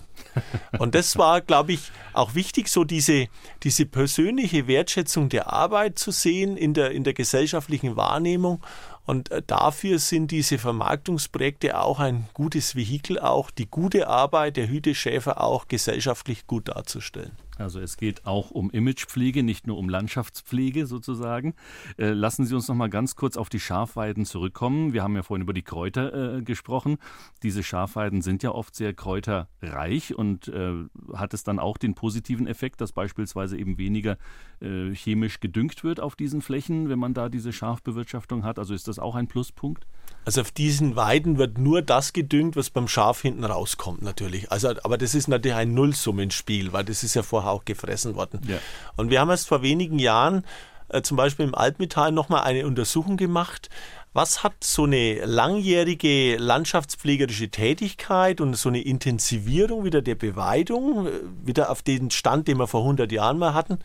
Und 0.79 0.95
das 0.95 1.17
war, 1.17 1.41
glaube 1.41 1.73
ich, 1.73 1.91
auch 2.13 2.33
wichtig, 2.33 2.69
so 2.69 2.83
diese, 2.83 3.27
diese 3.61 3.85
persönliche 3.85 4.67
Wertschätzung 4.67 5.29
der 5.29 5.53
Arbeit 5.53 5.99
zu 5.99 6.09
sehen 6.09 6.57
in 6.57 6.73
der, 6.73 6.91
in 6.91 7.03
der 7.03 7.13
gesellschaftlichen 7.13 7.95
Wahrnehmung. 7.95 8.63
Und 9.05 9.29
äh, 9.31 9.41
dafür 9.45 9.99
sind 9.99 10.31
diese 10.31 10.57
Vermarktungsprojekte 10.57 11.77
auch 11.79 11.99
ein 11.99 12.27
gutes 12.33 12.75
Vehikel, 12.75 13.19
auch 13.19 13.51
die 13.51 13.67
gute 13.67 14.07
Arbeit 14.07 14.57
der 14.57 14.69
Hüteschäfer 14.69 15.41
auch 15.41 15.67
gesellschaftlich 15.67 16.47
gut 16.47 16.69
darzustellen. 16.69 17.37
Also 17.57 17.79
es 17.79 17.97
geht 17.97 18.25
auch 18.25 18.51
um 18.51 18.71
Imagepflege, 18.71 19.43
nicht 19.43 19.67
nur 19.67 19.77
um 19.77 19.89
Landschaftspflege 19.89 20.85
sozusagen. 20.85 21.53
Äh, 21.97 22.09
lassen 22.09 22.45
Sie 22.45 22.55
uns 22.55 22.67
noch 22.67 22.75
mal 22.75 22.89
ganz 22.89 23.15
kurz 23.15 23.37
auf 23.37 23.49
die 23.49 23.59
Schafweiden 23.59 24.25
zurückkommen. 24.25 24.93
Wir 24.93 25.03
haben 25.03 25.15
ja 25.15 25.23
vorhin 25.23 25.43
über 25.43 25.53
die 25.53 25.61
Kräuter 25.61 26.37
äh, 26.37 26.41
gesprochen. 26.41 26.97
Diese 27.43 27.63
Schafweiden 27.63 28.21
sind 28.21 28.43
ja 28.43 28.51
oft 28.51 28.75
sehr 28.75 28.93
kräuterreich 28.93 30.15
und 30.15 30.47
äh, 30.47 30.85
hat 31.13 31.33
es 31.33 31.43
dann 31.43 31.59
auch 31.59 31.77
den 31.77 31.93
positiven 31.93 32.47
Effekt, 32.47 32.81
dass 32.81 32.91
beispielsweise 32.91 33.57
eben 33.57 33.77
weniger 33.77 34.17
äh, 34.59 34.93
chemisch 34.93 35.39
gedüngt 35.39 35.83
wird 35.83 35.99
auf 35.99 36.15
diesen 36.15 36.41
Flächen, 36.41 36.89
wenn 36.89 36.99
man 36.99 37.13
da 37.13 37.29
diese 37.29 37.53
Schafbewirtschaftung 37.53 38.43
hat. 38.43 38.57
Also 38.57 38.73
ist 38.73 38.87
das 38.87 38.99
auch 38.99 39.15
ein 39.15 39.27
Pluspunkt? 39.27 39.85
Also 40.25 40.41
auf 40.41 40.51
diesen 40.51 40.95
Weiden 40.95 41.37
wird 41.37 41.57
nur 41.57 41.81
das 41.81 42.13
gedüngt, 42.13 42.55
was 42.55 42.69
beim 42.69 42.87
Schaf 42.87 43.21
hinten 43.21 43.43
rauskommt 43.43 44.01
natürlich. 44.01 44.51
Also, 44.51 44.69
aber 44.83 44.97
das 44.97 45.15
ist 45.15 45.27
natürlich 45.27 45.57
ein 45.57 45.73
Nullsummenspiel, 45.73 46.73
weil 46.73 46.85
das 46.85 47.03
ist 47.03 47.13
ja 47.13 47.23
vorher 47.23 47.51
auch 47.51 47.65
gefressen 47.65 48.15
worden. 48.15 48.41
Ja. 48.47 48.57
Und 48.95 49.09
wir 49.09 49.19
haben 49.19 49.29
erst 49.29 49.47
vor 49.47 49.61
wenigen 49.61 49.99
Jahren 49.99 50.45
äh, 50.89 51.01
zum 51.01 51.17
Beispiel 51.17 51.45
im 51.45 51.55
Altmetall 51.55 52.11
nochmal 52.11 52.43
eine 52.43 52.65
Untersuchung 52.65 53.17
gemacht. 53.17 53.69
Was 54.13 54.43
hat 54.43 54.63
so 54.63 54.83
eine 54.83 55.25
langjährige 55.25 56.37
landschaftspflegerische 56.37 57.49
Tätigkeit 57.49 58.41
und 58.41 58.53
so 58.55 58.69
eine 58.69 58.81
Intensivierung 58.81 59.83
wieder 59.85 60.03
der 60.03 60.15
Beweidung, 60.15 61.07
äh, 61.07 61.11
wieder 61.43 61.69
auf 61.69 61.81
den 61.81 62.11
Stand, 62.11 62.47
den 62.47 62.57
wir 62.57 62.67
vor 62.67 62.81
100 62.81 63.11
Jahren 63.11 63.39
mal 63.39 63.53
hatten, 63.53 63.79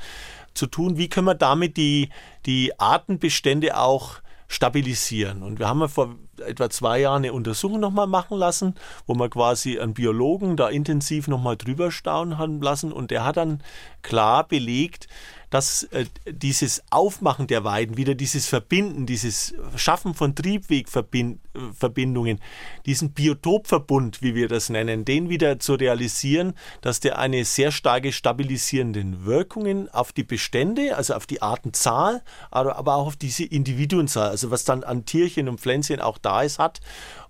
zu 0.55 0.66
tun? 0.66 0.98
Wie 0.98 1.09
können 1.09 1.27
wir 1.27 1.35
damit 1.35 1.77
die, 1.77 2.11
die 2.46 2.79
Artenbestände 2.79 3.77
auch 3.77 4.16
stabilisieren. 4.49 5.43
Und 5.43 5.59
wir 5.59 5.69
haben 5.69 5.87
vor 5.89 6.17
etwa 6.45 6.71
zwei 6.71 7.01
Jahren 7.01 7.25
eine 7.25 7.33
Untersuchung 7.33 7.81
nochmal 7.81 8.07
machen 8.07 8.39
lassen, 8.39 8.75
wo 9.07 9.15
wir 9.15 9.29
quasi 9.29 9.79
einen 9.79 9.95
Biologen 9.95 10.57
da 10.57 10.69
intensiv 10.69 11.29
nochmal 11.29 11.57
drüber 11.57 11.91
staunen 11.91 12.39
haben 12.39 12.61
lassen. 12.63 12.93
Und 12.93 13.11
der 13.11 13.25
hat 13.25 13.37
dann 13.37 13.63
klar 14.03 14.49
belegt, 14.49 15.07
dass 15.51 15.85
äh, 15.85 16.07
dieses 16.27 16.83
Aufmachen 16.91 17.47
der 17.47 17.65
Weiden, 17.65 17.97
wieder 17.97 18.15
dieses 18.15 18.47
Verbinden, 18.47 19.07
dieses 19.07 19.55
Schaffen 19.77 20.15
von 20.15 20.35
Triebwegverbindungen, 20.35 22.41
diesen 22.87 23.13
Biotopverbund, 23.13 24.23
wie 24.23 24.35
wir 24.35 24.49
das 24.49 24.69
nennen, 24.69 25.05
den 25.05 25.29
wieder 25.29 25.59
zu 25.59 25.75
realisieren, 25.75 26.55
dass 26.81 27.01
der 27.01 27.19
eine 27.19 27.45
sehr 27.45 27.73
starke 27.73 28.13
stabilisierende 28.13 29.25
Wirkungen 29.25 29.89
auf 29.89 30.13
die 30.13 30.25
Bestände, 30.25 30.97
also 30.97 31.15
auf 31.15 31.27
die 31.27 31.43
Artenzahl, 31.43 32.23
aber 32.51 32.95
auch 32.95 33.07
auf 33.07 33.17
diese 33.17 33.45
Individuenzahl, 33.45 34.31
also 34.31 34.51
was 34.51 34.65
dann 34.65 34.85
an 34.85 35.05
Tierchen 35.05 35.49
und 35.49 35.61
Pflänzchen 35.61 36.01
auch 36.01 36.19
da 36.19 36.43
ist, 36.43 36.59
hat. 36.59 36.81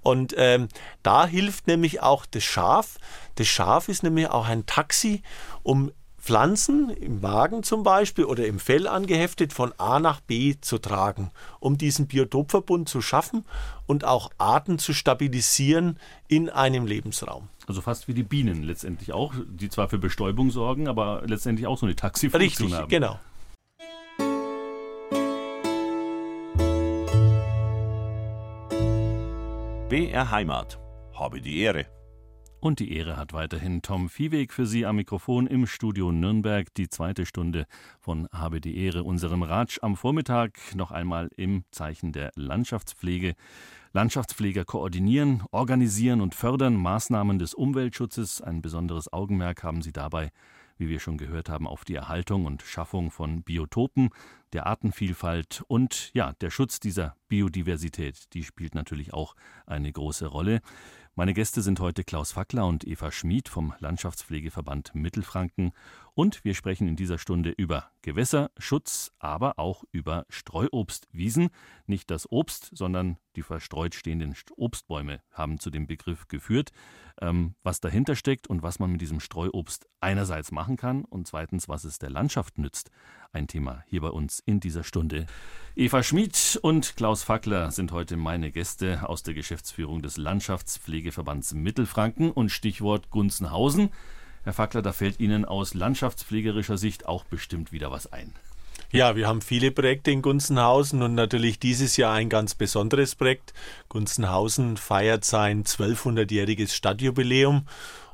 Und 0.00 0.34
ähm, 0.36 0.68
da 1.02 1.26
hilft 1.26 1.66
nämlich 1.66 2.02
auch 2.02 2.26
das 2.26 2.44
Schaf. 2.44 2.98
Das 3.34 3.46
Schaf 3.46 3.88
ist 3.88 4.02
nämlich 4.02 4.28
auch 4.28 4.46
ein 4.46 4.66
Taxi, 4.66 5.22
um 5.62 5.92
Pflanzen 6.28 6.90
im 6.90 7.22
Wagen 7.22 7.62
zum 7.62 7.82
Beispiel 7.82 8.26
oder 8.26 8.46
im 8.46 8.58
Fell 8.58 8.86
angeheftet 8.86 9.54
von 9.54 9.72
A 9.78 9.98
nach 9.98 10.20
B 10.20 10.56
zu 10.60 10.76
tragen, 10.76 11.30
um 11.58 11.78
diesen 11.78 12.06
Biotopverbund 12.06 12.86
zu 12.86 13.00
schaffen 13.00 13.46
und 13.86 14.04
auch 14.04 14.30
Arten 14.36 14.78
zu 14.78 14.92
stabilisieren 14.92 15.98
in 16.28 16.50
einem 16.50 16.84
Lebensraum. 16.84 17.48
Also 17.66 17.80
fast 17.80 18.08
wie 18.08 18.12
die 18.12 18.24
Bienen 18.24 18.62
letztendlich 18.62 19.14
auch, 19.14 19.32
die 19.48 19.70
zwar 19.70 19.88
für 19.88 19.96
Bestäubung 19.96 20.50
sorgen, 20.50 20.86
aber 20.86 21.22
letztendlich 21.24 21.66
auch 21.66 21.78
so 21.78 21.86
eine 21.86 21.96
Taxifunktion 21.96 22.68
Richtig, 22.68 22.74
haben. 22.74 22.88
genau. 22.90 23.18
BR 29.88 30.30
Heimat. 30.30 30.78
Habe 31.14 31.40
die 31.40 31.60
Ehre. 31.60 31.86
Und 32.60 32.80
die 32.80 32.92
Ehre 32.92 33.16
hat 33.16 33.32
weiterhin 33.32 33.82
Tom 33.82 34.08
Viehweg 34.08 34.52
für 34.52 34.66
Sie 34.66 34.84
am 34.84 34.96
Mikrofon 34.96 35.46
im 35.46 35.64
Studio 35.64 36.10
Nürnberg. 36.10 36.74
Die 36.74 36.88
zweite 36.88 37.24
Stunde 37.24 37.66
von 38.00 38.28
Habe 38.32 38.60
die 38.60 38.76
Ehre, 38.78 39.04
unserem 39.04 39.44
Ratsch 39.44 39.78
am 39.80 39.96
Vormittag. 39.96 40.58
Noch 40.74 40.90
einmal 40.90 41.30
im 41.36 41.62
Zeichen 41.70 42.10
der 42.10 42.32
Landschaftspflege. 42.34 43.36
Landschaftspfleger 43.92 44.64
koordinieren, 44.64 45.44
organisieren 45.52 46.20
und 46.20 46.34
fördern 46.34 46.74
Maßnahmen 46.74 47.38
des 47.38 47.54
Umweltschutzes. 47.54 48.42
Ein 48.42 48.60
besonderes 48.60 49.12
Augenmerk 49.12 49.62
haben 49.62 49.80
sie 49.80 49.92
dabei, 49.92 50.32
wie 50.78 50.88
wir 50.88 50.98
schon 50.98 51.16
gehört 51.16 51.48
haben, 51.48 51.68
auf 51.68 51.84
die 51.84 51.94
Erhaltung 51.94 52.44
und 52.44 52.62
Schaffung 52.62 53.12
von 53.12 53.44
Biotopen, 53.44 54.10
der 54.52 54.66
Artenvielfalt 54.66 55.62
und 55.68 56.10
ja, 56.12 56.32
der 56.40 56.50
Schutz 56.50 56.80
dieser 56.80 57.14
Biodiversität. 57.28 58.32
Die 58.34 58.42
spielt 58.42 58.74
natürlich 58.74 59.14
auch 59.14 59.36
eine 59.64 59.92
große 59.92 60.26
Rolle. 60.26 60.60
Meine 61.18 61.34
Gäste 61.34 61.62
sind 61.62 61.80
heute 61.80 62.04
Klaus 62.04 62.30
Fackler 62.30 62.64
und 62.64 62.86
Eva 62.86 63.10
Schmid 63.10 63.48
vom 63.48 63.74
Landschaftspflegeverband 63.80 64.94
Mittelfranken 64.94 65.72
und 66.18 66.44
wir 66.44 66.54
sprechen 66.54 66.88
in 66.88 66.96
dieser 66.96 67.16
Stunde 67.16 67.50
über 67.50 67.92
Gewässerschutz, 68.02 69.12
aber 69.20 69.56
auch 69.56 69.84
über 69.92 70.26
Streuobstwiesen. 70.28 71.50
Nicht 71.86 72.10
das 72.10 72.28
Obst, 72.32 72.72
sondern 72.74 73.18
die 73.36 73.42
verstreut 73.42 73.94
stehenden 73.94 74.34
Obstbäume 74.56 75.22
haben 75.30 75.60
zu 75.60 75.70
dem 75.70 75.86
Begriff 75.86 76.26
geführt. 76.26 76.72
Ähm, 77.20 77.54
was 77.62 77.78
dahinter 77.78 78.16
steckt 78.16 78.48
und 78.48 78.64
was 78.64 78.80
man 78.80 78.90
mit 78.90 79.00
diesem 79.00 79.20
Streuobst 79.20 79.86
einerseits 80.00 80.50
machen 80.50 80.76
kann 80.76 81.04
und 81.04 81.28
zweitens, 81.28 81.68
was 81.68 81.84
es 81.84 82.00
der 82.00 82.10
Landschaft 82.10 82.58
nützt. 82.58 82.90
Ein 83.30 83.46
Thema 83.46 83.84
hier 83.86 84.00
bei 84.00 84.10
uns 84.10 84.40
in 84.40 84.58
dieser 84.58 84.82
Stunde. 84.82 85.24
Eva 85.76 86.02
Schmid 86.02 86.58
und 86.62 86.96
Klaus 86.96 87.22
Fackler 87.22 87.70
sind 87.70 87.92
heute 87.92 88.16
meine 88.16 88.50
Gäste 88.50 89.08
aus 89.08 89.22
der 89.22 89.34
Geschäftsführung 89.34 90.02
des 90.02 90.16
Landschaftspflegeverbands 90.16 91.54
Mittelfranken 91.54 92.32
und 92.32 92.48
Stichwort 92.48 93.10
Gunzenhausen. 93.10 93.90
Herr 94.44 94.52
Fackler, 94.52 94.82
da 94.82 94.92
fällt 94.92 95.20
Ihnen 95.20 95.44
aus 95.44 95.74
landschaftspflegerischer 95.74 96.78
Sicht 96.78 97.06
auch 97.06 97.24
bestimmt 97.24 97.72
wieder 97.72 97.90
was 97.90 98.12
ein. 98.12 98.32
Ja, 98.90 99.16
wir 99.16 99.28
haben 99.28 99.42
viele 99.42 99.70
Projekte 99.70 100.10
in 100.10 100.22
Gunzenhausen 100.22 101.02
und 101.02 101.14
natürlich 101.14 101.58
dieses 101.58 101.98
Jahr 101.98 102.14
ein 102.14 102.30
ganz 102.30 102.54
besonderes 102.54 103.14
Projekt. 103.14 103.52
Gunzenhausen 103.90 104.78
feiert 104.78 105.26
sein 105.26 105.64
1200-jähriges 105.64 106.72
Stadtjubiläum 106.72 107.66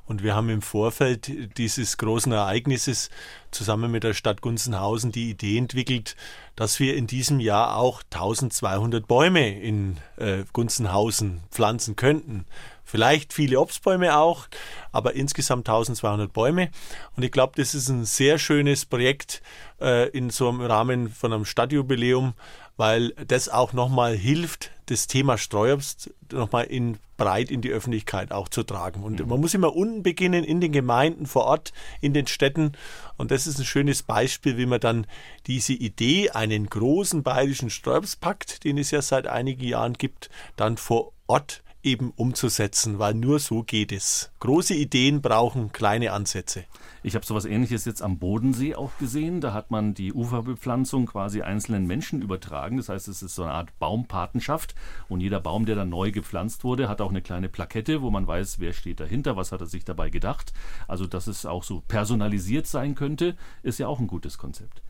und 0.07 0.23
wir 0.23 0.35
haben 0.35 0.51
im 0.51 0.63
Vorfeld 0.63 1.57
dieses 1.57 1.97
großen 1.97 2.33
Ereignisses 2.33 3.09
zusammen 3.53 3.91
mit 3.91 4.05
der 4.05 4.15
Stadt 4.15 4.41
Gunzenhausen 4.41 5.13
die 5.13 5.31
Idee 5.31 5.57
entwickelt, 5.57 6.17
dass 6.57 6.79
wir 6.79 6.97
in 6.97 7.07
diesem 7.07 7.41
Jahr 7.41 7.77
auch 7.77 8.03
1200 8.13 9.07
Bäume 9.07 9.59
in 9.61 9.99
äh, 10.17 10.45
Gunzenhausen 10.53 11.41
pflanzen 11.51 11.97
könnten. 11.97 12.45
Vielleicht 12.85 13.33
viele 13.33 13.59
Obstbäume 13.61 14.17
auch, 14.17 14.47
aber 14.93 15.15
insgesamt 15.15 15.69
1200 15.69 16.33
Bäume. 16.33 16.71
Und 17.17 17.23
ich 17.23 17.33
glaube, 17.33 17.55
das 17.57 17.75
ist 17.75 17.89
ein 17.89 18.05
sehr 18.05 18.39
schönes 18.39 18.85
Projekt 18.85 19.43
äh, 19.81 20.09
in 20.11 20.31
so 20.31 20.49
einem 20.49 20.61
Rahmen 20.61 21.11
von 21.11 21.33
einem 21.33 21.45
Stadtjubiläum, 21.45 22.35
weil 22.77 23.11
das 23.27 23.49
auch 23.49 23.73
nochmal 23.73 24.17
hilft, 24.17 24.71
das 24.87 25.07
Thema 25.07 25.39
Streuobst 25.39 26.13
nochmal 26.31 26.65
in, 26.65 26.99
breit 27.17 27.51
in 27.51 27.63
die 27.63 27.71
Öffentlichkeit 27.71 28.33
auch 28.33 28.49
zu 28.49 28.63
tragen. 28.63 29.03
Und 29.03 29.21
mhm. 29.21 29.29
man 29.29 29.41
muss 29.41 29.55
immer 29.55 29.75
unten 29.75 30.03
beginnen, 30.03 30.45
in 30.45 30.61
den 30.61 30.73
Gemeinden 30.73 31.27
vor 31.27 31.45
Ort, 31.45 31.73
in 32.01 32.13
den 32.13 32.27
Städten. 32.27 32.73
Und 33.17 33.31
das 33.31 33.47
ist 33.47 33.59
ein 33.59 33.65
schönes 33.65 34.03
Beispiel, 34.03 34.59
wie 34.59 34.67
man 34.67 34.81
dann 34.81 35.07
diese 35.47 35.73
Idee, 35.73 36.31
einen 36.31 36.67
großen 36.67 37.23
bayerischen 37.23 37.71
Streuobstpakt, 37.71 38.65
den 38.65 38.79
es 38.79 38.91
ja 38.91 39.01
seit 39.01 39.27
einigen 39.27 39.65
Jahren 39.65 39.95
gibt, 39.95 40.29
dann 40.57 40.77
vor 40.77 41.13
Ort 41.27 41.64
eben 41.85 42.13
umzusetzen, 42.17 42.99
weil 42.99 43.15
nur 43.15 43.39
so 43.39 43.63
geht 43.63 43.93
es. 43.93 44.31
Große 44.41 44.75
Ideen 44.75 45.23
brauchen 45.23 45.73
kleine 45.73 46.13
Ansätze. 46.13 46.65
Ich 47.03 47.15
habe 47.15 47.27
sowas 47.27 47.45
ähnliches 47.45 47.85
jetzt 47.85 48.01
am 48.01 48.19
Bodensee 48.19 48.75
auch 48.75 48.97
gesehen. 48.99 49.41
Da 49.41 49.53
hat 49.53 49.71
man 49.71 49.93
die 49.93 50.13
Uferbepflanzung 50.13 51.07
quasi 51.07 51.43
einzelnen 51.43 51.87
Menschen 51.87 52.23
übertragen. 52.23 52.79
Das 52.79 52.89
heißt, 52.89 53.09
es 53.09 53.23
ist 53.23 53.35
so 53.35 53.43
eine 53.43 53.53
Art 53.53 53.79
Baumpatenschaft. 53.79 54.75
Und 55.09 55.21
jeder 55.21 55.41
Baum, 55.41 55.67
der 55.67 55.77
dann 55.77 55.91
neu 55.91 56.13
gepflanzt 56.13 56.65
wurde, 56.65 56.89
hat 56.89 57.01
auch 57.01 57.11
eine 57.11 57.23
kleine 57.23 57.51
Plakette, 57.51 58.01
wo 58.01 58.11
man 58.11 58.27
weiß, 58.27 58.59
wer 58.59 58.73
steht 58.73 59.01
dahinter, 59.01 59.37
was 59.37 59.53
hat 59.53 59.61
er 59.61 59.67
sich 59.67 59.85
dabei 59.85 60.09
gedacht. 60.09 60.55
Also, 60.89 61.07
dass 61.07 61.27
es 61.27 61.45
auch 61.45 61.63
so 61.63 61.83
personalisiert 61.87 62.67
sein 62.67 62.95
könnte, 62.95 63.37
ist 63.63 63.79
ja 63.79 63.87
auch 63.87 64.01
ein 64.01 64.07
gutes 64.07 64.39
Konzept. 64.39 64.81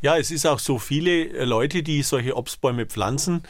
Ja, 0.00 0.16
es 0.16 0.30
ist 0.32 0.46
auch 0.46 0.58
so, 0.58 0.78
viele 0.78 1.28
äh, 1.28 1.44
Leute, 1.44 1.82
die 1.82 2.02
solche 2.02 2.36
Obstbäume 2.36 2.86
pflanzen, 2.86 3.42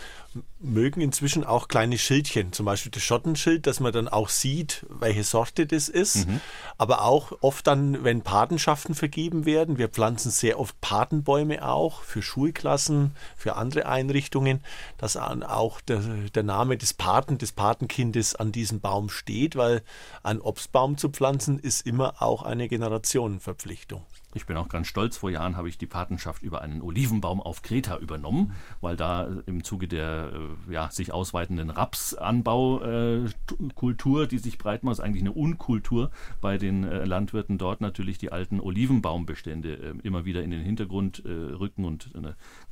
mögen 0.58 1.00
inzwischen 1.00 1.44
auch 1.44 1.68
kleine 1.68 1.98
Schildchen, 1.98 2.52
zum 2.52 2.66
Beispiel 2.66 2.90
das 2.92 3.02
Schottenschild, 3.02 3.66
dass 3.66 3.80
man 3.80 3.92
dann 3.92 4.08
auch 4.08 4.28
sieht, 4.28 4.86
welche 4.88 5.24
Sorte 5.24 5.66
das 5.66 5.88
ist. 5.88 6.28
Mhm. 6.28 6.40
Aber 6.78 7.02
auch 7.02 7.32
oft 7.40 7.66
dann, 7.66 8.04
wenn 8.04 8.22
Patenschaften 8.22 8.94
vergeben 8.94 9.44
werden, 9.44 9.78
wir 9.78 9.88
pflanzen 9.88 10.30
sehr 10.30 10.58
oft 10.58 10.80
Patenbäume 10.80 11.66
auch 11.66 12.02
für 12.02 12.22
Schulklassen, 12.22 13.12
für 13.36 13.56
andere 13.56 13.86
Einrichtungen, 13.86 14.60
dass 14.98 15.16
auch 15.16 15.80
der, 15.80 16.00
der 16.34 16.42
Name 16.42 16.76
des 16.76 16.94
Paten, 16.94 17.38
des 17.38 17.52
Patenkindes 17.52 18.34
an 18.34 18.52
diesem 18.52 18.80
Baum 18.80 19.08
steht, 19.08 19.56
weil 19.56 19.82
ein 20.22 20.40
Obstbaum 20.40 20.96
zu 20.96 21.08
pflanzen 21.08 21.58
ist 21.58 21.86
immer 21.86 22.22
auch 22.22 22.42
eine 22.42 22.68
Generationenverpflichtung. 22.68 24.04
Ich 24.34 24.46
bin 24.46 24.56
auch 24.56 24.68
ganz 24.68 24.86
stolz. 24.86 25.18
Vor 25.18 25.30
Jahren 25.30 25.56
habe 25.56 25.68
ich 25.68 25.76
die 25.76 25.86
Patenschaft 25.86 26.42
über 26.42 26.62
einen 26.62 26.80
Olivenbaum 26.80 27.42
auf 27.42 27.60
Kreta 27.62 27.98
übernommen, 27.98 28.54
weil 28.80 28.96
da 28.96 29.28
im 29.46 29.62
Zuge 29.62 29.88
der 29.88 30.21
ja, 30.70 30.90
sich 30.90 31.12
ausweitenden 31.12 31.70
Rapsanbaukultur, 31.70 34.22
äh, 34.22 34.26
die 34.26 34.38
sich 34.38 34.58
breit 34.58 34.82
macht, 34.82 34.94
ist 34.94 35.00
eigentlich 35.00 35.22
eine 35.22 35.32
Unkultur 35.32 36.10
bei 36.40 36.58
den 36.58 36.84
äh, 36.84 37.04
Landwirten 37.04 37.58
dort 37.58 37.80
natürlich 37.80 38.18
die 38.18 38.32
alten 38.32 38.60
Olivenbaumbestände 38.60 39.74
äh, 39.74 39.94
immer 40.02 40.24
wieder 40.24 40.42
in 40.42 40.50
den 40.50 40.62
Hintergrund 40.62 41.22
äh, 41.24 41.30
rücken 41.30 41.84
und 41.84 42.10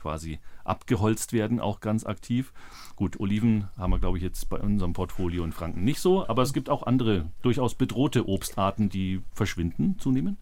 quasi 0.00 0.38
abgeholzt 0.64 1.32
werden, 1.32 1.60
auch 1.60 1.80
ganz 1.80 2.04
aktiv. 2.04 2.52
Gut, 2.96 3.20
Oliven 3.20 3.68
haben 3.76 3.92
wir, 3.92 3.98
glaube 3.98 4.18
ich, 4.18 4.22
jetzt 4.22 4.48
bei 4.48 4.58
unserem 4.58 4.92
Portfolio 4.92 5.44
in 5.44 5.52
Franken 5.52 5.84
nicht 5.84 6.00
so, 6.00 6.26
aber 6.28 6.42
es 6.42 6.52
gibt 6.52 6.68
auch 6.68 6.84
andere 6.84 7.30
durchaus 7.42 7.74
bedrohte 7.74 8.28
Obstarten, 8.28 8.88
die 8.88 9.22
verschwinden 9.32 9.98
zunehmend. 9.98 10.38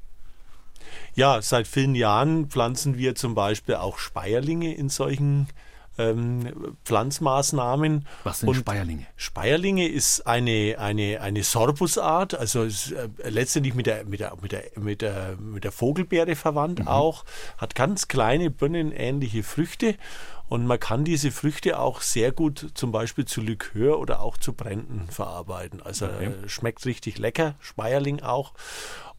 Ja, 1.15 1.43
seit 1.43 1.67
vielen 1.67 1.95
Jahren 1.95 2.49
pflanzen 2.49 2.97
wir 2.97 3.15
zum 3.15 3.35
Beispiel 3.35 3.77
auch 3.77 3.99
Speierlinge 3.99 4.75
in 4.75 4.89
solchen 4.89 5.49
ähm, 5.99 6.77
Pflanzmaßnahmen. 6.85 8.07
Was 8.25 8.41
sind 8.41 8.49
Und 8.49 8.55
Speierlinge? 8.55 9.07
Speierlinge 9.17 9.89
ist 9.89 10.27
eine, 10.27 10.77
eine, 10.79 11.21
eine 11.21 11.43
Sorbusart, 11.43 12.35
also 12.35 12.63
ist, 12.63 12.93
äh, 12.93 13.09
letztendlich 13.29 13.75
mit 13.75 13.87
der, 13.87 14.05
mit, 14.05 14.21
der, 14.21 14.33
mit, 14.41 14.53
der, 14.53 14.63
mit, 14.77 15.03
der, 15.03 15.37
mit 15.39 15.65
der 15.65 15.73
Vogelbeere 15.73 16.37
verwandt 16.37 16.81
mhm. 16.81 16.89
auch, 16.89 17.25
hat 17.59 17.75
ganz 17.75 18.09
kleine 18.09 18.51
birnenähnliche 18.51 19.43
Früchte 19.43 19.97
und 20.49 20.67
man 20.67 20.81
kann 20.81 21.05
diese 21.05 21.31
Früchte 21.31 21.79
auch 21.79 22.01
sehr 22.01 22.33
gut 22.33 22.71
zum 22.75 22.91
Beispiel 22.91 23.27
zu 23.27 23.43
Likör 23.43 23.99
oder 23.99 24.21
auch 24.21 24.39
zu 24.39 24.55
Bränden 24.55 25.07
verarbeiten. 25.11 25.83
Also 25.83 26.07
okay. 26.07 26.33
äh, 26.45 26.49
schmeckt 26.49 26.87
richtig 26.87 27.19
lecker, 27.19 27.55
Speierling 27.61 28.23
auch. 28.23 28.55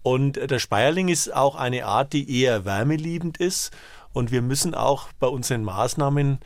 Und 0.01 0.37
der 0.37 0.59
Speierling 0.59 1.09
ist 1.09 1.33
auch 1.33 1.55
eine 1.55 1.85
Art, 1.85 2.13
die 2.13 2.41
eher 2.41 2.65
wärmeliebend 2.65 3.37
ist. 3.37 3.71
Und 4.13 4.31
wir 4.31 4.41
müssen 4.41 4.73
auch 4.73 5.09
bei 5.19 5.27
unseren 5.27 5.63
Maßnahmen 5.63 6.39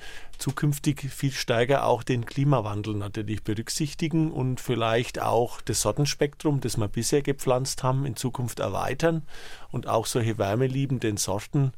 zukünftig 0.44 1.10
viel 1.10 1.32
stärker 1.32 1.86
auch 1.86 2.04
den 2.04 2.26
Klimawandel 2.26 2.96
natürlich 2.96 3.44
berücksichtigen 3.44 4.30
und 4.30 4.60
vielleicht 4.60 5.22
auch 5.22 5.62
das 5.62 5.80
Sortenspektrum, 5.80 6.60
das 6.60 6.76
wir 6.76 6.90
bisher 6.90 7.22
gepflanzt 7.22 7.82
haben, 7.82 8.06
in 8.06 8.18
Zukunft 8.18 8.60
erweitern 8.60 9.22
und 9.72 9.88
auch 9.88 10.06
solche 10.06 10.38
wärmeliebenden 10.38 11.16
Sorten 11.16 11.72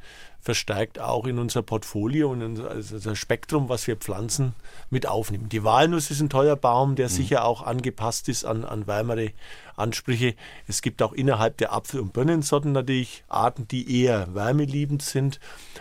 verstärkt 0.45 0.99
auch 0.99 1.25
in 1.25 1.39
unser 1.39 1.63
Portfolio 1.63 2.29
und 2.29 2.41
in 2.41 2.61
also 2.61 2.99
das 2.99 3.17
Spektrum, 3.17 3.67
was 3.67 3.87
wir 3.87 3.95
pflanzen, 3.95 4.53
mit 4.91 5.07
aufnehmen. 5.07 5.49
Die 5.49 5.63
Walnuss 5.63 6.11
ist 6.11 6.21
ein 6.21 6.29
toller 6.29 6.55
Baum, 6.55 6.95
der 6.95 7.07
mhm. 7.07 7.13
sicher 7.13 7.45
auch 7.45 7.63
angepasst 7.63 8.29
ist 8.29 8.45
an, 8.45 8.63
an 8.63 8.85
wärmere 8.85 9.31
Ansprüche. 9.75 10.35
Es 10.67 10.83
gibt 10.83 11.01
auch 11.01 11.13
innerhalb 11.13 11.57
der 11.57 11.73
Apfel- 11.73 11.99
und 11.99 12.13
Birnensorten 12.13 12.73
natürlich 12.73 13.23
Arten, 13.27 13.67
die 13.67 14.03
eher 14.03 14.35
wärmeliebend 14.35 15.01
sind. 15.01 15.39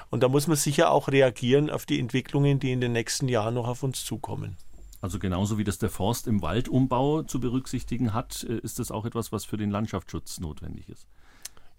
Und 0.09 0.23
da 0.23 0.29
muss 0.29 0.47
man 0.47 0.57
sicher 0.57 0.91
auch 0.91 1.09
reagieren 1.09 1.69
auf 1.69 1.85
die 1.85 2.01
Entwicklungen, 2.01 2.59
die 2.59 2.73
in 2.75 2.81
den 2.83 2.93
nächsten 2.93 3.29
Jahren 3.29 3.55
noch 3.55 3.67
auf 3.67 3.83
uns 3.83 4.05
zukommen. 4.05 4.59
Also 5.01 5.19
genauso 5.19 5.59
wie 5.59 5.65
das 5.65 5.79
der 5.79 5.91
Forst 5.91 6.27
im 6.27 6.43
Waldumbau 6.43 7.23
zu 7.23 7.39
berücksichtigen 7.39 8.15
hat, 8.15 8.45
äh, 8.49 8.59
ist 8.59 8.79
das 8.79 8.91
auch 8.91 9.05
etwas, 9.05 9.33
was 9.33 9.45
für 9.45 9.57
den 9.57 9.71
Landschaftsschutz 9.71 10.41
notwendig 10.41 10.89
ist. 10.89 11.07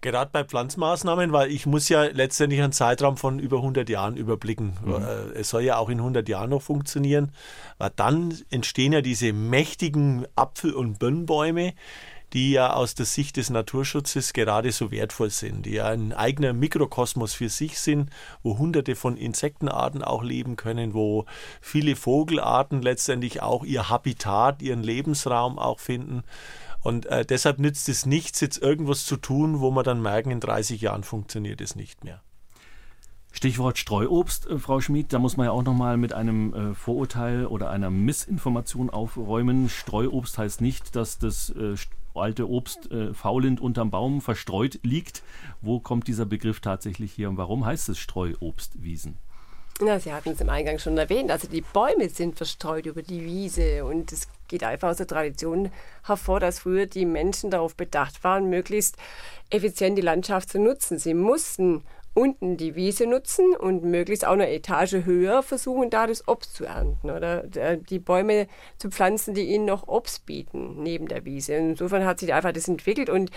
Gerade 0.00 0.30
bei 0.30 0.44
Pflanzmaßnahmen, 0.44 1.32
weil 1.32 1.50
ich 1.50 1.66
muss 1.66 1.88
ja 1.88 2.04
letztendlich 2.04 2.62
einen 2.62 2.72
Zeitraum 2.72 3.16
von 3.16 3.38
über 3.38 3.56
100 3.56 3.88
Jahren 3.88 4.16
überblicken. 4.16 4.74
Mhm. 4.84 4.92
Äh, 4.92 5.40
es 5.40 5.48
soll 5.48 5.62
ja 5.62 5.78
auch 5.78 5.88
in 5.88 5.98
100 5.98 6.28
Jahren 6.28 6.50
noch 6.50 6.62
funktionieren. 6.62 7.32
Weil 7.78 7.90
dann 7.96 8.32
entstehen 8.50 8.92
ja 8.92 9.00
diese 9.00 9.32
mächtigen 9.32 10.26
Apfel- 10.36 10.74
und 10.74 10.98
Birnbäume, 10.98 11.72
die 12.36 12.50
ja 12.50 12.74
aus 12.74 12.94
der 12.94 13.06
Sicht 13.06 13.38
des 13.38 13.48
Naturschutzes 13.48 14.34
gerade 14.34 14.70
so 14.70 14.90
wertvoll 14.90 15.30
sind, 15.30 15.64
die 15.64 15.70
ja 15.70 15.86
ein 15.86 16.12
eigener 16.12 16.52
Mikrokosmos 16.52 17.32
für 17.32 17.48
sich 17.48 17.80
sind, 17.80 18.10
wo 18.42 18.58
hunderte 18.58 18.94
von 18.94 19.16
Insektenarten 19.16 20.02
auch 20.02 20.22
leben 20.22 20.56
können, 20.56 20.92
wo 20.92 21.24
viele 21.62 21.96
Vogelarten 21.96 22.82
letztendlich 22.82 23.40
auch 23.40 23.64
ihr 23.64 23.88
Habitat, 23.88 24.60
ihren 24.60 24.82
Lebensraum 24.82 25.58
auch 25.58 25.80
finden. 25.80 26.24
Und 26.82 27.06
äh, 27.06 27.24
deshalb 27.24 27.58
nützt 27.58 27.88
es 27.88 28.04
nichts, 28.04 28.42
jetzt 28.42 28.58
irgendwas 28.58 29.06
zu 29.06 29.16
tun, 29.16 29.60
wo 29.60 29.70
man 29.70 29.84
dann 29.84 30.02
merken, 30.02 30.30
in 30.30 30.40
30 30.40 30.82
Jahren 30.82 31.04
funktioniert 31.04 31.62
es 31.62 31.74
nicht 31.74 32.04
mehr. 32.04 32.20
Stichwort 33.32 33.78
Streuobst, 33.78 34.46
äh, 34.46 34.58
Frau 34.58 34.82
Schmid, 34.82 35.10
da 35.14 35.18
muss 35.18 35.38
man 35.38 35.46
ja 35.46 35.52
auch 35.52 35.62
nochmal 35.62 35.96
mit 35.96 36.12
einem 36.12 36.52
äh, 36.52 36.74
Vorurteil 36.74 37.46
oder 37.46 37.70
einer 37.70 37.88
Missinformation 37.88 38.90
aufräumen. 38.90 39.70
Streuobst 39.70 40.36
heißt 40.36 40.60
nicht, 40.60 40.96
dass 40.96 41.18
das 41.18 41.48
äh, 41.48 41.76
alte 42.18 42.48
Obst 42.48 42.90
äh, 42.90 43.14
faulend 43.14 43.60
unterm 43.60 43.90
Baum 43.90 44.20
verstreut 44.20 44.80
liegt. 44.82 45.22
Wo 45.60 45.80
kommt 45.80 46.08
dieser 46.08 46.26
Begriff 46.26 46.60
tatsächlich 46.60 47.12
hier 47.12 47.28
und 47.28 47.36
warum 47.36 47.64
heißt 47.64 47.88
es 47.88 47.98
Streuobstwiesen? 47.98 49.18
Na, 49.78 50.00
Sie 50.00 50.12
hatten 50.12 50.30
es 50.30 50.40
im 50.40 50.48
Eingang 50.48 50.78
schon 50.78 50.96
erwähnt. 50.96 51.30
Also 51.30 51.48
die 51.48 51.60
Bäume 51.60 52.08
sind 52.08 52.36
verstreut 52.36 52.86
über 52.86 53.02
die 53.02 53.24
Wiese 53.24 53.84
und 53.84 54.10
es 54.10 54.26
geht 54.48 54.64
einfach 54.64 54.88
aus 54.88 54.96
der 54.96 55.06
Tradition 55.06 55.70
hervor, 56.04 56.40
dass 56.40 56.60
früher 56.60 56.86
die 56.86 57.04
Menschen 57.04 57.50
darauf 57.50 57.74
bedacht 57.74 58.24
waren, 58.24 58.48
möglichst 58.48 58.96
effizient 59.50 59.98
die 59.98 60.02
Landschaft 60.02 60.48
zu 60.48 60.58
nutzen. 60.58 60.98
Sie 60.98 61.12
mussten 61.12 61.84
unten 62.16 62.56
die 62.56 62.74
Wiese 62.76 63.06
nutzen 63.06 63.54
und 63.54 63.84
möglichst 63.84 64.26
auch 64.26 64.32
eine 64.32 64.50
Etage 64.50 65.04
höher 65.04 65.42
versuchen, 65.42 65.90
da 65.90 66.06
das 66.06 66.26
Obst 66.26 66.54
zu 66.54 66.64
ernten 66.64 67.10
oder 67.10 67.42
die 67.42 67.98
Bäume 67.98 68.46
zu 68.78 68.88
pflanzen, 68.88 69.34
die 69.34 69.42
ihnen 69.42 69.66
noch 69.66 69.86
Obst 69.86 70.24
bieten 70.24 70.82
neben 70.82 71.08
der 71.08 71.26
Wiese. 71.26 71.54
Insofern 71.54 72.06
hat 72.06 72.18
sich 72.18 72.32
einfach 72.32 72.52
das 72.52 72.68
entwickelt 72.68 73.10
und 73.10 73.30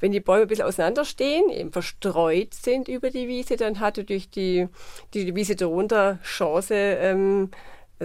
wenn 0.00 0.12
die 0.12 0.20
Bäume 0.20 0.42
ein 0.42 0.48
bisschen 0.48 0.66
auseinanderstehen, 0.66 1.48
eben 1.48 1.72
verstreut 1.72 2.52
sind 2.52 2.88
über 2.88 3.08
die 3.08 3.26
Wiese, 3.26 3.56
dann 3.56 3.80
hatte 3.80 4.04
durch 4.04 4.28
die, 4.28 4.68
die 5.14 5.34
Wiese 5.34 5.56
darunter 5.56 6.18
Chance, 6.22 6.74
ähm, 6.74 7.50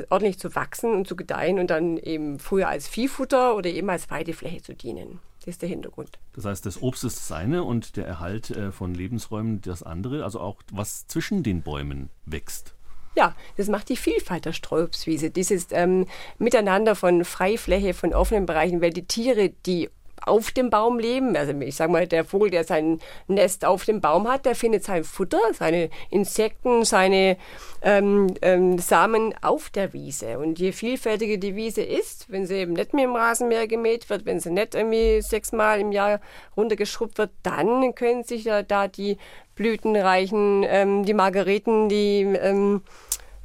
ordentlich 0.09 0.39
zu 0.39 0.55
wachsen 0.55 0.93
und 0.93 1.09
zu 1.09 1.17
gedeihen 1.17 1.59
und 1.59 1.69
dann 1.69 1.97
eben 1.97 2.39
früher 2.39 2.69
als 2.69 2.87
Viehfutter 2.87 3.57
oder 3.57 3.69
eben 3.69 3.89
als 3.89 4.09
Weidefläche 4.09 4.61
zu 4.61 4.73
dienen. 4.75 5.19
Das 5.41 5.55
ist 5.55 5.61
der 5.61 5.69
Hintergrund. 5.69 6.19
Das 6.33 6.45
heißt, 6.45 6.65
das 6.65 6.81
Obst 6.81 7.03
ist 7.03 7.17
das 7.17 7.31
eine 7.31 7.63
und 7.63 7.97
der 7.97 8.05
Erhalt 8.05 8.51
äh, 8.51 8.71
von 8.71 8.93
Lebensräumen 8.93 9.61
das 9.61 9.81
andere, 9.81 10.23
also 10.23 10.39
auch 10.39 10.61
was 10.71 11.07
zwischen 11.07 11.41
den 11.41 11.63
Bäumen 11.63 12.09
wächst. 12.25 12.75
Ja, 13.15 13.35
das 13.57 13.67
macht 13.67 13.89
die 13.89 13.97
Vielfalt 13.97 14.45
der 14.45 14.53
Streuobstwiese. 14.53 15.31
Dieses 15.31 15.67
ähm, 15.71 16.05
Miteinander 16.37 16.95
von 16.95 17.25
Freifläche, 17.25 17.93
von 17.93 18.13
offenen 18.13 18.45
Bereichen, 18.45 18.81
weil 18.81 18.91
die 18.91 19.05
Tiere, 19.05 19.49
die 19.65 19.89
auf 20.25 20.51
dem 20.51 20.69
Baum 20.69 20.99
leben. 20.99 21.35
Also 21.35 21.53
ich 21.59 21.75
sage 21.75 21.91
mal, 21.91 22.07
der 22.07 22.25
Vogel, 22.25 22.49
der 22.49 22.63
sein 22.63 22.99
Nest 23.27 23.65
auf 23.65 23.85
dem 23.85 24.01
Baum 24.01 24.27
hat, 24.27 24.45
der 24.45 24.55
findet 24.55 24.83
sein 24.83 25.03
Futter, 25.03 25.41
seine 25.53 25.89
Insekten, 26.09 26.85
seine 26.85 27.37
ähm, 27.81 28.33
ähm, 28.41 28.77
Samen 28.77 29.33
auf 29.41 29.69
der 29.69 29.93
Wiese. 29.93 30.37
Und 30.39 30.59
je 30.59 30.71
vielfältiger 30.71 31.37
die 31.37 31.55
Wiese 31.55 31.81
ist, 31.81 32.31
wenn 32.31 32.45
sie 32.45 32.55
eben 32.55 32.73
nicht 32.73 32.93
mit 32.93 33.03
dem 33.03 33.15
Rasenmäher 33.15 33.67
gemäht 33.67 34.09
wird, 34.09 34.25
wenn 34.25 34.39
sie 34.39 34.51
nicht 34.51 34.75
irgendwie 34.75 35.21
sechsmal 35.21 35.79
im 35.79 35.91
Jahr 35.91 36.21
runtergeschrubbt 36.55 37.17
wird, 37.17 37.31
dann 37.43 37.95
können 37.95 38.23
sich 38.23 38.45
ja 38.45 38.63
da 38.63 38.87
die 38.87 39.17
blütenreichen, 39.55 40.63
ähm, 40.67 41.05
die 41.05 41.13
Margeriten, 41.13 41.89
die 41.89 42.21
ähm, 42.21 42.81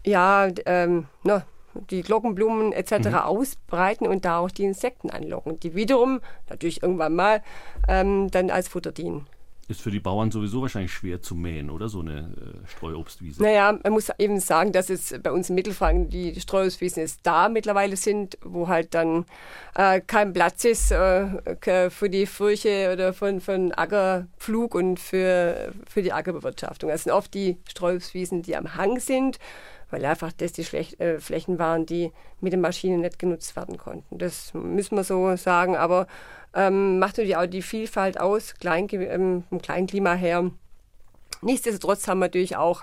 ja, 0.05 0.49
ähm, 0.66 1.07
na, 1.24 1.45
die 1.91 2.03
Glockenblumen 2.03 2.72
etc. 2.72 3.09
Mhm. 3.09 3.14
ausbreiten 3.14 4.07
und 4.07 4.24
da 4.24 4.39
auch 4.39 4.51
die 4.51 4.64
Insekten 4.64 5.11
anlocken, 5.11 5.61
die 5.61 5.74
wiederum 5.74 6.20
natürlich 6.49 6.83
irgendwann 6.83 7.14
mal 7.14 7.43
ähm, 7.89 8.31
dann 8.31 8.51
als 8.51 8.68
Futter 8.68 8.93
dienen 8.93 9.27
ist 9.68 9.81
für 9.81 9.91
die 9.91 10.01
Bauern 10.01 10.31
sowieso 10.31 10.62
wahrscheinlich 10.62 10.93
schwer 10.93 11.20
zu 11.22 11.35
mähen, 11.35 11.70
oder? 11.70 11.89
So 11.89 12.01
eine 12.01 12.20
äh, 12.20 12.68
Streuobstwiese. 12.68 13.43
Naja, 13.43 13.77
man 13.83 13.93
muss 13.93 14.11
eben 14.18 14.39
sagen, 14.39 14.70
dass 14.70 14.91
es 14.91 15.14
bei 15.22 15.33
uns 15.33 15.49
in 15.49 15.57
Mittelfranken 15.57 16.09
die 16.09 16.41
Streuobstwiesen 16.41 17.03
jetzt 17.03 17.20
da 17.24 17.49
mittlerweile 17.49 17.97
sind, 17.97 18.39
wo 18.43 18.68
halt 18.68 18.95
dann 18.95 19.24
äh, 19.74 20.01
kein 20.01 20.33
Platz 20.33 20.64
ist 20.64 20.93
äh, 20.93 21.91
für 21.91 22.09
die 22.09 22.27
Furche 22.27 22.91
oder 22.93 23.12
für, 23.12 23.41
für 23.41 23.53
den 23.53 23.72
Ackerpflug 23.72 24.74
und 24.74 25.01
für, 25.01 25.72
für 25.89 26.03
die 26.03 26.12
Ackerbewirtschaftung. 26.12 26.91
Das 26.91 27.03
sind 27.03 27.12
oft 27.12 27.35
die 27.35 27.57
Streuobstwiesen, 27.68 28.43
die 28.43 28.57
am 28.57 28.77
Hang 28.77 29.01
sind 29.01 29.39
weil 29.91 30.05
einfach 30.05 30.32
das 30.32 30.53
die 30.53 30.64
Schlech 30.64 30.99
äh, 31.01 31.18
Flächen 31.18 31.59
waren, 31.59 31.87
die 31.87 32.12
mit 32.41 32.53
den 32.53 32.61
Maschinen 32.61 33.01
nicht 33.01 33.18
genutzt 33.18 33.57
werden 33.57 33.78
konnten. 33.78 34.18
Das 34.18 34.53
müssen 34.55 34.97
wir 34.97 35.05
so 35.05 35.37
sagen, 35.37 35.76
aber 35.76 36.07
ähm, 36.55 36.99
macht 36.99 37.18
natürlich 37.18 37.37
auch 37.37 37.47
die 37.47 37.62
Vielfalt 37.62 38.18
aus, 38.18 38.55
Klein, 38.55 38.89
ähm, 38.91 39.45
vom 39.49 39.61
Kleinklima 39.61 40.14
her. 40.14 40.51
Nichtsdestotrotz 41.43 42.09
haben 42.09 42.18
wir 42.18 42.26
natürlich 42.26 42.57
auch 42.57 42.82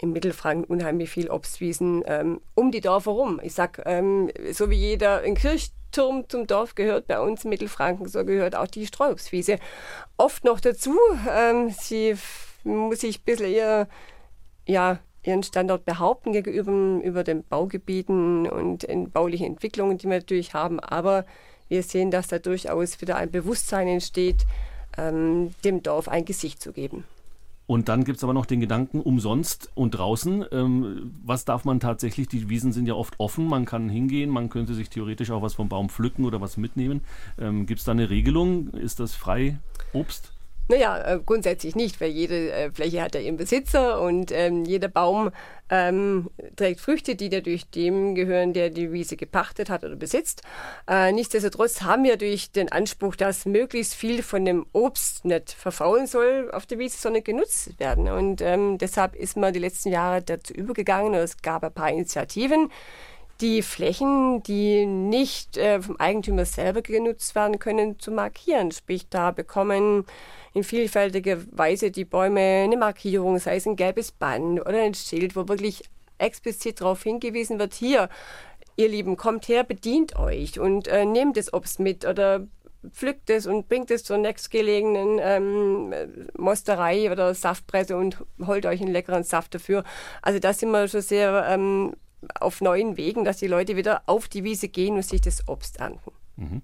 im 0.00 0.12
Mittelfranken 0.12 0.64
unheimlich 0.64 1.10
viel 1.10 1.28
Obstwiesen 1.28 2.04
ähm, 2.06 2.40
um 2.54 2.70
die 2.70 2.80
Dörfer 2.80 3.10
rum. 3.10 3.40
Ich 3.42 3.54
sag, 3.54 3.82
ähm, 3.86 4.30
so 4.52 4.70
wie 4.70 4.76
jeder 4.76 5.22
ein 5.22 5.34
Kirchturm 5.34 6.28
zum 6.28 6.46
Dorf 6.46 6.74
gehört, 6.76 7.08
bei 7.08 7.20
uns 7.20 7.44
in 7.44 7.50
Mittelfranken, 7.50 8.06
so 8.06 8.24
gehört 8.24 8.54
auch 8.54 8.68
die 8.68 8.86
Streuobstwiese 8.86 9.58
oft 10.16 10.44
noch 10.44 10.60
dazu. 10.60 10.96
Ähm, 11.36 11.70
sie 11.70 12.16
muss 12.62 13.00
sich 13.00 13.20
ein 13.20 13.24
bisschen 13.24 13.52
eher 13.52 13.88
ja, 14.66 14.98
ihren 15.28 15.42
Standort 15.42 15.84
behaupten 15.84 16.32
gegenüber 16.32 17.04
über 17.04 17.22
den 17.22 17.44
Baugebieten 17.44 18.48
und 18.48 18.88
den 18.88 19.10
baulichen 19.10 19.46
Entwicklungen, 19.46 19.98
die 19.98 20.06
wir 20.06 20.18
natürlich 20.18 20.54
haben. 20.54 20.80
Aber 20.80 21.24
wir 21.68 21.82
sehen, 21.82 22.10
dass 22.10 22.28
da 22.28 22.38
durchaus 22.38 23.00
wieder 23.00 23.16
ein 23.16 23.30
Bewusstsein 23.30 23.86
entsteht, 23.88 24.46
ähm, 24.96 25.50
dem 25.64 25.82
Dorf 25.82 26.08
ein 26.08 26.24
Gesicht 26.24 26.62
zu 26.62 26.72
geben. 26.72 27.04
Und 27.66 27.90
dann 27.90 28.04
gibt 28.04 28.16
es 28.16 28.24
aber 28.24 28.32
noch 28.32 28.46
den 28.46 28.60
Gedanken, 28.60 29.02
umsonst 29.02 29.70
und 29.74 29.90
draußen. 29.90 30.46
Ähm, 30.52 31.12
was 31.22 31.44
darf 31.44 31.66
man 31.66 31.80
tatsächlich? 31.80 32.26
Die 32.26 32.48
Wiesen 32.48 32.72
sind 32.72 32.88
ja 32.88 32.94
oft 32.94 33.20
offen, 33.20 33.46
man 33.46 33.66
kann 33.66 33.90
hingehen, 33.90 34.30
man 34.30 34.48
könnte 34.48 34.72
sich 34.72 34.88
theoretisch 34.88 35.30
auch 35.30 35.42
was 35.42 35.52
vom 35.52 35.68
Baum 35.68 35.90
pflücken 35.90 36.24
oder 36.24 36.40
was 36.40 36.56
mitnehmen. 36.56 37.02
Ähm, 37.38 37.66
gibt 37.66 37.80
es 37.80 37.84
da 37.84 37.92
eine 37.92 38.08
Regelung? 38.08 38.70
Ist 38.70 39.00
das 39.00 39.14
frei 39.14 39.58
Obst? 39.92 40.32
Naja, 40.68 41.14
äh, 41.14 41.20
grundsätzlich 41.24 41.74
nicht, 41.76 41.98
weil 42.00 42.10
jede 42.10 42.52
äh, 42.52 42.70
Fläche 42.70 43.00
hat 43.00 43.14
ja 43.14 43.20
ihren 43.22 43.38
Besitzer 43.38 44.02
und 44.02 44.30
ähm, 44.32 44.64
jeder 44.64 44.88
Baum 44.88 45.30
ähm, 45.70 46.30
trägt 46.56 46.80
Früchte, 46.80 47.16
die 47.16 47.30
natürlich 47.30 47.70
dem 47.70 48.14
gehören, 48.14 48.52
der 48.52 48.68
die 48.68 48.92
Wiese 48.92 49.16
gepachtet 49.16 49.70
hat 49.70 49.82
oder 49.82 49.96
besitzt. 49.96 50.42
Äh, 50.86 51.12
nichtsdestotrotz 51.12 51.82
haben 51.82 52.04
wir 52.04 52.18
durch 52.18 52.52
den 52.52 52.70
Anspruch, 52.70 53.16
dass 53.16 53.46
möglichst 53.46 53.94
viel 53.94 54.22
von 54.22 54.44
dem 54.44 54.66
Obst 54.72 55.24
nicht 55.24 55.52
verfaulen 55.52 56.06
soll 56.06 56.50
auf 56.52 56.66
der 56.66 56.78
Wiese, 56.78 56.98
sondern 56.98 57.24
genutzt 57.24 57.78
werden. 57.78 58.08
Und 58.08 58.42
ähm, 58.42 58.76
deshalb 58.76 59.14
ist 59.14 59.38
man 59.38 59.54
die 59.54 59.58
letzten 59.58 59.90
Jahre 59.90 60.22
dazu 60.22 60.52
übergegangen 60.52 61.14
es 61.14 61.40
gab 61.40 61.64
ein 61.64 61.72
paar 61.72 61.90
Initiativen, 61.90 62.70
die 63.40 63.62
Flächen, 63.62 64.42
die 64.42 64.84
nicht 64.84 65.56
äh, 65.56 65.80
vom 65.80 65.96
Eigentümer 65.96 66.44
selber 66.44 66.82
genutzt 66.82 67.34
werden 67.34 67.58
können, 67.58 67.98
zu 67.98 68.10
markieren. 68.10 68.72
Sprich, 68.72 69.08
da 69.08 69.30
bekommen 69.30 70.04
in 70.54 70.64
vielfältiger 70.64 71.38
Weise 71.52 71.90
die 71.90 72.04
Bäume 72.04 72.40
eine 72.40 72.76
Markierung, 72.76 73.38
sei 73.38 73.56
es 73.56 73.66
ein 73.66 73.76
gelbes 73.76 74.12
Band 74.12 74.60
oder 74.60 74.82
ein 74.82 74.94
Schild, 74.94 75.36
wo 75.36 75.48
wirklich 75.48 75.82
explizit 76.18 76.80
darauf 76.80 77.02
hingewiesen 77.02 77.58
wird, 77.58 77.74
hier, 77.74 78.08
ihr 78.76 78.88
Lieben, 78.88 79.16
kommt 79.16 79.48
her, 79.48 79.64
bedient 79.64 80.16
euch 80.16 80.58
und 80.58 80.88
äh, 80.88 81.04
nehmt 81.04 81.36
das 81.36 81.52
Obst 81.52 81.80
mit 81.80 82.04
oder 82.04 82.46
pflückt 82.92 83.30
es 83.30 83.46
und 83.46 83.68
bringt 83.68 83.90
es 83.90 84.04
zur 84.04 84.18
nächstgelegenen 84.18 85.18
ähm, 85.20 85.94
Mosterei 86.36 87.10
oder 87.10 87.34
Saftpresse 87.34 87.96
und 87.96 88.24
holt 88.46 88.66
euch 88.66 88.80
einen 88.80 88.92
leckeren 88.92 89.24
Saft 89.24 89.54
dafür. 89.54 89.84
Also 90.22 90.38
da 90.38 90.52
sind 90.52 90.70
wir 90.70 90.86
schon 90.88 91.00
sehr 91.00 91.46
ähm, 91.48 91.94
auf 92.38 92.60
neuen 92.60 92.96
Wegen, 92.96 93.24
dass 93.24 93.38
die 93.38 93.46
Leute 93.46 93.76
wieder 93.76 94.02
auf 94.06 94.28
die 94.28 94.44
Wiese 94.44 94.68
gehen 94.68 94.94
und 94.94 95.04
sich 95.04 95.20
das 95.20 95.46
Obst 95.48 95.78
ernten. 95.78 96.12
Mhm. 96.36 96.62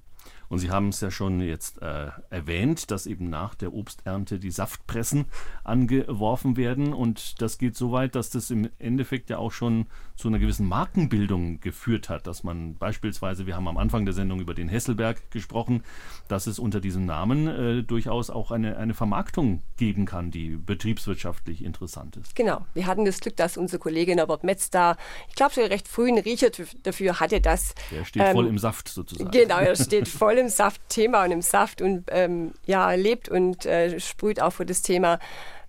Und 0.55 0.61
Sie 0.61 0.71
haben 0.71 0.91
es 0.91 1.01
ja 1.01 1.11
schon 1.11 1.41
jetzt 1.41 1.83
äh, 1.83 2.11
erwähnt, 2.31 2.93
dass 2.93 3.07
eben 3.07 3.29
nach 3.29 3.57
der 3.57 3.75
Obsternte 3.75 4.39
die 4.39 4.53
Saftpressen 4.53 5.25
angeworfen 5.65 6.57
werden. 6.57 6.93
Und 6.93 7.43
das 7.43 7.59
geht 7.59 7.77
so 7.77 7.91
weit, 7.91 8.15
dass 8.15 8.31
das 8.31 8.53
im 8.53 8.71
Endeffekt 8.79 9.31
ja 9.31 9.39
auch 9.39 9.51
schon 9.51 9.87
zu 10.15 10.29
einer 10.29 10.39
gewissen 10.39 10.69
Markenbildung 10.69 11.59
geführt 11.59 12.09
hat. 12.09 12.29
Dass 12.29 12.45
man 12.45 12.77
beispielsweise, 12.77 13.49
wir 13.49 13.57
haben 13.57 13.67
am 13.67 13.77
Anfang 13.79 14.05
der 14.05 14.15
Sendung 14.15 14.39
über 14.39 14.55
den 14.55 14.69
Hesselberg 14.69 15.29
gesprochen, 15.33 15.83
dass 16.29 16.47
es 16.47 16.61
unter 16.61 16.81
diesem 16.81 17.05
Namen 17.05 17.49
äh, 17.49 17.83
durchaus 17.83 18.31
auch 18.31 18.53
eine, 18.53 18.77
eine 18.77 18.95
Vermarktung 18.95 19.61
geben 19.77 20.07
kann, 20.07 20.31
die 20.31 20.51
betriebswirtschaftlich 20.51 21.65
interessant 21.65 22.17
ist. 22.17 22.37
Genau. 22.37 22.65
Wir 22.75 22.87
hatten 22.87 23.05
das 23.05 23.19
Glück, 23.19 23.35
dass 23.35 23.57
unser 23.57 23.81
Kollege 23.81 24.15
Norbert 24.15 24.45
Metz 24.45 24.71
da, 24.71 24.97
ich 25.29 25.35
glaube, 25.35 25.53
schon 25.53 25.65
recht 25.65 25.89
früh 25.89 26.07
einen 26.07 26.23
Riecher 26.23 26.51
dafür 26.85 27.19
hatte, 27.19 27.41
dass. 27.41 27.75
Der 27.91 28.05
steht 28.05 28.23
ähm, 28.23 28.33
voll 28.35 28.47
im 28.47 28.59
Saft 28.59 28.87
sozusagen. 28.87 29.33
Genau, 29.33 29.59
er 29.59 29.75
steht 29.75 30.07
voll 30.07 30.35
im 30.35 30.44
Saftthema 30.49 31.25
und 31.25 31.31
im 31.31 31.43
Saft 31.43 31.83
und 31.83 32.05
ähm, 32.11 32.53
ja, 32.67 32.93
lebt 32.93 33.29
und 33.29 33.67
äh, 33.67 33.99
sprüht 34.01 34.41
auch 34.41 34.53
für 34.53 34.67
das 34.67 34.83
Thema, 34.83 35.19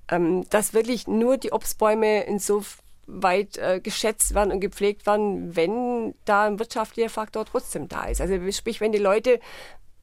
ähm, 0.10 0.46
dass 0.50 0.74
wirklich 0.74 1.08
nur 1.08 1.38
die 1.38 1.52
Obstbäume 1.52 2.24
insoweit 2.24 3.58
äh, 3.58 3.80
geschätzt 3.82 4.36
werden 4.36 4.52
und 4.52 4.60
gepflegt 4.60 5.06
werden, 5.06 5.56
wenn 5.56 6.16
da 6.26 6.46
ein 6.46 6.60
wirtschaftlicher 6.60 7.10
Faktor 7.10 7.46
trotzdem 7.46 7.88
da 7.88 8.06
ist. 8.06 8.22
Also 8.22 8.36
sprich, 8.52 8.82
wenn 8.82 8.92
die 8.92 8.98
Leute 8.98 9.40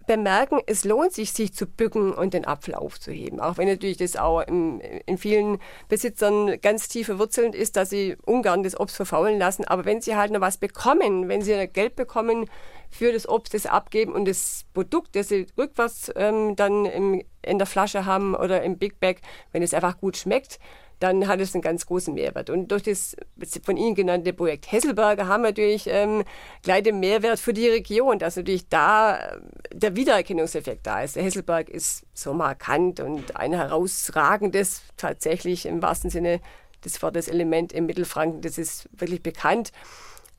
bemerken, 0.06 0.60
es 0.66 0.84
lohnt 0.84 1.12
sich, 1.12 1.32
sich 1.32 1.54
zu 1.54 1.66
bücken 1.66 2.12
und 2.12 2.34
den 2.34 2.44
Apfel 2.44 2.74
aufzuheben. 2.74 3.40
Auch 3.40 3.58
wenn 3.58 3.68
natürlich 3.68 3.96
das 3.96 4.16
auch 4.16 4.40
in, 4.40 4.80
in 4.80 5.18
vielen 5.18 5.58
Besitzern 5.88 6.60
ganz 6.60 6.88
tief 6.88 7.06
verwurzelnd 7.06 7.54
ist, 7.54 7.76
dass 7.76 7.90
sie 7.90 8.16
ungern 8.24 8.62
das 8.62 8.78
Obst 8.78 8.96
verfaulen 8.96 9.38
lassen. 9.38 9.64
Aber 9.64 9.84
wenn 9.84 10.00
sie 10.00 10.16
halt 10.16 10.32
noch 10.32 10.40
was 10.40 10.58
bekommen, 10.58 11.28
wenn 11.28 11.42
sie 11.42 11.68
Geld 11.68 11.96
bekommen 11.96 12.48
für 12.92 13.12
das 13.12 13.28
Obst, 13.28 13.54
das 13.54 13.66
abgeben 13.66 14.12
und 14.12 14.26
das 14.26 14.64
Produkt, 14.74 15.16
das 15.16 15.28
sie 15.28 15.46
rückwärts 15.56 16.12
ähm, 16.14 16.54
dann 16.56 16.84
im, 16.84 17.22
in 17.42 17.58
der 17.58 17.66
Flasche 17.66 18.04
haben 18.04 18.34
oder 18.34 18.62
im 18.62 18.78
Big 18.78 19.00
Bag, 19.00 19.16
wenn 19.50 19.62
es 19.62 19.74
einfach 19.74 19.98
gut 19.98 20.16
schmeckt, 20.16 20.60
dann 21.00 21.26
hat 21.26 21.40
es 21.40 21.54
einen 21.54 21.62
ganz 21.62 21.86
großen 21.86 22.14
Mehrwert. 22.14 22.48
Und 22.48 22.68
durch 22.70 22.84
das 22.84 23.16
von 23.64 23.76
Ihnen 23.76 23.96
genannte 23.96 24.32
Projekt 24.32 24.70
Hesselberger 24.70 25.26
haben 25.26 25.42
wir 25.42 25.48
natürlich 25.48 25.88
ähm, 25.88 26.22
gleich 26.62 26.84
den 26.84 27.00
Mehrwert 27.00 27.40
für 27.40 27.52
die 27.52 27.68
Region, 27.68 28.20
dass 28.20 28.36
natürlich 28.36 28.68
da 28.68 29.16
äh, 29.16 29.40
der 29.72 29.96
Wiedererkennungseffekt 29.96 30.86
da 30.86 31.02
ist. 31.02 31.16
Der 31.16 31.24
Hesselberg 31.24 31.68
ist 31.70 32.04
so 32.14 32.34
markant 32.34 33.00
und 33.00 33.36
ein 33.36 33.52
herausragendes, 33.52 34.82
tatsächlich 34.96 35.66
im 35.66 35.82
wahrsten 35.82 36.10
Sinne 36.10 36.40
des 36.84 37.02
Wortes 37.02 37.26
Element 37.26 37.72
im 37.72 37.86
Mittelfranken, 37.86 38.40
das 38.40 38.58
ist 38.58 38.88
wirklich 38.92 39.22
bekannt. 39.22 39.72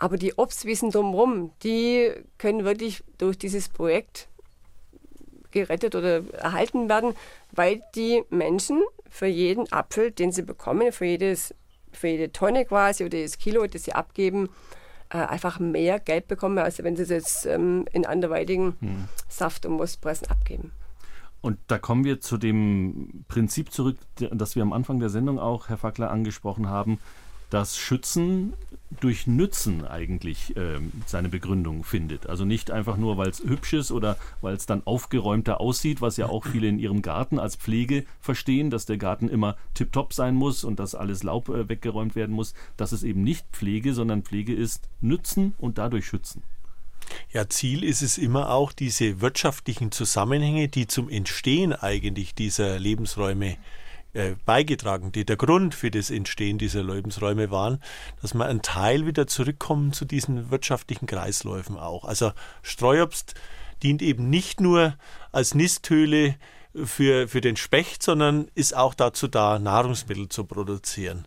Aber 0.04 0.18
die 0.18 0.38
Obstwiesen 0.38 0.91
drumherum, 0.91 1.51
die 1.64 2.12
können 2.38 2.66
wirklich 2.66 3.06
durch 3.20 3.38
dieses 3.38 3.70
Projekt 3.70 4.28
gerettet 5.51 5.95
oder 5.95 6.30
erhalten 6.34 6.89
werden, 6.89 7.14
weil 7.54 7.82
die 7.95 8.22
Menschen 8.30 8.82
für 9.10 9.28
jeden 9.28 9.72
Apfel, 9.72 10.12
den 10.12 10.34
sie 10.34 10.41
bekommen, 10.41 10.91
für, 10.91 11.06
jedes, 11.06 11.56
für 11.93 12.10
jede 12.10 12.34
Tonne 12.34 12.66
quasi 12.66 13.06
oder 13.06 13.16
jedes 13.16 13.38
Kilo, 13.38 13.66
das 13.66 13.86
sie 13.86 13.93
abgeben, 13.93 14.49
äh, 15.10 15.20
einfach 15.20 15.60
mehr 15.60 16.01
Geld 16.01 16.28
bekommen, 16.28 16.58
als 16.58 16.84
wenn 16.84 16.97
sie 16.97 17.04
es 17.04 17.10
jetzt 17.10 17.45
ähm, 17.45 17.86
in 17.93 18.06
anderweitigen 18.06 18.76
hm. 18.82 19.08
Saft- 19.30 19.66
und 19.66 19.78
Mostpressen 19.78 20.28
abgeben. 20.28 20.74
Und 21.39 21.60
da 21.68 21.78
kommen 21.80 22.04
wir 22.04 22.20
zu 22.20 22.36
dem 22.36 23.24
Prinzip 23.30 23.72
zurück, 23.72 23.95
das 24.18 24.58
wir 24.58 24.64
am 24.64 24.74
Anfang 24.74 24.99
der 24.99 25.08
Sendung 25.08 25.39
auch, 25.39 25.70
Herr 25.70 25.78
Fackler, 25.78 26.12
angesprochen 26.12 26.68
haben 26.68 26.99
dass 27.54 27.78
Schützen 27.78 28.54
durch 29.00 29.28
Nützen 29.28 29.86
eigentlich 29.86 30.56
äh, 30.56 30.80
seine 31.06 31.30
Begründung 31.30 31.84
findet. 31.84 32.28
Also 32.28 32.46
nicht 32.46 32.72
einfach 32.72 32.98
nur, 32.98 33.18
weil 33.18 33.30
es 33.30 33.39
hübsch 33.39 33.74
ist 33.74 33.91
oder 33.91 34.18
weil 34.41 34.56
es 34.56 34.66
dann 34.66 34.82
aufgeräumter 34.86 35.60
aussieht, 35.62 36.02
was 36.02 36.18
ja 36.18 36.28
auch 36.28 36.46
viele 36.46 36.68
in 36.68 36.80
ihrem 36.80 37.02
Garten 37.02 37.39
als 37.39 37.56
Pflege 37.56 38.06
verstehen, 38.20 38.70
dass 38.70 38.86
der 38.86 38.98
Garten 38.98 39.30
immer 39.30 39.56
tiptop 39.74 40.14
sein 40.14 40.36
muss 40.36 40.64
und 40.64 40.80
dass 40.80 40.96
alles 40.96 41.24
Laub 41.24 41.50
äh, 41.50 41.70
weggeräumt 41.70 42.16
werden 42.16 42.36
muss. 42.36 42.54
Das 42.78 42.94
ist 42.94 43.04
eben 43.04 43.24
nicht 43.24 43.46
Pflege, 43.52 43.94
sondern 43.94 44.24
Pflege 44.24 44.54
ist 44.54 44.89
Nützen 45.02 45.54
und 45.58 45.78
dadurch 45.78 46.06
schützen. 46.06 46.44
Ja, 47.32 47.50
Ziel 47.50 47.84
ist 47.84 48.02
es 48.02 48.18
immer 48.18 48.50
auch, 48.52 48.72
diese 48.72 49.20
wirtschaftlichen 49.20 49.91
Zusammenhänge, 49.91 50.70
die 50.70 50.88
zum 50.88 51.10
Entstehen 51.10 51.74
eigentlich 51.74 52.34
dieser 52.34 52.80
Lebensräume 52.80 53.52
äh, 53.52 53.58
beigetragen, 54.45 55.11
die 55.11 55.26
der 55.26 55.38
Grund 55.38 55.74
für 55.74 55.89
das 55.89 56.11
Entstehen 56.11 56.57
dieser 56.57 56.84
Lebensräume 56.84 57.49
waren, 57.49 57.80
dass 58.22 58.34
man 58.34 58.47
einen 58.47 58.61
Teil 58.61 59.07
wieder 59.07 59.26
zurückkommen 59.28 59.91
zu 59.91 60.05
diesen 60.05 60.51
wirtschaftlichen 60.51 61.07
Kreisläufen 61.07 61.78
auch. 61.78 62.05
Also 62.05 62.32
Streuobst 62.61 63.34
dient 63.82 64.01
eben 64.01 64.30
nicht 64.30 64.61
nur 64.61 64.95
als 65.32 65.55
Nisthöhle 65.55 66.36
für, 66.76 67.28
für 67.28 67.41
den 67.41 67.55
Specht, 67.55 68.03
sondern 68.03 68.47
ist 68.55 68.76
auch 68.76 68.93
dazu 68.93 69.28
da, 69.28 69.59
Nahrungsmittel 69.59 70.30
zu 70.30 70.45
produzieren. 70.45 71.26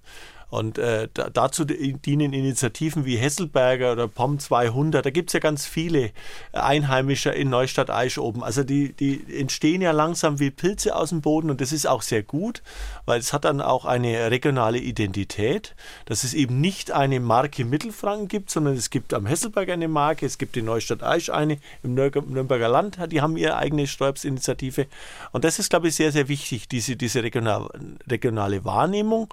Und 0.48 0.78
äh, 0.78 1.08
da, 1.12 1.28
dazu 1.28 1.64
dienen 1.64 2.32
Initiativen 2.32 3.04
wie 3.04 3.16
Hesselberger 3.16 3.92
oder 3.92 4.06
POM 4.06 4.38
200. 4.38 5.04
Da 5.04 5.10
gibt 5.10 5.30
es 5.30 5.34
ja 5.34 5.40
ganz 5.40 5.66
viele 5.66 6.12
Einheimische 6.52 7.30
in 7.30 7.50
Neustadt-Aisch 7.50 8.18
oben. 8.18 8.44
Also 8.44 8.62
die, 8.62 8.92
die 8.92 9.24
entstehen 9.38 9.82
ja 9.82 9.90
langsam 9.90 10.38
wie 10.38 10.50
Pilze 10.50 10.94
aus 10.94 11.08
dem 11.08 11.20
Boden 11.20 11.50
und 11.50 11.60
das 11.60 11.72
ist 11.72 11.86
auch 11.86 12.02
sehr 12.02 12.22
gut, 12.22 12.62
weil 13.06 13.18
es 13.18 13.32
hat 13.32 13.44
dann 13.44 13.60
auch 13.60 13.84
eine 13.84 14.30
regionale 14.30 14.78
Identität, 14.78 15.74
dass 16.04 16.22
es 16.22 16.32
eben 16.32 16.60
nicht 16.60 16.92
eine 16.92 17.18
Marke 17.18 17.64
Mittelfranken 17.64 18.28
gibt, 18.28 18.50
sondern 18.50 18.74
es 18.74 18.90
gibt 18.90 19.14
am 19.14 19.26
Hesselberg 19.26 19.68
eine 19.70 19.88
Marke, 19.88 20.26
es 20.26 20.38
gibt 20.38 20.56
in 20.56 20.66
Neustadt-Aisch 20.66 21.30
eine, 21.30 21.58
im 21.82 21.94
Nürnberger 21.94 22.68
Land, 22.68 22.98
die 23.10 23.20
haben 23.20 23.36
ihre 23.36 23.56
eigene 23.56 23.88
Sträubsinitiative. 23.88 24.86
Und 25.32 25.44
das 25.44 25.58
ist, 25.58 25.70
glaube 25.70 25.88
ich, 25.88 25.96
sehr, 25.96 26.12
sehr 26.12 26.28
wichtig, 26.28 26.68
diese, 26.68 26.94
diese 26.94 27.24
regional, 27.24 27.68
regionale 28.08 28.64
Wahrnehmung, 28.64 29.32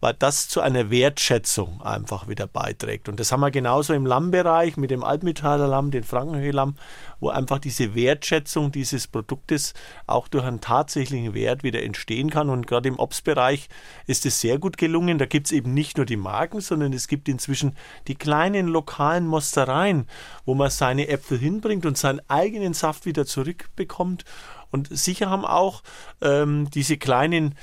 weil 0.00 0.14
das 0.14 0.49
zu 0.50 0.60
einer 0.60 0.90
Wertschätzung 0.90 1.80
einfach 1.80 2.26
wieder 2.26 2.48
beiträgt. 2.48 3.08
Und 3.08 3.20
das 3.20 3.30
haben 3.30 3.38
wir 3.38 3.52
genauso 3.52 3.94
im 3.94 4.04
Lammbereich 4.04 4.76
mit 4.76 4.90
dem 4.90 5.04
Altmetaller 5.04 5.68
Lamm, 5.68 5.92
den 5.92 6.02
Frankenhöhe-Lamm, 6.02 6.74
wo 7.20 7.28
einfach 7.28 7.60
diese 7.60 7.94
Wertschätzung 7.94 8.72
dieses 8.72 9.06
Produktes 9.06 9.74
auch 10.08 10.26
durch 10.26 10.42
einen 10.44 10.60
tatsächlichen 10.60 11.34
Wert 11.34 11.62
wieder 11.62 11.84
entstehen 11.84 12.30
kann. 12.30 12.50
Und 12.50 12.66
gerade 12.66 12.88
im 12.88 12.98
Obstbereich 12.98 13.68
ist 14.08 14.26
es 14.26 14.40
sehr 14.40 14.58
gut 14.58 14.76
gelungen. 14.76 15.18
Da 15.18 15.26
gibt 15.26 15.46
es 15.46 15.52
eben 15.52 15.72
nicht 15.72 15.98
nur 15.98 16.06
die 16.06 16.16
Marken, 16.16 16.60
sondern 16.60 16.92
es 16.94 17.06
gibt 17.06 17.28
inzwischen 17.28 17.76
die 18.08 18.16
kleinen 18.16 18.66
lokalen 18.66 19.28
Mostereien, 19.28 20.08
wo 20.46 20.56
man 20.56 20.70
seine 20.70 21.06
Äpfel 21.06 21.38
hinbringt 21.38 21.86
und 21.86 21.96
seinen 21.96 22.22
eigenen 22.26 22.74
Saft 22.74 23.06
wieder 23.06 23.24
zurückbekommt. 23.24 24.24
Und 24.72 24.88
sicher 24.90 25.30
haben 25.30 25.44
auch 25.44 25.82
ähm, 26.20 26.68
diese 26.70 26.96
kleinen 26.96 27.54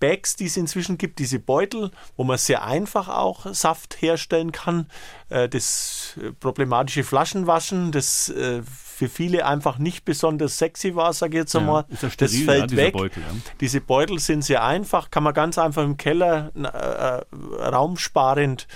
Bags, 0.00 0.34
die 0.34 0.46
es 0.46 0.56
inzwischen 0.56 0.98
gibt, 0.98 1.18
diese 1.18 1.38
Beutel, 1.38 1.90
wo 2.16 2.24
man 2.24 2.38
sehr 2.38 2.64
einfach 2.64 3.08
auch 3.08 3.46
Saft 3.54 4.00
herstellen 4.00 4.50
kann. 4.50 4.86
Äh, 5.28 5.48
das 5.48 6.18
äh, 6.20 6.32
problematische 6.32 7.04
Flaschenwaschen, 7.04 7.92
das 7.92 8.30
äh, 8.30 8.62
für 8.64 9.08
viele 9.08 9.46
einfach 9.46 9.78
nicht 9.78 10.04
besonders 10.04 10.58
sexy 10.58 10.94
war, 10.96 11.12
sage 11.12 11.38
ich 11.38 11.42
jetzt 11.42 11.56
einmal. 11.56 11.84
Ja, 11.88 11.96
das, 12.00 12.12
steril, 12.14 12.44
fällt 12.44 12.70
ja, 12.72 12.76
weg. 12.76 12.92
Beutel, 12.92 13.22
ja. 13.22 13.34
Diese 13.60 13.80
Beutel 13.80 14.18
sind 14.18 14.42
sehr 14.42 14.64
einfach, 14.64 15.10
kann 15.10 15.22
man 15.22 15.32
ganz 15.32 15.56
einfach 15.56 15.84
im 15.84 15.96
Keller 15.96 16.50
äh, 16.54 17.64
raumsparend 17.64 18.66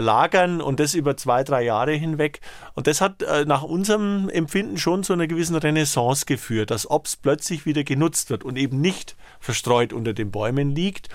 lagern 0.00 0.60
und 0.60 0.80
das 0.80 0.94
über 0.94 1.16
zwei, 1.16 1.44
drei 1.44 1.62
Jahre 1.62 1.92
hinweg. 1.92 2.40
Und 2.74 2.86
das 2.86 3.00
hat 3.00 3.22
äh, 3.22 3.44
nach 3.44 3.62
unserem 3.62 4.28
Empfinden 4.28 4.78
schon 4.78 5.02
zu 5.04 5.12
einer 5.12 5.26
gewissen 5.26 5.56
Renaissance 5.56 6.26
geführt, 6.26 6.70
dass 6.70 6.90
Obst 6.90 7.22
plötzlich 7.22 7.66
wieder 7.66 7.84
genutzt 7.84 8.30
wird 8.30 8.44
und 8.44 8.56
eben 8.56 8.80
nicht 8.80 9.16
verstreut 9.40 9.92
unter 9.92 10.12
den 10.12 10.30
Bäumen 10.30 10.74
liegt. 10.74 11.08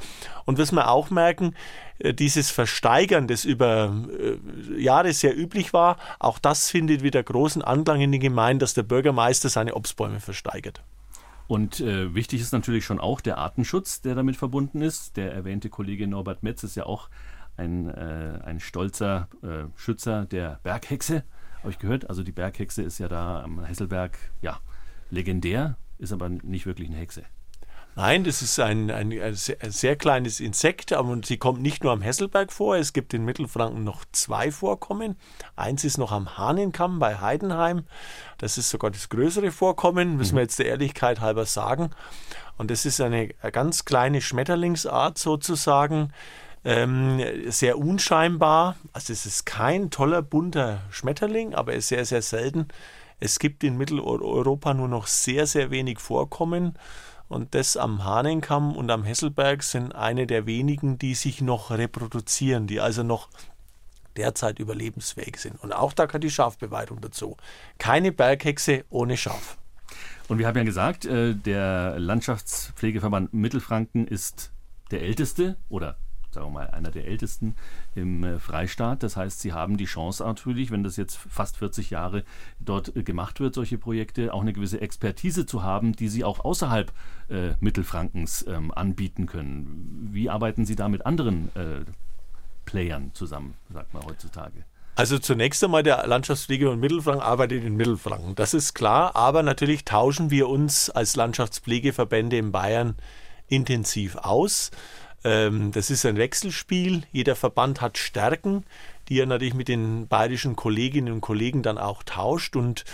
Und 0.45 0.57
was 0.57 0.71
wir 0.71 0.89
auch 0.89 1.09
merken, 1.09 1.55
äh, 1.99 2.13
dieses 2.13 2.51
Versteigern, 2.51 3.27
das 3.27 3.45
über 3.45 3.93
Jahre 4.77 5.13
sehr 5.13 5.37
üblich 5.37 5.73
war, 5.73 5.97
auch 6.19 6.39
das 6.39 6.69
findet 6.69 7.03
wieder 7.03 7.21
großen 7.21 7.61
Anklang 7.61 8.01
in 8.01 8.11
den 8.11 8.21
Gemeinden, 8.21 8.59
dass 8.59 8.73
der 8.73 8.83
Bürgermeister 8.83 9.49
seine 9.49 9.75
Obstbäume 9.75 10.19
versteigert. 10.19 10.81
Und 11.49 11.79
äh, 11.79 12.13
wichtig 12.13 12.41
ist 12.41 12.53
natürlich 12.53 12.85
schon 12.85 12.99
auch 12.99 13.21
der 13.21 13.39
Artenschutz, 13.39 14.01
der 14.01 14.13
damit 14.13 14.37
verbunden 14.37 14.81
ist. 14.81 15.17
Der 15.17 15.33
erwähnte 15.33 15.71
Kollege 15.71 16.07
Norbert 16.07 16.43
Metz 16.43 16.61
ist 16.61 16.75
ja 16.75 16.85
auch 16.85 17.09
ein, 17.59 17.89
äh, 17.89 18.39
ein 18.43 18.59
stolzer 18.59 19.27
äh, 19.43 19.69
Schützer 19.75 20.25
der 20.25 20.59
Berghexe, 20.63 21.23
habe 21.59 21.71
ich 21.71 21.79
gehört. 21.79 22.09
Also 22.09 22.23
die 22.23 22.31
Berghexe 22.31 22.81
ist 22.81 22.97
ja 22.99 23.07
da 23.07 23.43
am 23.43 23.63
Hesselberg, 23.63 24.17
ja, 24.41 24.59
legendär, 25.09 25.77
ist 25.97 26.13
aber 26.13 26.29
nicht 26.29 26.65
wirklich 26.65 26.89
eine 26.89 26.97
Hexe. 26.97 27.23
Nein, 27.95 28.23
das 28.23 28.41
ist 28.41 28.57
ein, 28.59 28.91
ein, 28.91 29.11
ein, 29.11 29.35
sehr, 29.35 29.95
kleines 29.97 30.39
Insekt, 30.39 30.93
aber 30.93 31.19
sie 31.25 31.37
kommt 31.37 31.61
nicht 31.61 31.83
nur 31.83 31.91
am 31.91 32.01
Hesselberg 32.01 32.53
vor. 32.53 32.77
Es 32.77 32.93
gibt 32.93 33.13
in 33.13 33.25
Mittelfranken 33.25 33.83
noch 33.83 34.05
zwei 34.13 34.51
Vorkommen. 34.51 35.17
Eins 35.57 35.83
ist 35.83 35.97
noch 35.97 36.13
am 36.13 36.37
Hahnenkamm 36.37 36.99
bei 36.99 37.19
Heidenheim. 37.19 37.83
Das 38.37 38.57
ist 38.57 38.69
sogar 38.69 38.91
das 38.91 39.09
größere 39.09 39.51
Vorkommen, 39.51 40.15
müssen 40.15 40.35
wir 40.35 40.41
mhm. 40.41 40.45
jetzt 40.45 40.59
der 40.59 40.67
Ehrlichkeit 40.67 41.19
halber 41.19 41.45
sagen. 41.45 41.89
Und 42.57 42.71
das 42.71 42.85
ist 42.85 43.01
eine 43.01 43.27
ganz 43.27 43.83
kleine 43.83 44.21
Schmetterlingsart 44.21 45.17
sozusagen 45.17 46.13
ähm, 46.63 47.21
sehr 47.47 47.77
unscheinbar. 47.77 48.75
Also 48.93 49.13
es 49.13 49.25
ist 49.25 49.45
kein 49.45 49.89
toller 49.91 50.21
bunter 50.21 50.81
Schmetterling, 50.89 51.53
aber 51.53 51.73
er 51.73 51.79
ist 51.79 51.89
sehr, 51.89 52.05
sehr 52.05 52.21
selten. 52.21 52.67
Es 53.19 53.39
gibt 53.39 53.63
in 53.63 53.77
Mitteleuropa 53.77 54.73
nur 54.73 54.87
noch 54.87 55.07
sehr, 55.07 55.45
sehr 55.45 55.71
wenig 55.71 55.99
Vorkommen. 55.99 56.77
Und 57.27 57.53
das 57.53 57.77
am 57.77 58.03
Hahnenkamm 58.03 58.75
und 58.75 58.89
am 58.89 59.03
Hesselberg 59.03 59.61
sind 59.61 59.93
eine 59.93 60.25
der 60.25 60.47
wenigen, 60.47 60.97
die 60.97 61.13
sich 61.13 61.41
noch 61.41 61.69
reproduzieren, 61.69 62.65
die 62.65 62.79
also 62.79 63.03
noch 63.03 63.29
derzeit 64.17 64.57
überlebensfähig 64.57 65.37
sind. 65.37 65.61
Und 65.61 65.71
auch 65.71 65.93
da 65.93 66.07
kann 66.07 66.21
die 66.21 66.31
Schafbeweidung 66.31 67.01
dazu. 67.01 67.37
Keine 67.77 68.11
Berghexe 68.11 68.83
ohne 68.89 69.15
Schaf. 69.15 69.57
Und 70.27 70.39
wir 70.39 70.47
haben 70.47 70.57
ja 70.57 70.63
gesagt, 70.63 71.05
äh, 71.05 71.35
der 71.35 71.99
Landschaftspflegeverband 71.99 73.33
Mittelfranken 73.33 74.07
ist 74.07 74.51
der 74.91 75.01
älteste 75.01 75.57
oder 75.69 75.97
sagen 76.33 76.47
wir 76.47 76.51
mal, 76.51 76.69
einer 76.69 76.91
der 76.91 77.07
ältesten 77.07 77.55
im 77.95 78.23
äh, 78.23 78.39
Freistaat. 78.39 79.03
Das 79.03 79.17
heißt, 79.17 79.39
sie 79.39 79.53
haben 79.53 79.77
die 79.77 79.85
Chance 79.85 80.23
natürlich, 80.23 80.71
wenn 80.71 80.83
das 80.83 80.97
jetzt 80.97 81.17
fast 81.17 81.57
40 81.57 81.89
Jahre 81.89 82.23
dort 82.59 82.95
äh, 82.95 83.03
gemacht 83.03 83.39
wird, 83.39 83.55
solche 83.55 83.77
Projekte, 83.77 84.33
auch 84.33 84.41
eine 84.41 84.53
gewisse 84.53 84.81
Expertise 84.81 85.45
zu 85.45 85.63
haben, 85.63 85.93
die 85.93 86.09
sie 86.09 86.23
auch 86.23 86.39
außerhalb 86.39 86.91
äh, 87.29 87.51
Mittelfrankens 87.59 88.45
ähm, 88.47 88.71
anbieten 88.71 89.25
können. 89.25 90.09
Wie 90.11 90.29
arbeiten 90.29 90.65
Sie 90.65 90.75
da 90.75 90.87
mit 90.87 91.05
anderen 91.05 91.49
äh, 91.55 91.85
Playern 92.65 93.11
zusammen, 93.13 93.55
sagt 93.73 93.93
man 93.93 94.03
heutzutage? 94.05 94.63
Also 94.99 95.17
zunächst 95.17 95.63
einmal 95.63 95.81
der 95.81 96.05
Landschaftspflege 96.07 96.69
und 96.69 96.81
Mittelfranken 96.81 97.23
arbeitet 97.23 97.63
in 97.63 97.77
Mittelfranken. 97.77 98.35
Das 98.35 98.53
ist 98.53 98.73
klar, 98.73 99.15
aber 99.15 99.43
natürlich 99.43 99.85
tauschen 99.85 100.29
wir 100.29 100.49
uns 100.49 100.89
als 100.89 101.15
Landschaftspflegeverbände 101.15 102.37
in 102.37 102.51
Bayern 102.51 102.95
intensiv 103.47 104.17
aus. 104.17 104.71
Ähm, 105.23 105.71
das 105.71 105.89
ist 105.89 106.05
ein 106.05 106.17
Wechselspiel. 106.17 107.03
Jeder 107.11 107.35
Verband 107.35 107.81
hat 107.81 107.97
Stärken, 107.97 108.63
die 109.07 109.19
er 109.19 109.25
natürlich 109.25 109.53
mit 109.53 109.67
den 109.67 110.07
bayerischen 110.07 110.55
Kolleginnen 110.55 111.13
und 111.13 111.21
Kollegen 111.21 111.63
dann 111.63 111.77
auch 111.77 112.03
tauscht. 112.03 112.55
Und 112.55 112.85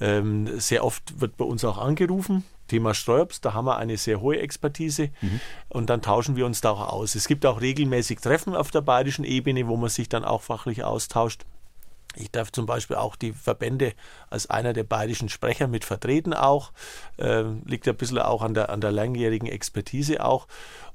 ähm, 0.00 0.58
sehr 0.58 0.84
oft 0.84 1.20
wird 1.20 1.36
bei 1.36 1.44
uns 1.44 1.64
auch 1.64 1.78
angerufen. 1.78 2.44
Thema 2.68 2.94
Steuerbs, 2.94 3.40
da 3.40 3.52
haben 3.52 3.66
wir 3.66 3.76
eine 3.76 3.98
sehr 3.98 4.20
hohe 4.20 4.38
Expertise 4.38 5.10
mhm. 5.20 5.40
und 5.68 5.90
dann 5.90 6.00
tauschen 6.00 6.34
wir 6.34 6.46
uns 6.46 6.62
da 6.62 6.70
auch 6.70 6.88
aus. 6.88 7.14
Es 7.14 7.28
gibt 7.28 7.44
auch 7.44 7.60
regelmäßig 7.60 8.20
Treffen 8.20 8.56
auf 8.56 8.70
der 8.70 8.80
bayerischen 8.80 9.24
Ebene, 9.24 9.68
wo 9.68 9.76
man 9.76 9.90
sich 9.90 10.08
dann 10.08 10.24
auch 10.24 10.40
fachlich 10.42 10.82
austauscht. 10.82 11.44
Ich 12.16 12.30
darf 12.30 12.52
zum 12.52 12.66
Beispiel 12.66 12.96
auch 12.96 13.16
die 13.16 13.32
Verbände 13.32 13.92
als 14.30 14.48
einer 14.48 14.72
der 14.72 14.84
bayerischen 14.84 15.28
Sprecher 15.28 15.66
mit 15.66 15.84
vertreten 15.84 16.32
auch. 16.32 16.72
Äh, 17.16 17.42
liegt 17.64 17.88
ein 17.88 17.96
bisschen 17.96 18.18
auch 18.18 18.42
an 18.42 18.54
der, 18.54 18.70
an 18.70 18.80
der 18.80 18.92
langjährigen 18.92 19.48
Expertise 19.48 20.24
auch. 20.24 20.46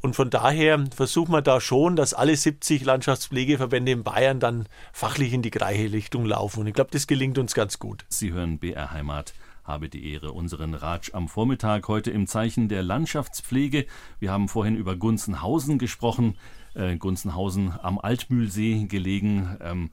Und 0.01 0.15
von 0.15 0.29
daher 0.29 0.85
versuchen 0.95 1.31
wir 1.31 1.41
da 1.41 1.59
schon, 1.59 1.95
dass 1.95 2.13
alle 2.13 2.35
70 2.35 2.85
Landschaftspflegeverbände 2.85 3.91
in 3.91 4.03
Bayern 4.03 4.39
dann 4.39 4.67
fachlich 4.93 5.33
in 5.33 5.41
die 5.41 5.51
gleiche 5.51 5.91
Richtung 5.91 6.25
laufen. 6.25 6.61
Und 6.61 6.67
ich 6.67 6.73
glaube, 6.73 6.91
das 6.91 7.07
gelingt 7.07 7.37
uns 7.37 7.53
ganz 7.53 7.79
gut. 7.79 8.05
Sie 8.09 8.31
hören 8.31 8.59
BR 8.59 8.91
Heimat 8.91 9.33
habe 9.69 9.87
die 9.87 10.11
Ehre, 10.11 10.31
unseren 10.31 10.73
Ratsch 10.73 11.13
am 11.13 11.27
Vormittag 11.27 11.87
heute 11.87 12.09
im 12.09 12.25
Zeichen 12.25 12.69
der 12.69 12.81
Landschaftspflege. 12.81 13.85
Wir 14.19 14.31
haben 14.31 14.49
vorhin 14.49 14.75
über 14.75 14.95
Gunzenhausen 14.95 15.77
gesprochen. 15.77 16.37
Äh, 16.73 16.97
Gunzenhausen 16.97 17.73
am 17.81 17.99
Altmühlsee 17.99 18.85
gelegen. 18.85 19.57
Ähm, 19.61 19.91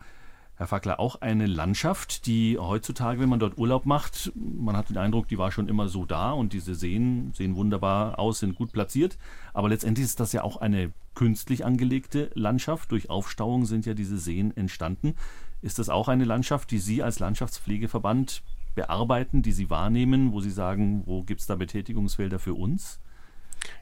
Herr 0.59 0.67
Fackler, 0.67 0.99
auch 1.01 1.21
eine 1.21 1.47
Landschaft, 1.47 2.25
die 2.25 2.57
heutzutage, 2.59 3.21
wenn 3.21 3.29
man 3.29 3.39
dort 3.39 3.59
Urlaub 3.59 3.85
macht, 3.85 4.33
man 4.35 4.75
hat 4.75 4.89
den 4.89 4.97
Eindruck, 4.97 5.29
die 5.29 5.37
war 5.37 5.53
schon 5.53 5.69
immer 5.69 5.89
so 5.89 6.07
da 6.07 6.33
und 6.33 6.55
diese 6.55 6.75
Seen 6.75 7.33
sehen 7.35 7.57
wunderbar 7.57 8.19
aus, 8.19 8.39
sind 8.39 8.55
gut 8.55 8.73
platziert. 8.73 9.19
Aber 9.53 9.69
letztendlich 9.69 10.07
ist 10.07 10.19
das 10.19 10.33
ja 10.33 10.43
auch 10.43 10.57
eine 10.57 10.93
künstlich 11.15 11.67
angelegte 11.67 12.31
Landschaft. 12.35 12.91
Durch 12.91 13.11
Aufstauung 13.11 13.67
sind 13.67 13.85
ja 13.85 13.93
diese 13.93 14.17
Seen 14.17 14.57
entstanden. 14.57 15.15
Ist 15.61 15.79
das 15.79 15.91
auch 15.91 16.09
eine 16.09 16.25
Landschaft, 16.25 16.71
die 16.71 16.79
Sie 16.79 17.03
als 17.03 17.19
Landschaftspflegeverband 17.19 18.43
bearbeiten, 18.75 19.43
die 19.43 19.53
Sie 19.53 19.69
wahrnehmen, 19.69 20.33
wo 20.33 20.41
Sie 20.41 20.51
sagen, 20.51 21.03
wo 21.05 21.23
gibt 21.23 21.43
es 21.43 21.47
da 21.47 21.57
Betätigungsfelder 21.57 22.39
für 22.39 22.55
uns? 22.55 22.99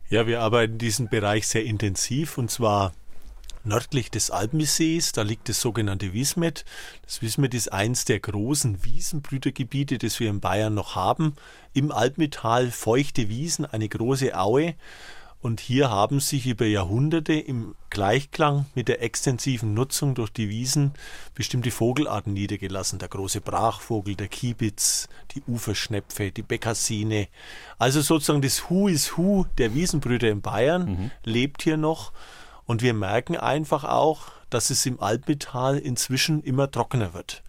Ja, 0.09 0.27
wir 0.27 0.41
arbeiten 0.41 0.75
in 0.75 0.79
diesem 0.79 1.09
Bereich 1.09 1.47
sehr 1.47 1.65
intensiv 1.65 2.37
und 2.37 2.51
zwar 2.51 2.93
nördlich 3.65 4.11
des 4.11 4.31
Alpensees. 4.31 5.13
Da 5.13 5.23
liegt 5.23 5.49
das 5.49 5.61
sogenannte 5.61 6.13
Wismet. 6.13 6.65
Das 7.03 7.23
Wismet 7.23 7.55
ist 7.55 7.73
eins 7.73 8.05
der 8.05 8.21
großen 8.21 8.85
Wiesenbrütergebiete, 8.85 9.99
das 9.99 10.21
wir 10.21 10.31
in 10.31 10.41
Bayern 10.41 10.75
noch 10.75 10.95
haben. 10.95 11.35
Im 11.73 11.91
Alpmetall 11.91 12.71
feuchte 12.71 13.29
Wiesen, 13.29 13.65
eine 13.67 13.89
große 13.89 14.39
Aue. 14.39 14.75
Und 15.45 15.61
hier 15.61 15.91
haben 15.91 16.21
sich 16.21 16.47
über 16.47 16.65
Jahrhunderte 16.65 17.35
im 17.35 17.75
Gleichklang 17.91 18.65
mit 18.75 18.89
der 18.89 19.03
extensiven 19.03 19.75
Nutzung 19.75 20.15
durch 20.15 20.31
die 20.31 20.49
Wiesen 20.49 20.95
bestimmte 21.35 21.71
Vogelarten 21.71 22.33
niedergelassen. 22.33 22.99
Der 22.99 23.09
große 23.09 23.43
Brachvogel, 23.43 24.15
der 24.15 24.29
Kiebitz, 24.29 25.07
die 25.33 25.43
Uferschnepfe, 25.47 26.31
die 26.31 26.41
Bekassine. 26.41 27.29
Also 27.77 28.01
sozusagen 28.01 28.41
das 28.41 28.71
Who 28.71 28.89
is 28.89 29.19
Who 29.19 29.45
der 29.59 29.75
Wiesenbrüder 29.75 30.31
in 30.31 30.41
Bayern 30.41 30.87
mhm. 30.87 31.11
lebt 31.25 31.63
hier 31.63 31.77
noch. 31.77 32.13
Und 32.67 32.83
wir 32.83 32.95
merken 32.95 33.37
einfach 33.37 33.85
auch, 33.85 34.29
dass 34.51 34.71
es 34.71 34.87
im 34.87 35.01
Altmetall 35.01 35.79
inzwischen 35.79 36.43
immer 36.43 36.71
trockener 36.71 37.15
wird. 37.15 37.43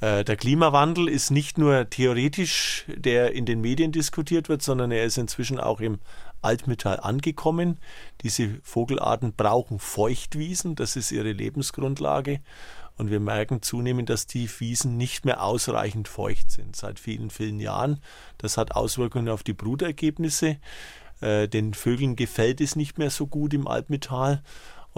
Äh, 0.00 0.24
der 0.24 0.36
Klimawandel 0.36 1.08
ist 1.08 1.30
nicht 1.30 1.58
nur 1.58 1.90
theoretisch, 1.90 2.84
der 2.88 3.32
in 3.32 3.46
den 3.46 3.60
Medien 3.60 3.92
diskutiert 3.92 4.48
wird, 4.48 4.62
sondern 4.62 4.90
er 4.90 5.04
ist 5.04 5.18
inzwischen 5.18 5.58
auch 5.58 5.80
im 5.80 5.98
Altmetall 6.40 7.00
angekommen. 7.00 7.78
Diese 8.22 8.60
Vogelarten 8.62 9.32
brauchen 9.32 9.78
Feuchtwiesen, 9.78 10.76
das 10.76 10.96
ist 10.96 11.10
ihre 11.10 11.32
Lebensgrundlage. 11.32 12.40
Und 12.96 13.10
wir 13.10 13.20
merken 13.20 13.62
zunehmend, 13.62 14.10
dass 14.10 14.26
die 14.26 14.48
Wiesen 14.58 14.96
nicht 14.96 15.24
mehr 15.24 15.42
ausreichend 15.42 16.08
feucht 16.08 16.50
sind 16.50 16.74
seit 16.74 16.98
vielen, 16.98 17.30
vielen 17.30 17.60
Jahren. 17.60 18.00
Das 18.38 18.56
hat 18.56 18.72
Auswirkungen 18.72 19.28
auf 19.28 19.44
die 19.44 19.52
Brutergebnisse. 19.52 20.56
Äh, 21.20 21.48
den 21.48 21.74
Vögeln 21.74 22.16
gefällt 22.16 22.60
es 22.60 22.76
nicht 22.76 22.98
mehr 22.98 23.10
so 23.10 23.26
gut 23.26 23.54
im 23.54 23.66
Altmetall. 23.66 24.42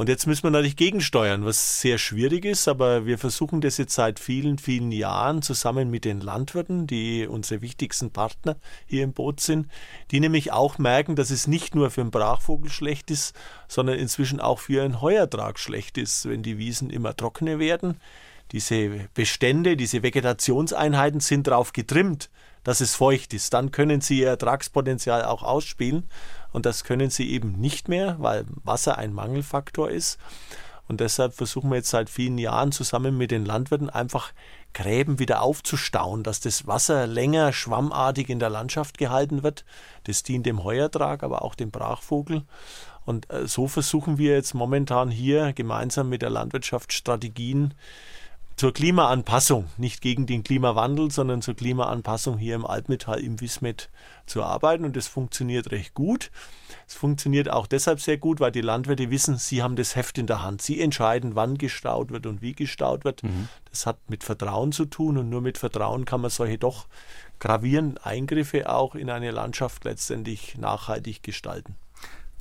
Und 0.00 0.08
jetzt 0.08 0.26
müssen 0.26 0.44
wir 0.44 0.50
natürlich 0.50 0.76
gegensteuern, 0.76 1.44
was 1.44 1.80
sehr 1.80 1.98
schwierig 1.98 2.46
ist, 2.46 2.68
aber 2.68 3.04
wir 3.04 3.18
versuchen 3.18 3.60
das 3.60 3.76
jetzt 3.76 3.94
seit 3.94 4.18
vielen, 4.18 4.56
vielen 4.56 4.92
Jahren 4.92 5.42
zusammen 5.42 5.90
mit 5.90 6.06
den 6.06 6.20
Landwirten, 6.20 6.86
die 6.86 7.26
unsere 7.26 7.60
wichtigsten 7.60 8.10
Partner 8.10 8.56
hier 8.86 9.04
im 9.04 9.12
Boot 9.12 9.40
sind, 9.40 9.66
die 10.10 10.20
nämlich 10.20 10.52
auch 10.52 10.78
merken, 10.78 11.16
dass 11.16 11.30
es 11.30 11.46
nicht 11.46 11.74
nur 11.74 11.90
für 11.90 12.02
den 12.02 12.12
Brachvogel 12.12 12.70
schlecht 12.70 13.10
ist, 13.10 13.34
sondern 13.68 13.98
inzwischen 13.98 14.40
auch 14.40 14.60
für 14.60 14.82
einen 14.82 15.02
Heuertrag 15.02 15.58
schlecht 15.58 15.98
ist, 15.98 16.26
wenn 16.26 16.42
die 16.42 16.56
Wiesen 16.56 16.88
immer 16.88 17.14
trockener 17.14 17.58
werden. 17.58 18.00
Diese 18.52 19.08
Bestände, 19.12 19.76
diese 19.76 20.02
Vegetationseinheiten 20.02 21.20
sind 21.20 21.46
darauf 21.46 21.72
getrimmt, 21.72 22.30
dass 22.64 22.80
es 22.80 22.94
feucht 22.94 23.34
ist. 23.34 23.54
Dann 23.54 23.70
können 23.70 24.00
sie 24.00 24.20
ihr 24.20 24.28
Ertragspotenzial 24.28 25.24
auch 25.24 25.42
ausspielen. 25.42 26.08
Und 26.52 26.66
das 26.66 26.84
können 26.84 27.10
sie 27.10 27.30
eben 27.30 27.52
nicht 27.52 27.88
mehr, 27.88 28.16
weil 28.18 28.44
Wasser 28.64 28.98
ein 28.98 29.12
Mangelfaktor 29.12 29.90
ist. 29.90 30.18
Und 30.88 30.98
deshalb 30.98 31.34
versuchen 31.34 31.70
wir 31.70 31.76
jetzt 31.76 31.90
seit 31.90 32.10
vielen 32.10 32.36
Jahren 32.36 32.72
zusammen 32.72 33.16
mit 33.16 33.30
den 33.30 33.44
Landwirten 33.44 33.90
einfach 33.90 34.32
Gräben 34.74 35.20
wieder 35.20 35.40
aufzustauen, 35.42 36.24
dass 36.24 36.40
das 36.40 36.66
Wasser 36.66 37.06
länger 37.06 37.52
schwammartig 37.52 38.28
in 38.28 38.40
der 38.40 38.50
Landschaft 38.50 38.98
gehalten 38.98 39.44
wird. 39.44 39.64
Das 40.04 40.24
dient 40.24 40.46
dem 40.46 40.64
Heuertrag, 40.64 41.22
aber 41.22 41.42
auch 41.42 41.54
dem 41.54 41.70
Brachvogel. 41.70 42.42
Und 43.04 43.30
äh, 43.32 43.46
so 43.46 43.68
versuchen 43.68 44.18
wir 44.18 44.34
jetzt 44.34 44.54
momentan 44.54 45.10
hier 45.10 45.52
gemeinsam 45.52 46.08
mit 46.08 46.22
der 46.22 46.30
Landwirtschaft 46.30 46.92
Strategien 46.92 47.74
zur 48.60 48.74
Klimaanpassung, 48.74 49.70
nicht 49.78 50.02
gegen 50.02 50.26
den 50.26 50.44
Klimawandel, 50.44 51.10
sondern 51.10 51.40
zur 51.40 51.54
Klimaanpassung 51.54 52.36
hier 52.36 52.54
im 52.54 52.66
Altmetall 52.66 53.20
im 53.20 53.40
Wismet 53.40 53.88
zu 54.26 54.42
arbeiten. 54.42 54.84
Und 54.84 54.96
das 54.96 55.08
funktioniert 55.08 55.70
recht 55.70 55.94
gut. 55.94 56.30
Es 56.86 56.92
funktioniert 56.92 57.50
auch 57.50 57.66
deshalb 57.66 58.02
sehr 58.02 58.18
gut, 58.18 58.38
weil 58.38 58.52
die 58.52 58.60
Landwirte 58.60 59.10
wissen, 59.10 59.38
sie 59.38 59.62
haben 59.62 59.76
das 59.76 59.96
Heft 59.96 60.18
in 60.18 60.26
der 60.26 60.42
Hand. 60.42 60.60
Sie 60.60 60.78
entscheiden, 60.78 61.36
wann 61.36 61.56
gestaut 61.56 62.10
wird 62.10 62.26
und 62.26 62.42
wie 62.42 62.52
gestaut 62.52 63.06
wird. 63.06 63.22
Mhm. 63.22 63.48
Das 63.70 63.86
hat 63.86 63.96
mit 64.10 64.24
Vertrauen 64.24 64.72
zu 64.72 64.84
tun 64.84 65.16
und 65.16 65.30
nur 65.30 65.40
mit 65.40 65.56
Vertrauen 65.56 66.04
kann 66.04 66.20
man 66.20 66.30
solche 66.30 66.58
doch 66.58 66.86
gravierenden 67.38 67.96
Eingriffe 67.96 68.68
auch 68.68 68.94
in 68.94 69.08
eine 69.08 69.30
Landschaft 69.30 69.86
letztendlich 69.86 70.58
nachhaltig 70.58 71.22
gestalten. 71.22 71.76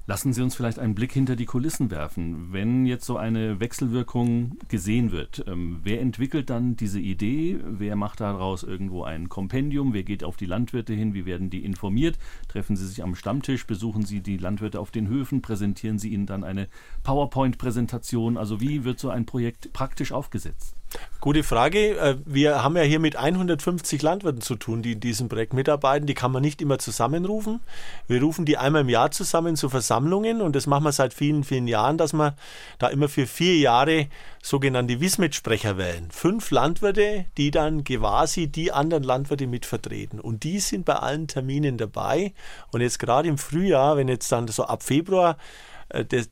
Lassen 0.09 0.33
Sie 0.33 0.41
uns 0.41 0.55
vielleicht 0.55 0.79
einen 0.79 0.95
Blick 0.95 1.13
hinter 1.13 1.35
die 1.35 1.45
Kulissen 1.45 1.91
werfen. 1.91 2.51
Wenn 2.51 2.87
jetzt 2.87 3.05
so 3.05 3.17
eine 3.17 3.59
Wechselwirkung 3.59 4.57
gesehen 4.67 5.11
wird, 5.11 5.45
ähm, 5.45 5.81
wer 5.83 6.01
entwickelt 6.01 6.49
dann 6.49 6.75
diese 6.75 6.99
Idee? 6.99 7.59
Wer 7.63 7.95
macht 7.95 8.19
daraus 8.19 8.63
irgendwo 8.63 9.03
ein 9.03 9.29
Kompendium? 9.29 9.93
Wer 9.93 10.01
geht 10.01 10.23
auf 10.23 10.35
die 10.35 10.47
Landwirte 10.47 10.93
hin? 10.93 11.13
Wie 11.13 11.27
werden 11.27 11.51
die 11.51 11.63
informiert? 11.63 12.17
Treffen 12.47 12.75
Sie 12.75 12.87
sich 12.87 13.03
am 13.03 13.13
Stammtisch? 13.13 13.67
Besuchen 13.67 14.03
Sie 14.03 14.21
die 14.21 14.37
Landwirte 14.37 14.79
auf 14.79 14.89
den 14.89 15.09
Höfen? 15.09 15.43
Präsentieren 15.43 15.99
Sie 15.99 16.09
ihnen 16.09 16.25
dann 16.25 16.43
eine 16.43 16.69
PowerPoint-Präsentation? 17.03 18.37
Also 18.37 18.59
wie 18.59 18.85
wird 18.85 18.97
so 18.97 19.11
ein 19.11 19.27
Projekt 19.27 19.73
praktisch 19.73 20.11
aufgesetzt? 20.11 20.78
Gute 21.21 21.43
Frage. 21.43 21.97
Äh, 21.97 22.15
wir 22.25 22.63
haben 22.63 22.77
ja 22.77 22.83
hier 22.83 22.99
mit 22.99 23.17
150 23.17 24.01
Landwirten 24.01 24.41
zu 24.41 24.55
tun, 24.55 24.81
die 24.81 24.93
in 24.93 24.99
diesem 25.01 25.27
Projekt 25.27 25.53
mitarbeiten. 25.53 26.07
Die 26.07 26.13
kann 26.13 26.31
man 26.31 26.41
nicht 26.41 26.61
immer 26.61 26.79
zusammenrufen. 26.79 27.59
Wir 28.07 28.21
rufen 28.21 28.45
die 28.45 28.57
einmal 28.57 28.81
im 28.81 28.89
Jahr 28.89 29.11
zusammen 29.11 29.55
zu 29.55 29.69
Versammlungen 29.69 30.41
und 30.41 30.55
das 30.55 30.65
machen 30.65 30.85
wir 30.85 30.93
seit 30.93 31.13
vielen, 31.13 31.43
vielen 31.43 31.67
Jahren, 31.67 31.97
dass 31.97 32.13
wir 32.13 32.35
da 32.77 32.87
immer 32.87 33.09
für 33.09 33.27
vier 33.27 33.57
Jahre 33.57 34.07
sogenannte 34.41 35.01
Wismit-Sprecher 35.01 35.77
wählen. 35.77 36.07
Fünf 36.09 36.51
Landwirte, 36.51 37.25
die 37.37 37.51
dann 37.51 37.83
quasi 37.83 38.47
die 38.47 38.71
anderen 38.71 39.03
Landwirte 39.03 39.45
mit 39.45 39.65
vertreten. 39.65 40.19
Und 40.19 40.43
die 40.43 40.59
sind 40.59 40.85
bei 40.85 40.95
allen 40.95 41.27
Terminen 41.27 41.77
dabei. 41.77 42.33
Und 42.71 42.79
jetzt 42.79 42.97
gerade 42.97 43.27
im 43.27 43.37
Frühjahr, 43.37 43.97
wenn 43.97 44.07
jetzt 44.07 44.31
dann 44.31 44.47
so 44.47 44.63
ab 44.63 44.83
Februar 44.83 45.37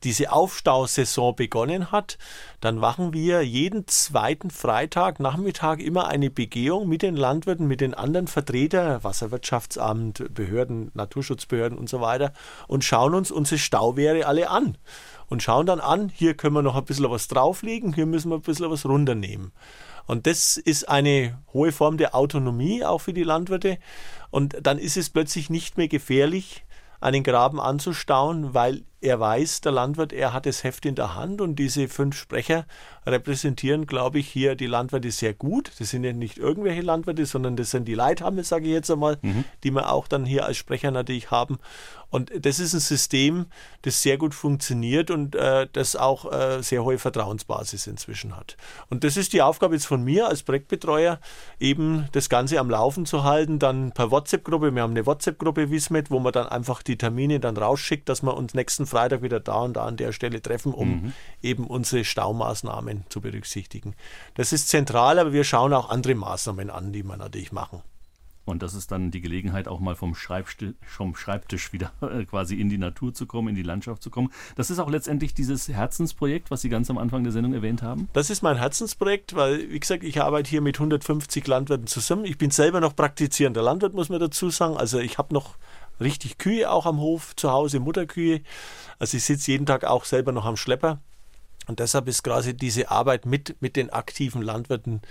diese 0.04 0.32
Aufstausaison 0.32 1.34
begonnen 1.34 1.90
hat, 1.90 2.18
dann 2.60 2.76
machen 2.76 3.12
wir 3.12 3.42
jeden 3.42 3.86
zweiten 3.88 4.50
Freitag 4.50 5.20
Nachmittag 5.20 5.80
immer 5.80 6.08
eine 6.08 6.30
Begehung 6.30 6.88
mit 6.88 7.02
den 7.02 7.16
Landwirten, 7.16 7.66
mit 7.66 7.80
den 7.80 7.94
anderen 7.94 8.28
Vertretern, 8.28 9.02
Wasserwirtschaftsamt, 9.02 10.32
Behörden, 10.32 10.90
Naturschutzbehörden 10.94 11.76
und 11.76 11.88
so 11.88 12.00
weiter 12.00 12.32
und 12.68 12.84
schauen 12.84 13.14
uns 13.14 13.30
unsere 13.30 13.58
Stauwehre 13.58 14.26
alle 14.26 14.50
an 14.50 14.78
und 15.26 15.42
schauen 15.42 15.66
dann 15.66 15.80
an, 15.80 16.08
hier 16.08 16.34
können 16.34 16.54
wir 16.54 16.62
noch 16.62 16.76
ein 16.76 16.84
bisschen 16.84 17.10
was 17.10 17.28
drauflegen, 17.28 17.92
hier 17.94 18.06
müssen 18.06 18.30
wir 18.30 18.36
ein 18.36 18.42
bisschen 18.42 18.70
was 18.70 18.86
runternehmen. 18.86 19.52
Und 20.06 20.26
das 20.26 20.56
ist 20.56 20.88
eine 20.88 21.38
hohe 21.52 21.70
Form 21.70 21.98
der 21.98 22.14
Autonomie 22.14 22.82
auch 22.82 23.00
für 23.00 23.12
die 23.12 23.24
Landwirte. 23.24 23.78
Und 24.30 24.56
dann 24.62 24.78
ist 24.78 24.96
es 24.96 25.10
plötzlich 25.10 25.50
nicht 25.50 25.76
mehr 25.76 25.88
gefährlich, 25.88 26.64
einen 27.00 27.22
Graben 27.22 27.60
anzustauen, 27.60 28.54
weil 28.54 28.84
er 29.00 29.20
weiß, 29.20 29.60
der 29.60 29.72
Landwirt, 29.72 30.12
er 30.12 30.32
hat 30.32 30.46
das 30.46 30.64
Heft 30.64 30.84
in 30.84 30.94
der 30.94 31.14
Hand 31.14 31.40
und 31.40 31.56
diese 31.56 31.88
fünf 31.88 32.16
Sprecher 32.16 32.66
repräsentieren, 33.06 33.86
glaube 33.86 34.18
ich, 34.18 34.28
hier 34.28 34.54
die 34.56 34.66
Landwirte 34.66 35.10
sehr 35.10 35.34
gut. 35.34 35.70
Das 35.78 35.90
sind 35.90 36.04
ja 36.04 36.12
nicht 36.12 36.38
irgendwelche 36.38 36.82
Landwirte, 36.82 37.24
sondern 37.26 37.56
das 37.56 37.70
sind 37.70 37.86
die 37.86 37.94
Leithammel, 37.94 38.44
sage 38.44 38.66
ich 38.66 38.72
jetzt 38.72 38.90
einmal, 38.90 39.18
mhm. 39.22 39.44
die 39.62 39.70
wir 39.70 39.92
auch 39.92 40.08
dann 40.08 40.24
hier 40.24 40.46
als 40.46 40.56
Sprecher 40.56 40.90
natürlich 40.90 41.30
haben. 41.30 41.58
Und 42.10 42.32
das 42.44 42.58
ist 42.58 42.72
ein 42.72 42.80
System, 42.80 43.46
das 43.82 44.02
sehr 44.02 44.16
gut 44.16 44.34
funktioniert 44.34 45.10
und 45.10 45.34
äh, 45.34 45.66
das 45.72 45.94
auch 45.94 46.32
äh, 46.32 46.62
sehr 46.62 46.82
hohe 46.82 46.98
Vertrauensbasis 46.98 47.86
inzwischen 47.86 48.36
hat. 48.36 48.56
Und 48.88 49.04
das 49.04 49.16
ist 49.16 49.34
die 49.34 49.42
Aufgabe 49.42 49.74
jetzt 49.74 49.86
von 49.86 50.02
mir 50.02 50.26
als 50.26 50.42
Projektbetreuer, 50.42 51.20
eben 51.60 52.08
das 52.12 52.28
Ganze 52.30 52.58
am 52.60 52.70
Laufen 52.70 53.04
zu 53.04 53.24
halten, 53.24 53.58
dann 53.58 53.92
per 53.92 54.10
WhatsApp-Gruppe. 54.10 54.74
Wir 54.74 54.82
haben 54.82 54.92
eine 54.92 55.04
WhatsApp-Gruppe 55.04 55.70
Wismet, 55.70 56.10
wo 56.10 56.18
man 56.18 56.32
dann 56.32 56.46
einfach 56.46 56.82
die 56.82 56.96
Termine 56.96 57.40
dann 57.40 57.56
rausschickt, 57.56 58.08
dass 58.08 58.22
wir 58.22 58.34
uns 58.34 58.54
nächsten 58.54 58.86
Freitag 58.86 59.22
wieder 59.22 59.40
da 59.40 59.60
und 59.60 59.74
da 59.74 59.84
an 59.84 59.96
der 59.98 60.12
Stelle 60.12 60.40
treffen, 60.40 60.72
um 60.72 60.88
mhm. 60.88 61.12
eben 61.42 61.66
unsere 61.66 62.04
Staumaßnahmen 62.04 63.04
zu 63.10 63.20
berücksichtigen. 63.20 63.94
Das 64.34 64.52
ist 64.52 64.68
zentral, 64.68 65.18
aber 65.18 65.32
wir 65.32 65.44
schauen 65.44 65.74
auch 65.74 65.90
andere 65.90 66.14
Maßnahmen 66.14 66.70
an, 66.70 66.92
die 66.92 67.02
wir 67.02 67.16
natürlich 67.18 67.52
machen. 67.52 67.82
Und 68.48 68.62
das 68.62 68.74
ist 68.74 68.90
dann 68.90 69.10
die 69.10 69.20
Gelegenheit, 69.20 69.68
auch 69.68 69.80
mal 69.80 69.94
vom 69.94 70.14
Schreibtisch, 70.14 70.74
vom 70.82 71.14
Schreibtisch 71.14 71.72
wieder 71.72 71.92
quasi 72.30 72.60
in 72.60 72.68
die 72.68 72.78
Natur 72.78 73.14
zu 73.14 73.26
kommen, 73.26 73.48
in 73.48 73.54
die 73.54 73.62
Landschaft 73.62 74.02
zu 74.02 74.10
kommen. 74.10 74.32
Das 74.56 74.70
ist 74.70 74.78
auch 74.78 74.90
letztendlich 74.90 75.34
dieses 75.34 75.68
Herzensprojekt, 75.68 76.50
was 76.50 76.62
Sie 76.62 76.68
ganz 76.68 76.90
am 76.90 76.98
Anfang 76.98 77.24
der 77.24 77.32
Sendung 77.32 77.54
erwähnt 77.54 77.82
haben. 77.82 78.08
Das 78.12 78.30
ist 78.30 78.42
mein 78.42 78.56
Herzensprojekt, 78.56 79.36
weil, 79.36 79.70
wie 79.70 79.80
gesagt, 79.80 80.02
ich 80.02 80.20
arbeite 80.20 80.50
hier 80.50 80.60
mit 80.60 80.76
150 80.76 81.46
Landwirten 81.46 81.86
zusammen. 81.86 82.24
Ich 82.24 82.38
bin 82.38 82.50
selber 82.50 82.80
noch 82.80 82.96
praktizierender 82.96 83.62
Landwirt, 83.62 83.94
muss 83.94 84.08
man 84.08 84.20
dazu 84.20 84.50
sagen. 84.50 84.76
Also 84.76 84.98
ich 84.98 85.18
habe 85.18 85.34
noch 85.34 85.56
richtig 86.00 86.38
Kühe 86.38 86.70
auch 86.70 86.86
am 86.86 86.98
Hof 87.00 87.36
zu 87.36 87.50
Hause, 87.50 87.80
Mutterkühe. 87.80 88.40
Also 88.98 89.16
ich 89.16 89.24
sitze 89.24 89.50
jeden 89.50 89.66
Tag 89.66 89.84
auch 89.84 90.04
selber 90.04 90.32
noch 90.32 90.44
am 90.44 90.56
Schlepper. 90.56 91.00
Und 91.66 91.80
deshalb 91.80 92.08
ist 92.08 92.24
quasi 92.24 92.56
diese 92.56 92.90
Arbeit 92.90 93.26
mit, 93.26 93.60
mit 93.60 93.76
den 93.76 93.90
aktiven 93.90 94.40
Landwirten 94.40 95.02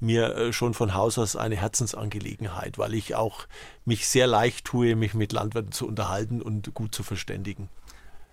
mir 0.00 0.34
äh, 0.36 0.52
schon 0.52 0.74
von 0.74 0.94
Haus 0.94 1.18
aus 1.18 1.36
eine 1.36 1.56
Herzensangelegenheit, 1.56 2.78
weil 2.78 2.94
ich 2.94 3.14
auch 3.14 3.46
mich 3.84 4.06
sehr 4.06 4.26
leicht 4.26 4.64
tue, 4.64 4.96
mich 4.96 5.14
mit 5.14 5.32
Landwirten 5.32 5.72
zu 5.72 5.86
unterhalten 5.86 6.42
und 6.42 6.74
gut 6.74 6.94
zu 6.94 7.02
verständigen. 7.02 7.68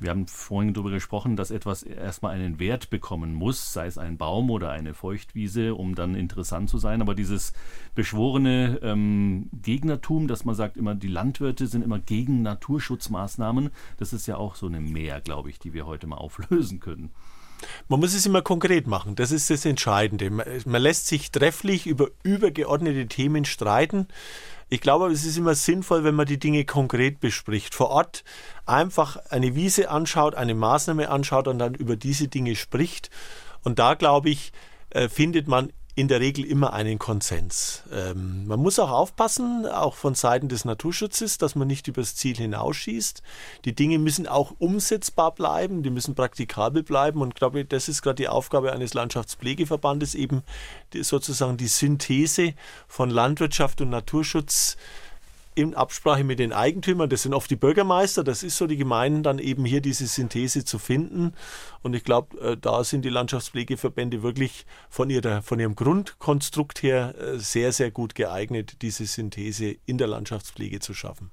Wir 0.03 0.09
haben 0.09 0.27
vorhin 0.27 0.73
darüber 0.73 0.91
gesprochen, 0.91 1.37
dass 1.37 1.49
etwas 1.49 1.81
erstmal 1.81 2.35
einen 2.35 2.59
Wert 2.59 2.89
bekommen 2.89 3.33
muss, 3.33 3.71
sei 3.71 3.85
es 3.85 3.97
ein 3.97 4.17
Baum 4.17 4.49
oder 4.49 4.69
eine 4.69 4.93
Feuchtwiese, 4.93 5.75
um 5.75 5.95
dann 5.95 6.15
interessant 6.15 6.69
zu 6.69 6.77
sein. 6.77 7.01
Aber 7.01 7.15
dieses 7.15 7.53
beschworene 7.95 8.79
ähm, 8.81 9.49
Gegnertum, 9.53 10.27
dass 10.27 10.43
man 10.43 10.55
sagt, 10.55 10.75
immer 10.75 10.93
die 10.93 11.07
Landwirte 11.07 11.67
sind 11.67 11.83
immer 11.83 11.99
gegen 11.99 12.41
Naturschutzmaßnahmen, 12.41 13.69
das 13.95 14.11
ist 14.11 14.27
ja 14.27 14.35
auch 14.35 14.55
so 14.55 14.65
eine 14.65 14.81
Mehr, 14.81 15.21
glaube 15.21 15.49
ich, 15.49 15.57
die 15.57 15.71
wir 15.71 15.85
heute 15.85 16.05
mal 16.05 16.17
auflösen 16.17 16.81
können. 16.81 17.11
Man 17.87 17.99
muss 17.99 18.13
es 18.13 18.25
immer 18.25 18.41
konkret 18.41 18.87
machen, 18.87 19.15
das 19.15 19.31
ist 19.31 19.49
das 19.49 19.65
Entscheidende. 19.65 20.29
Man 20.29 20.81
lässt 20.81 21.07
sich 21.07 21.31
trefflich 21.31 21.87
über 21.87 22.09
übergeordnete 22.23 23.07
Themen 23.07 23.45
streiten. 23.45 24.07
Ich 24.69 24.81
glaube, 24.81 25.11
es 25.11 25.23
ist 25.23 25.37
immer 25.37 25.55
sinnvoll, 25.55 26.03
wenn 26.03 26.15
man 26.15 26.25
die 26.25 26.39
Dinge 26.39 26.65
konkret 26.65 27.19
bespricht. 27.19 27.75
Vor 27.75 27.89
Ort 27.89 28.23
einfach 28.65 29.17
eine 29.29 29.55
Wiese 29.55 29.89
anschaut, 29.89 30.35
eine 30.35 30.55
Maßnahme 30.55 31.09
anschaut 31.09 31.47
und 31.47 31.59
dann 31.59 31.75
über 31.75 31.95
diese 31.95 32.27
Dinge 32.27 32.55
spricht. 32.55 33.09
Und 33.63 33.77
da, 33.77 33.93
glaube 33.93 34.29
ich, 34.29 34.51
äh, 34.89 35.09
findet 35.09 35.47
man 35.47 35.71
in 35.95 36.07
der 36.07 36.19
Regel 36.19 36.43
immer 36.43 36.73
einen 36.73 36.97
Konsens. 36.97 37.83
Ähm, 37.91 38.47
man 38.47 38.59
muss 38.59 38.79
auch 38.79 38.89
aufpassen, 38.89 39.67
auch 39.67 39.95
von 39.95 40.15
Seiten 40.15 40.49
des 40.49 40.65
Naturschutzes, 40.65 41.37
dass 41.37 41.55
man 41.55 41.67
nicht 41.67 41.87
übers 41.87 42.15
Ziel 42.15 42.35
hinausschießt. 42.35 43.21
Die 43.65 43.75
Dinge 43.75 43.99
müssen 43.99 44.27
auch 44.27 44.53
umsetzbar 44.57 45.35
bleiben, 45.35 45.83
die 45.83 45.91
müssen 45.91 46.15
praktikabel 46.15 46.81
bleiben 46.81 47.21
und 47.21 47.29
ich 47.29 47.35
glaube, 47.35 47.63
das 47.63 47.89
ist 47.89 48.01
gerade 48.01 48.15
die 48.15 48.27
Aufgabe 48.27 48.73
eines 48.73 48.95
Landschaftspflegeverbandes, 48.95 50.15
eben 50.15 50.41
die, 50.93 51.03
sozusagen 51.03 51.57
die 51.57 51.67
Synthese 51.67 52.53
von 52.87 53.11
Landwirtschaft 53.11 53.79
und 53.81 53.91
Naturschutz 53.91 54.77
in 55.55 55.75
Absprache 55.75 56.23
mit 56.23 56.39
den 56.39 56.53
Eigentümern, 56.53 57.09
das 57.09 57.23
sind 57.23 57.33
oft 57.33 57.49
die 57.49 57.55
Bürgermeister, 57.55 58.23
das 58.23 58.43
ist 58.43 58.57
so 58.57 58.67
die 58.67 58.77
Gemeinden, 58.77 59.23
dann 59.23 59.39
eben 59.39 59.65
hier 59.65 59.81
diese 59.81 60.07
Synthese 60.07 60.65
zu 60.65 60.79
finden. 60.79 61.33
Und 61.81 61.93
ich 61.93 62.03
glaube, 62.03 62.39
äh, 62.39 62.57
da 62.57 62.83
sind 62.83 63.03
die 63.03 63.09
Landschaftspflegeverbände 63.09 64.23
wirklich 64.23 64.65
von, 64.89 65.09
ihrer, 65.09 65.41
von 65.41 65.59
ihrem 65.59 65.75
Grundkonstrukt 65.75 66.83
her 66.83 67.15
äh, 67.19 67.37
sehr, 67.39 67.71
sehr 67.71 67.91
gut 67.91 68.15
geeignet, 68.15 68.81
diese 68.81 69.05
Synthese 69.05 69.75
in 69.85 69.97
der 69.97 70.07
Landschaftspflege 70.07 70.79
zu 70.79 70.93
schaffen. 70.93 71.31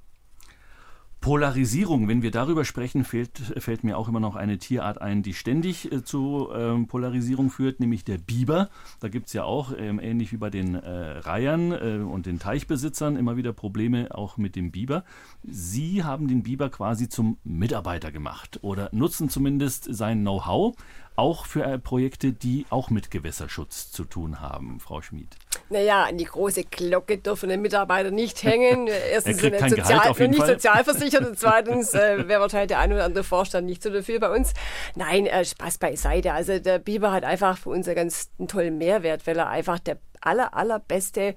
Polarisierung, 1.21 2.09
wenn 2.09 2.23
wir 2.23 2.31
darüber 2.31 2.65
sprechen, 2.65 3.05
fällt, 3.05 3.39
fällt 3.59 3.85
mir 3.85 3.99
auch 3.99 4.09
immer 4.09 4.21
noch 4.21 4.37
eine 4.37 4.57
Tierart 4.57 5.03
ein, 5.03 5.23
die 5.23 5.35
ständig 5.35 5.93
äh, 5.93 6.03
zu 6.03 6.49
ähm, 6.55 6.87
Polarisierung 6.87 7.51
führt, 7.51 7.79
nämlich 7.79 8.05
der 8.05 8.17
Biber. 8.17 8.71
Da 9.01 9.09
gibt 9.09 9.27
es 9.27 9.35
ja 9.35 9.45
auch, 9.45 9.73
ähm, 9.77 10.01
ähnlich 10.01 10.33
wie 10.33 10.39
bei 10.39 10.49
den 10.49 10.75
äh, 10.75 10.89
Reihern 11.19 11.73
äh, 11.73 11.99
und 12.03 12.25
den 12.25 12.39
Teichbesitzern, 12.39 13.17
immer 13.17 13.37
wieder 13.37 13.53
Probleme 13.53 14.15
auch 14.15 14.39
mit 14.39 14.57
dem 14.57 14.71
Biber. 14.71 15.05
Sie 15.43 16.05
haben 16.05 16.27
den 16.27 16.43
Biber 16.43 16.71
quasi 16.71 17.11
zum 17.11 17.37
Mitarbeiter 17.45 18.11
gemacht 18.13 18.59
oder 18.63 18.89
nutzen 18.93 19.29
zumindest 19.29 19.95
sein 19.95 20.21
Know-how 20.21 20.75
auch 21.21 21.45
für 21.45 21.65
äh, 21.65 21.79
Projekte, 21.79 22.33
die 22.33 22.65
auch 22.71 22.89
mit 22.89 23.11
Gewässerschutz 23.11 23.93
zu 23.93 24.05
tun 24.05 24.41
haben, 24.41 24.81
Frau 24.81 25.03
Schmid. 25.03 25.37
Naja, 25.69 26.05
an 26.05 26.17
die 26.17 26.25
große 26.25 26.65
Glocke 26.65 27.19
dürfen 27.19 27.51
die 27.51 27.59
Mitarbeiter 27.59 28.11
nicht 28.11 28.43
hängen. 28.43 28.87
Erstens 28.87 29.39
sind 29.39 29.55
sie 29.59 29.69
sozial, 29.69 30.29
nicht 30.29 30.47
sozialversichert 30.47 31.27
und 31.27 31.39
zweitens 31.39 31.93
äh, 31.93 32.27
wäre 32.27 32.41
wahrscheinlich 32.41 32.69
der 32.69 32.79
ein 32.79 32.93
oder 32.93 33.05
andere 33.05 33.23
Vorstand 33.23 33.67
nicht 33.67 33.83
so 33.83 33.91
dafür 33.91 34.19
bei 34.19 34.35
uns. 34.35 34.55
Nein, 34.95 35.27
äh, 35.27 35.45
Spaß 35.45 35.77
beiseite. 35.77 36.33
Also 36.33 36.59
der 36.59 36.79
Biber 36.79 37.13
hat 37.13 37.25
einfach 37.25 37.59
für 37.59 37.69
uns 37.69 37.87
einen 37.87 37.97
ganz 37.97 38.31
tollen 38.49 38.79
Mehrwert, 38.79 39.27
weil 39.27 39.39
er 39.39 39.51
einfach 39.51 39.79
der 39.79 39.99
aller, 40.21 40.55
allerbeste 40.55 41.35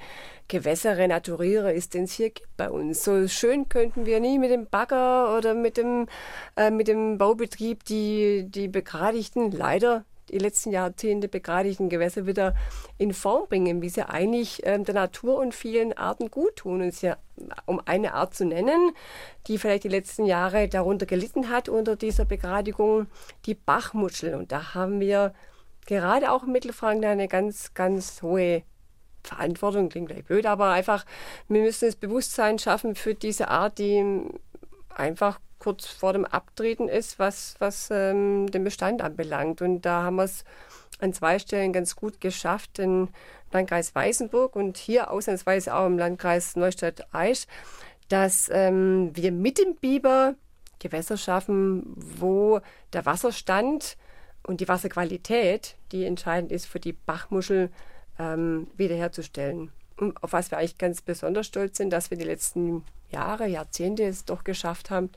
Gewässerrenaturierer 0.48 1.74
ist, 1.74 1.94
den 1.94 2.04
es 2.04 2.14
hier 2.14 2.30
gibt 2.30 2.56
bei 2.58 2.70
uns. 2.70 3.04
So 3.04 3.28
schön 3.28 3.70
könnten 3.70 4.06
wir 4.06 4.20
nie 4.20 4.40
mit 4.40 4.52
dem 4.52 4.68
Bagger 4.68 5.38
oder 5.38 5.54
mit 5.54 5.78
dem, 5.78 6.08
äh, 6.56 6.70
mit 6.70 6.88
dem 6.88 7.18
Baubetrieb 7.18 7.84
die, 7.86 8.46
die 8.48 8.68
begradigten, 8.68 9.52
leider 9.52 10.06
die 10.30 10.38
letzten 10.38 10.72
Jahrzehnte 10.72 11.28
begradigten 11.28 11.90
Gewässer 11.90 12.26
wieder 12.26 12.56
in 12.98 13.14
Form 13.14 13.48
bringen, 13.48 13.82
wie 13.82 13.90
sie 13.90 14.08
eigentlich 14.08 14.66
äh, 14.66 14.80
der 14.80 14.96
Natur 14.96 15.38
und 15.38 15.54
vielen 15.54 15.94
Arten 15.94 16.30
gut 16.32 16.58
tun. 16.58 16.82
Und 16.82 17.02
ja, 17.02 17.18
um 17.66 17.82
eine 17.86 18.14
Art 18.14 18.34
zu 18.34 18.46
nennen, 18.46 18.92
die 19.48 19.58
vielleicht 19.58 19.84
die 19.84 19.90
letzten 19.90 20.26
Jahre 20.26 20.68
darunter 20.68 21.06
gelitten 21.06 21.50
hat 21.50 21.70
unter 21.70 21.96
dieser 21.96 22.26
Begradigung, 22.26 23.08
die 23.46 23.56
Bachmuschel. 23.56 24.36
Und 24.36 24.52
da 24.52 24.74
haben 24.74 25.00
wir 25.00 25.34
gerade 25.86 26.32
auch 26.32 26.44
in 26.44 26.52
Mittelfranken 26.52 27.06
eine 27.06 27.28
ganz, 27.28 27.74
ganz 27.74 28.22
hohe 28.22 28.64
Verantwortung, 29.24 29.90
klingt 29.90 30.10
gleich 30.10 30.26
blöd, 30.26 30.46
aber 30.46 30.72
einfach, 30.72 31.06
wir 31.48 31.62
müssen 31.62 31.86
das 31.86 31.96
Bewusstsein 31.96 32.60
schaffen 32.60 32.96
für 32.96 33.16
diese 33.16 33.48
Art, 33.48 33.80
die 33.80 34.24
einfach 34.90 35.40
kurz 35.60 35.88
vor 35.88 36.14
dem 36.14 36.26
Abtreten 36.26 36.90
ist, 36.90 37.20
was, 37.20 37.56
was 37.60 37.90
ähm, 37.90 38.52
den 38.52 38.64
Bestand 38.64 39.02
anbelangt. 39.02 39.62
Und 39.62 39.82
da 39.82 40.04
haben 40.04 40.18
wir 40.18 40.26
es 40.26 40.44
an 41.00 41.14
zwei 41.14 41.40
Stellen 41.40 41.74
ganz 41.74 41.96
gut 41.96 42.20
geschafft, 42.22 42.80
im 42.80 43.10
Landkreis 43.52 43.96
Weißenburg 43.96 44.56
und 44.56 44.78
hier 44.78 45.12
ausnahmsweise 45.12 45.74
auch 45.74 45.86
im 45.86 45.98
Landkreis 45.98 46.56
Neustadt-Aisch, 46.56 47.46
dass 48.10 48.50
ähm, 48.52 49.12
wir 49.14 49.32
mit 49.32 49.58
dem 49.58 49.76
Biber 49.76 50.36
Gewässer 50.80 51.18
schaffen, 51.18 51.84
wo 51.96 52.60
der 52.92 53.06
Wasserstand 53.06 53.96
und 54.46 54.60
die 54.60 54.68
Wasserqualität, 54.68 55.76
die 55.94 56.04
entscheidend 56.04 56.52
ist 56.52 56.66
für 56.66 56.80
die 56.80 56.94
Bachmuschel, 56.94 57.72
ähm, 58.20 58.68
wiederherzustellen. 58.78 59.72
Und 59.98 60.22
auf 60.24 60.34
was 60.34 60.52
wir 60.52 60.58
eigentlich 60.58 60.78
ganz 60.78 61.02
besonders 61.02 61.48
stolz 61.48 61.78
sind, 61.78 61.92
dass 61.92 62.10
wir 62.10 62.18
die 62.18 62.24
letzten 62.24 62.84
Jahre, 63.12 63.48
Jahrzehnte 63.48 64.04
es 64.04 64.26
doch 64.26 64.44
geschafft 64.44 64.90
haben, 64.90 65.10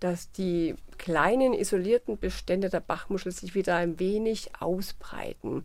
dass 0.00 0.30
die 0.32 0.74
kleinen 0.98 1.54
isolierten 1.54 2.18
Bestände 2.18 2.68
der 2.68 2.80
Bachmuschel 2.80 3.32
sich 3.32 3.54
wieder 3.54 3.76
ein 3.76 3.98
wenig 3.98 4.50
ausbreiten. 4.60 5.64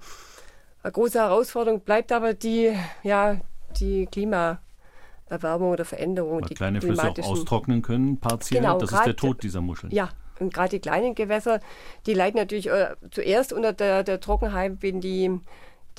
Eine 0.83 0.91
große 0.91 1.19
Herausforderung 1.19 1.81
bleibt 1.81 2.11
aber 2.11 2.33
die, 2.33 2.73
ja, 3.03 3.41
die 3.79 4.05
Klimaerwärmung 4.05 5.71
oder 5.71 5.85
Veränderung. 5.85 6.41
Weil 6.41 6.49
die 6.49 6.55
kleine 6.55 6.81
Flüsse 6.81 7.09
auch 7.09 7.17
austrocknen 7.19 7.81
können, 7.81 8.19
partiell. 8.19 8.61
Genau, 8.61 8.77
das 8.77 8.91
ist 8.91 9.05
der 9.05 9.15
Tod 9.15 9.43
dieser 9.43 9.61
Muscheln. 9.61 9.91
Ja, 9.91 10.09
und 10.39 10.53
gerade 10.53 10.69
die 10.69 10.79
kleinen 10.79 11.15
Gewässer, 11.15 11.59
die 12.05 12.13
leiden 12.13 12.37
natürlich 12.37 12.69
äh, 12.69 12.95
zuerst 13.11 13.53
unter 13.53 13.73
der, 13.73 14.03
der 14.03 14.19
Trockenheit, 14.19 14.77
wenn 14.81 15.01
die 15.01 15.39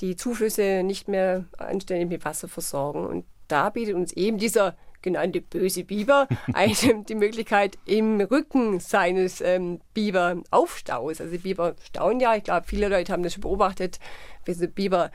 die 0.01 0.15
Zuflüsse 0.15 0.83
nicht 0.83 1.07
mehr 1.07 1.45
anständig 1.57 2.09
mit 2.09 2.25
Wasser 2.25 2.47
versorgen. 2.47 3.05
Und 3.05 3.25
da 3.47 3.69
bietet 3.69 3.95
uns 3.95 4.13
eben 4.13 4.37
dieser 4.37 4.75
genannte 5.01 5.41
böse 5.41 5.83
Biber 5.83 6.27
einem 6.53 7.05
die 7.05 7.15
Möglichkeit 7.15 7.77
im 7.85 8.19
Rücken 8.21 8.79
seines 8.79 9.41
ähm, 9.41 9.81
Biberaufstaus. 9.93 11.21
Also 11.21 11.37
Biber 11.37 11.75
stauen 11.83 12.19
ja, 12.19 12.35
ich 12.35 12.43
glaube, 12.43 12.65
viele 12.67 12.89
Leute 12.89 13.11
haben 13.11 13.23
das 13.23 13.33
schon 13.33 13.41
beobachtet, 13.41 13.99
wie 14.45 14.53
so 14.53 14.67
Biber 14.67 15.11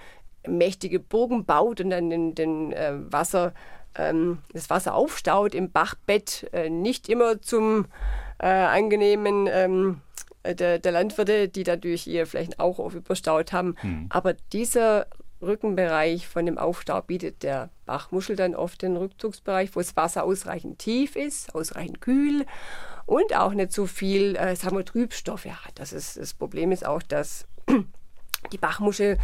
mächtige 0.46 1.00
Burgen 1.00 1.44
baut 1.44 1.80
und 1.80 1.90
dann 1.90 2.10
den, 2.10 2.34
den 2.34 2.72
äh, 2.72 2.92
Wasser, 3.10 3.54
ähm, 3.96 4.38
das 4.52 4.70
Wasser 4.70 4.94
aufstaut 4.94 5.54
im 5.54 5.70
Bachbett, 5.70 6.48
äh, 6.52 6.68
nicht 6.68 7.08
immer 7.08 7.40
zum 7.40 7.86
äh, 8.38 8.48
angenehmen 8.48 9.48
ähm, 9.50 10.00
äh, 10.13 10.13
der, 10.52 10.78
der, 10.78 10.92
Landwirte, 10.92 11.48
die 11.48 11.62
dadurch 11.62 12.06
ihre 12.06 12.26
Flächen 12.26 12.58
auch 12.58 12.78
überstaut 12.92 13.52
haben. 13.52 13.76
Mhm. 13.82 14.06
Aber 14.10 14.34
dieser 14.52 15.06
Rückenbereich 15.40 16.26
von 16.26 16.46
dem 16.46 16.58
Aufstau 16.58 17.00
bietet 17.02 17.42
der 17.42 17.70
Bachmuschel 17.86 18.36
dann 18.36 18.54
oft 18.54 18.82
den 18.82 18.96
Rückzugsbereich, 18.96 19.74
wo 19.74 19.80
das 19.80 19.96
Wasser 19.96 20.24
ausreichend 20.24 20.78
tief 20.78 21.16
ist, 21.16 21.54
ausreichend 21.54 22.00
kühl 22.00 22.46
und 23.06 23.36
auch 23.36 23.52
nicht 23.52 23.72
so 23.72 23.86
viel, 23.86 24.36
äh, 24.36 24.56
sagen 24.56 24.76
wir, 24.76 24.84
Trübstoffe 24.84 25.46
hat. 25.46 25.72
Das, 25.76 25.92
ist, 25.92 26.18
das 26.18 26.34
Problem 26.34 26.72
ist 26.72 26.86
auch, 26.86 27.02
dass 27.02 27.46
die 28.52 28.58
Bachmuschel 28.58 29.18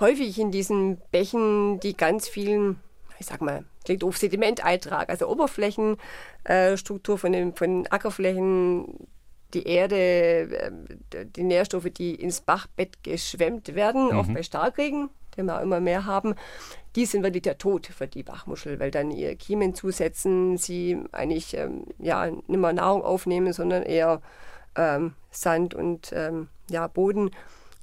häufig 0.00 0.38
in 0.38 0.50
diesen 0.50 0.98
Bächen, 1.10 1.80
die 1.80 1.96
ganz 1.96 2.28
vielen, 2.28 2.78
ich 3.18 3.26
sag 3.26 3.40
mal, 3.40 3.64
klingt 3.84 4.04
auf 4.04 4.16
Sedimenteintrag, 4.18 5.08
also 5.08 5.28
Oberflächenstruktur 5.28 7.14
äh, 7.14 7.18
von 7.18 7.32
den, 7.32 7.54
von 7.54 7.82
den 7.82 7.90
Ackerflächen 7.90 9.08
die 9.54 9.66
Erde, 9.66 9.96
ähm, 9.96 10.86
die 11.36 11.42
Nährstoffe, 11.42 11.90
die 11.90 12.14
ins 12.14 12.40
Bachbett 12.40 13.02
geschwemmt 13.02 13.74
werden, 13.74 14.06
mhm. 14.06 14.12
auch 14.12 14.26
bei 14.26 14.42
Starkregen, 14.42 15.10
den 15.36 15.46
wir 15.46 15.58
auch 15.58 15.62
immer 15.62 15.80
mehr 15.80 16.06
haben, 16.06 16.34
die 16.96 17.06
sind 17.06 17.22
wirklich 17.22 17.42
der 17.42 17.58
Tod 17.58 17.86
für 17.86 18.06
die 18.06 18.22
Bachmuschel, 18.22 18.78
weil 18.78 18.90
dann 18.90 19.10
ihr 19.10 19.34
Kiemen 19.36 19.74
zusetzen, 19.74 20.58
sie 20.58 20.98
eigentlich 21.12 21.56
ähm, 21.56 21.86
ja, 21.98 22.26
nicht 22.26 22.48
mehr 22.48 22.72
Nahrung 22.72 23.02
aufnehmen, 23.02 23.52
sondern 23.52 23.82
eher 23.82 24.20
ähm, 24.76 25.14
Sand 25.30 25.74
und 25.74 26.12
ähm, 26.14 26.48
ja, 26.70 26.86
Boden. 26.86 27.30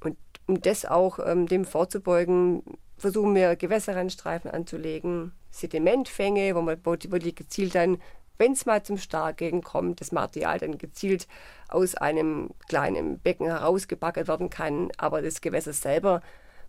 Und 0.02 0.16
um 0.46 0.60
das 0.60 0.84
auch 0.84 1.18
ähm, 1.24 1.46
dem 1.46 1.64
vorzubeugen, 1.64 2.62
versuchen 2.98 3.34
wir 3.34 3.56
Gewässerrandstreifen 3.56 4.50
anzulegen, 4.50 5.32
Sedimentfänge, 5.50 6.54
wo 6.54 6.60
man 6.60 6.78
wirklich 6.84 7.34
gezielt 7.34 7.74
dann 7.74 7.98
wenn 8.40 8.52
es 8.52 8.66
mal 8.66 8.82
zum 8.82 8.96
Starkregen 8.96 9.62
kommt, 9.62 10.00
das 10.00 10.12
Material 10.12 10.58
dann 10.58 10.78
gezielt 10.78 11.28
aus 11.68 11.94
einem 11.94 12.50
kleinen 12.68 13.18
Becken 13.18 13.46
herausgebackert 13.46 14.26
werden 14.28 14.48
kann, 14.48 14.88
aber 14.96 15.20
das 15.20 15.42
Gewässer 15.42 15.74
selber 15.74 16.22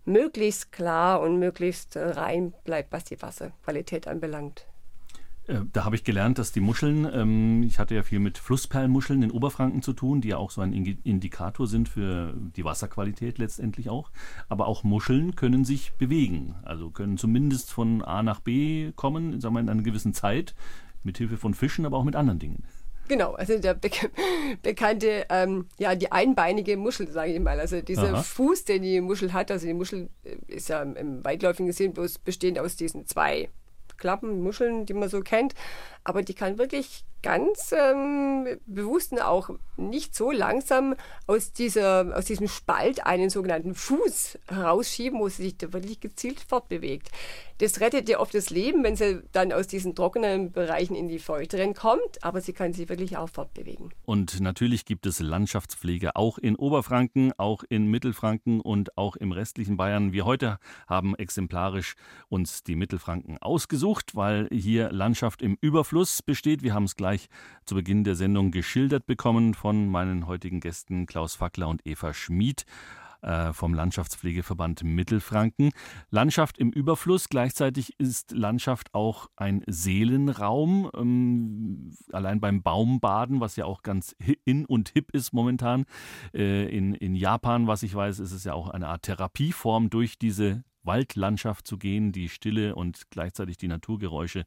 möglichst 0.04 0.70
klar 0.70 1.20
und 1.20 1.38
möglichst 1.38 1.96
rein 1.96 2.52
bleibt, 2.64 2.92
was 2.92 3.04
die 3.04 3.20
Wasserqualität 3.22 4.06
anbelangt. 4.06 4.66
Äh, 5.46 5.60
da 5.72 5.84
habe 5.84 5.96
ich 5.96 6.04
gelernt, 6.04 6.38
dass 6.38 6.52
die 6.52 6.60
Muscheln, 6.60 7.08
ähm, 7.12 7.62
ich 7.62 7.78
hatte 7.78 7.94
ja 7.94 8.02
viel 8.02 8.20
mit 8.20 8.38
Flussperlmuscheln 8.38 9.22
in 9.22 9.30
Oberfranken 9.30 9.80
zu 9.80 9.92
tun, 9.92 10.20
die 10.20 10.28
ja 10.28 10.36
auch 10.36 10.50
so 10.50 10.60
ein 10.60 10.72
Indikator 10.72 11.66
sind 11.66 11.88
für 11.88 12.34
die 12.54 12.64
Wasserqualität 12.64 13.38
letztendlich 13.38 13.88
auch. 13.88 14.10
Aber 14.48 14.66
auch 14.66 14.84
Muscheln 14.84 15.36
können 15.36 15.64
sich 15.64 15.92
bewegen, 15.94 16.54
also 16.64 16.90
können 16.90 17.16
zumindest 17.16 17.72
von 17.72 18.02
A 18.02 18.22
nach 18.22 18.40
B 18.40 18.92
kommen, 18.92 19.40
sagen 19.40 19.54
wir 19.54 19.60
in 19.60 19.68
einer 19.68 19.82
gewissen 19.82 20.14
Zeit 20.14 20.54
mit 21.04 21.18
Hilfe 21.18 21.36
von 21.36 21.54
Fischen, 21.54 21.86
aber 21.86 21.96
auch 21.96 22.04
mit 22.04 22.16
anderen 22.16 22.38
Dingen. 22.38 22.64
Genau, 23.08 23.32
also 23.32 23.58
der 23.58 23.74
be 23.74 23.90
bekannte, 24.62 25.26
ähm, 25.28 25.66
ja, 25.78 25.94
die 25.94 26.12
einbeinige 26.12 26.76
Muschel, 26.76 27.10
sage 27.10 27.32
ich 27.32 27.40
mal. 27.40 27.58
Also 27.58 27.80
dieser 27.82 28.14
Aha. 28.14 28.22
Fuß, 28.22 28.64
den 28.64 28.82
die 28.82 29.00
Muschel 29.00 29.32
hat, 29.32 29.50
also 29.50 29.66
die 29.66 29.74
Muschel 29.74 30.08
äh, 30.24 30.36
ist 30.46 30.68
ja 30.68 30.82
im 30.82 31.24
weitläufigen 31.24 31.72
Sinn 31.72 31.92
bloß 31.92 32.18
bestehend 32.18 32.58
aus 32.58 32.76
diesen 32.76 33.06
zwei 33.06 33.48
Klappen, 33.96 34.42
Muscheln, 34.42 34.86
die 34.86 34.94
man 34.94 35.08
so 35.08 35.20
kennt. 35.20 35.54
Aber 36.04 36.22
die 36.22 36.34
kann 36.34 36.58
wirklich 36.58 37.04
ganz 37.22 37.72
ähm, 37.72 38.58
bewusst 38.66 39.12
und 39.12 39.20
auch 39.20 39.50
nicht 39.76 40.14
so 40.14 40.30
langsam 40.30 40.94
aus, 41.26 41.52
dieser, 41.52 42.16
aus 42.16 42.24
diesem 42.24 42.48
Spalt 42.48 43.06
einen 43.06 43.30
sogenannten 43.30 43.74
Fuß 43.74 44.38
herausschieben, 44.48 45.20
wo 45.20 45.28
sie 45.28 45.44
sich 45.44 45.56
da 45.56 45.72
wirklich 45.72 46.00
gezielt 46.00 46.40
fortbewegt. 46.40 47.10
Das 47.58 47.80
rettet 47.80 48.08
ihr 48.08 48.18
oft 48.18 48.34
das 48.34 48.50
Leben, 48.50 48.82
wenn 48.82 48.96
sie 48.96 49.22
dann 49.30 49.52
aus 49.52 49.68
diesen 49.68 49.94
trockenen 49.94 50.50
Bereichen 50.50 50.96
in 50.96 51.06
die 51.06 51.20
feuchteren 51.20 51.74
kommt, 51.74 52.22
aber 52.22 52.40
sie 52.40 52.52
kann 52.52 52.72
sich 52.72 52.88
wirklich 52.88 53.16
auch 53.16 53.28
fortbewegen. 53.28 53.94
Und 54.04 54.40
natürlich 54.40 54.84
gibt 54.84 55.06
es 55.06 55.20
Landschaftspflege 55.20 56.16
auch 56.16 56.38
in 56.38 56.56
Oberfranken, 56.56 57.32
auch 57.36 57.62
in 57.68 57.86
Mittelfranken 57.86 58.60
und 58.60 58.98
auch 58.98 59.14
im 59.14 59.30
restlichen 59.30 59.76
Bayern. 59.76 60.12
Wir 60.12 60.24
heute 60.24 60.58
haben 60.88 61.14
exemplarisch 61.14 61.94
uns 62.28 62.64
die 62.64 62.74
Mittelfranken 62.74 63.38
ausgesucht, 63.38 64.16
weil 64.16 64.48
hier 64.50 64.90
Landschaft 64.90 65.40
im 65.40 65.56
Überfluss 65.60 65.91
besteht. 66.22 66.62
Wir 66.62 66.74
haben 66.74 66.84
es 66.84 66.96
gleich 66.96 67.28
zu 67.66 67.74
Beginn 67.74 68.02
der 68.02 68.14
Sendung 68.14 68.50
geschildert 68.50 69.06
bekommen 69.06 69.54
von 69.54 69.88
meinen 69.88 70.26
heutigen 70.26 70.60
Gästen 70.60 71.06
Klaus 71.06 71.34
Fackler 71.34 71.68
und 71.68 71.86
Eva 71.86 72.14
Schmid. 72.14 72.64
Äh, 73.20 73.52
vom 73.52 73.72
Landschaftspflegeverband 73.72 74.82
Mittelfranken. 74.82 75.70
Landschaft 76.10 76.58
im 76.58 76.70
Überfluss. 76.70 77.28
Gleichzeitig 77.28 77.94
ist 78.00 78.32
Landschaft 78.32 78.92
auch 78.94 79.28
ein 79.36 79.62
Seelenraum. 79.68 80.90
Ähm, 80.96 81.94
allein 82.10 82.40
beim 82.40 82.64
Baumbaden, 82.64 83.38
was 83.38 83.54
ja 83.54 83.64
auch 83.64 83.82
ganz 83.82 84.16
in 84.44 84.64
und 84.64 84.88
hip 84.88 85.12
ist 85.12 85.32
momentan. 85.32 85.84
Äh, 86.34 86.66
in, 86.76 86.94
in 86.94 87.14
Japan, 87.14 87.68
was 87.68 87.84
ich 87.84 87.94
weiß, 87.94 88.18
ist 88.18 88.32
es 88.32 88.42
ja 88.42 88.54
auch 88.54 88.70
eine 88.70 88.88
Art 88.88 89.02
Therapieform 89.02 89.88
durch 89.88 90.18
diese 90.18 90.64
Waldlandschaft 90.84 91.66
zu 91.66 91.78
gehen, 91.78 92.12
die 92.12 92.28
Stille 92.28 92.74
und 92.74 93.10
gleichzeitig 93.10 93.56
die 93.56 93.68
Naturgeräusche 93.68 94.44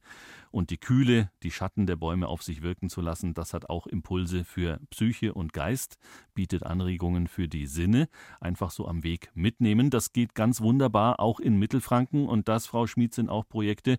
und 0.51 0.69
die 0.69 0.77
Kühle, 0.77 1.31
die 1.43 1.51
Schatten 1.51 1.85
der 1.85 1.95
Bäume 1.95 2.27
auf 2.27 2.43
sich 2.43 2.61
wirken 2.61 2.89
zu 2.89 3.01
lassen, 3.01 3.33
das 3.33 3.53
hat 3.53 3.69
auch 3.69 3.87
Impulse 3.87 4.43
für 4.43 4.79
Psyche 4.89 5.33
und 5.33 5.53
Geist, 5.53 5.97
bietet 6.33 6.63
Anregungen 6.63 7.27
für 7.27 7.47
die 7.47 7.67
Sinne, 7.67 8.07
einfach 8.39 8.71
so 8.71 8.87
am 8.87 9.03
Weg 9.03 9.31
mitnehmen. 9.33 9.89
Das 9.89 10.13
geht 10.13 10.35
ganz 10.35 10.61
wunderbar 10.61 11.19
auch 11.19 11.39
in 11.39 11.57
Mittelfranken 11.57 12.27
und 12.27 12.47
das, 12.47 12.67
Frau 12.67 12.87
Schmid, 12.87 13.13
sind 13.13 13.29
auch 13.29 13.47
Projekte, 13.47 13.97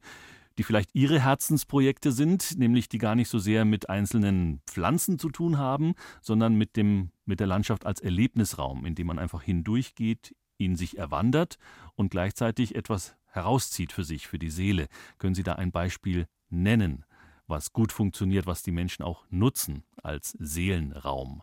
die 0.59 0.63
vielleicht 0.63 0.95
Ihre 0.95 1.21
Herzensprojekte 1.21 2.13
sind, 2.13 2.59
nämlich 2.59 2.89
die 2.89 2.99
gar 2.99 3.15
nicht 3.15 3.29
so 3.29 3.39
sehr 3.39 3.65
mit 3.65 3.91
einzelnen 3.91 4.61
Pflanzen 4.67 5.19
zu 5.19 5.31
tun 5.31 5.59
haben, 5.59 5.95
sondern 6.23 6.55
mit 6.57 6.77
dem 6.77 7.11
mit 7.25 7.41
der 7.41 7.47
Landschaft 7.47 7.85
als 7.85 8.01
Erlebnisraum, 8.01 8.87
in 8.87 8.95
dem 8.95 9.09
man 9.09 9.19
einfach 9.19 9.43
hindurchgeht, 9.43 10.35
ihn 10.59 10.77
sich 10.77 10.99
erwandert 10.99 11.59
und 11.95 12.11
gleichzeitig 12.11 12.75
etwas 12.75 13.17
herauszieht 13.27 13.93
für 13.93 14.05
sich, 14.05 14.27
für 14.27 14.39
die 14.39 14.51
Seele. 14.51 14.89
Können 15.19 15.35
Sie 15.35 15.43
da 15.43 15.55
ein 15.55 15.73
Beispiel 15.73 16.27
nennen, 16.49 17.05
was 17.47 17.73
gut 17.73 17.93
funktioniert, 17.93 18.47
was 18.47 18.63
die 18.63 18.73
Menschen 18.73 19.05
auch 19.05 19.25
nutzen 19.31 19.85
als 20.03 20.37
Seelenraum? 20.39 21.43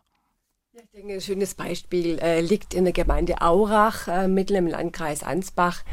Ich 0.72 0.90
denke, 0.90 1.14
ein 1.14 1.20
schönes 1.20 1.54
Beispiel 1.54 2.18
äh, 2.18 2.40
liegt 2.40 2.74
in 2.74 2.84
der 2.84 2.92
Gemeinde 2.92 3.40
Aurach, 3.40 4.08
äh, 4.08 4.26
mitten 4.26 4.56
im 4.56 4.66
Landkreis 4.66 5.22
Ansbach. 5.22 5.84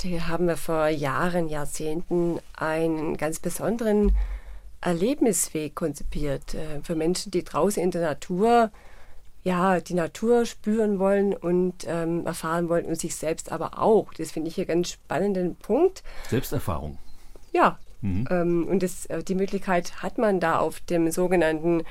Hier 0.00 0.28
haben 0.28 0.46
wir 0.46 0.56
vor 0.56 0.86
Jahren, 0.86 1.48
Jahrzehnten 1.48 2.38
einen 2.56 3.16
ganz 3.16 3.40
besonderen 3.40 4.16
Erlebnisweg 4.80 5.74
konzipiert 5.74 6.54
äh, 6.54 6.80
für 6.84 6.94
Menschen, 6.94 7.32
die 7.32 7.42
draußen 7.42 7.82
in 7.82 7.90
der 7.90 8.02
Natur 8.02 8.70
ja, 9.48 9.80
die 9.80 9.94
Natur 9.94 10.44
spüren 10.44 10.98
wollen 10.98 11.32
und 11.32 11.86
ähm, 11.86 12.26
erfahren 12.26 12.68
wollen 12.68 12.84
und 12.84 13.00
sich 13.00 13.16
selbst 13.16 13.50
aber 13.50 13.78
auch. 13.78 14.12
Das 14.12 14.30
finde 14.30 14.48
ich 14.48 14.56
hier 14.56 14.66
ganz 14.66 14.90
spannenden 14.90 15.56
Punkt. 15.56 16.02
Selbsterfahrung. 16.28 16.98
Ja. 17.54 17.78
Mhm. 18.02 18.28
Ähm, 18.30 18.68
und 18.68 18.82
das, 18.82 19.06
äh, 19.06 19.24
die 19.24 19.34
Möglichkeit 19.34 20.02
hat 20.02 20.18
man 20.18 20.38
da 20.38 20.58
auf 20.58 20.80
dem 20.80 21.10
sogenannten 21.10 21.82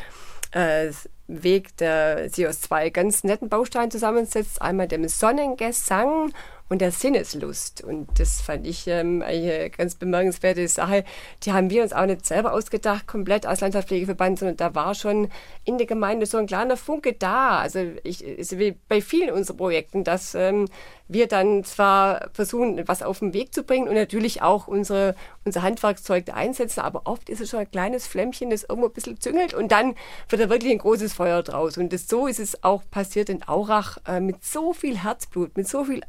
äh, 0.52 0.92
Weg, 1.28 1.76
der 1.78 2.30
sich 2.30 2.48
aus 2.48 2.62
zwei 2.62 2.92
ganz 2.92 3.24
netten 3.24 3.50
Bausteinen 3.50 3.90
zusammensetzt. 3.90 4.62
Einmal 4.62 4.88
dem 4.88 5.08
Sonnengesang 5.08 6.32
und 6.70 6.82
der 6.82 6.92
Sinneslust. 6.92 7.84
Und 7.84 8.20
das 8.20 8.42
fand 8.42 8.68
ich 8.68 8.88
ähm, 8.88 9.22
eine 9.22 9.70
ganz 9.70 9.96
bemerkenswerte 9.96 10.68
Sache. 10.68 11.04
Die 11.44 11.54
haben 11.54 11.70
wir 11.70 11.84
uns 11.84 11.94
auch 11.94 12.06
nicht 12.06 12.26
selber 12.26 12.54
ausgedacht, 12.54 13.08
komplett 13.08 13.46
als 13.46 13.62
Landschaftspflegeverband, 13.62 14.40
sondern 14.40 14.58
da 14.58 14.76
war 14.76 14.96
schon 14.96 15.30
in 15.64 15.78
der 15.78 15.88
Gemeinde 15.88 16.26
so 16.26 16.38
ein 16.38 16.48
kleiner 16.48 16.78
Funke 16.78 17.14
da. 17.14 17.60
Also 17.60 17.80
ich, 18.04 18.24
ist 18.24 18.58
wie 18.58 18.76
bei 18.88 19.02
vielen 19.02 19.32
unserer 19.32 19.58
Projekten, 19.58 20.04
dass 20.04 20.36
ähm, 20.36 20.68
wir 21.08 21.28
dann 21.28 21.64
zwar 21.64 22.30
versuchen, 22.34 22.88
was 22.88 23.02
auf 23.02 23.20
den 23.20 23.34
Weg 23.34 23.54
zu 23.54 23.64
bringen 23.64 23.88
und 23.88 23.96
natürlich 23.96 24.42
auch 24.42 24.68
unsere, 24.68 25.16
unser 25.46 25.62
Handwerkszeug 25.62 26.34
einsetzen, 26.34 26.82
aber 26.82 27.04
oft 27.06 27.30
ist 27.30 27.42
es 27.42 27.50
schon 27.50 27.62
ein 27.62 27.72
kleines 27.72 28.08
Flämmchen, 28.08 28.50
das 28.50 28.64
irgendwo 28.64 28.88
ein 28.88 28.94
bisschen 28.94 29.20
züngelt 29.20 29.54
und 29.54 29.72
dann 29.72 29.96
wird 30.30 30.42
da 30.42 30.50
wirklich 30.50 30.72
ein 30.72 30.80
großes 30.80 31.14
Feuer 31.14 31.44
draus. 31.44 31.78
Und 31.78 31.94
das, 31.94 32.08
so 32.08 32.28
ist 32.28 32.40
es 32.40 32.64
auch 32.64 32.84
passiert 32.92 33.30
in 33.30 33.48
Aurach 33.48 33.98
äh, 34.06 34.20
mit 34.20 34.44
so 34.44 34.74
viel 34.74 34.98
Herzblut, 34.98 35.56
mit 35.56 35.68
so 35.68 35.86
viel 35.86 36.02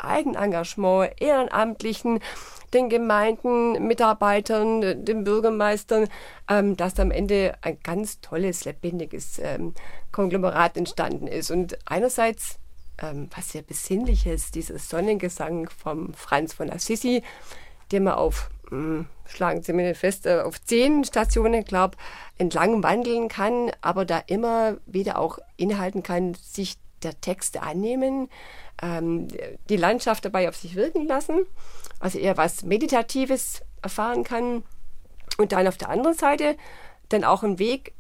Eigenengagement, 0.48 1.12
Ehrenamtlichen, 1.20 2.20
den 2.72 2.88
Gemeinden, 2.88 3.86
Mitarbeitern, 3.86 5.04
den 5.04 5.24
Bürgermeistern, 5.24 6.08
ähm, 6.48 6.76
dass 6.76 6.98
am 7.00 7.10
Ende 7.10 7.54
ein 7.62 7.78
ganz 7.82 8.20
tolles, 8.20 8.64
lebendiges 8.64 9.38
ähm, 9.38 9.74
Konglomerat 10.12 10.76
entstanden 10.76 11.26
ist. 11.26 11.50
Und 11.50 11.78
einerseits 11.86 12.58
ähm, 13.00 13.30
was 13.34 13.50
sehr 13.50 13.62
Besinnliches, 13.62 14.50
dieses 14.50 14.88
Sonnengesang 14.88 15.70
vom 15.70 16.12
Franz 16.14 16.52
von 16.52 16.70
Assisi, 16.70 17.22
den 17.92 18.04
man 18.04 18.14
auf, 18.14 18.50
mh, 18.70 18.70
hm, 18.70 19.06
schlagen 19.26 19.62
Sie 19.62 19.72
mir 19.72 19.94
fest, 19.94 20.26
äh, 20.26 20.40
auf 20.40 20.60
zehn 20.62 21.04
Stationen, 21.04 21.64
glaube 21.64 21.96
entlang 22.36 22.82
wandeln 22.82 23.28
kann, 23.28 23.70
aber 23.80 24.04
da 24.04 24.18
immer 24.26 24.76
wieder 24.86 25.18
auch 25.18 25.38
innehalten 25.56 26.02
kann, 26.02 26.34
sich 26.34 26.76
der 27.02 27.20
Texte 27.20 27.62
annehmen, 27.62 28.28
ähm, 28.82 29.28
die 29.68 29.76
Landschaft 29.76 30.24
dabei 30.24 30.48
auf 30.48 30.56
sich 30.56 30.74
wirken 30.74 31.06
lassen, 31.06 31.46
also 32.00 32.18
eher 32.18 32.36
was 32.36 32.62
Meditatives 32.62 33.62
erfahren 33.82 34.24
kann 34.24 34.62
und 35.38 35.52
dann 35.52 35.66
auf 35.66 35.76
der 35.76 35.90
anderen 35.90 36.16
Seite 36.16 36.56
dann 37.08 37.24
auch 37.24 37.42
einen 37.42 37.58
Weg 37.58 37.94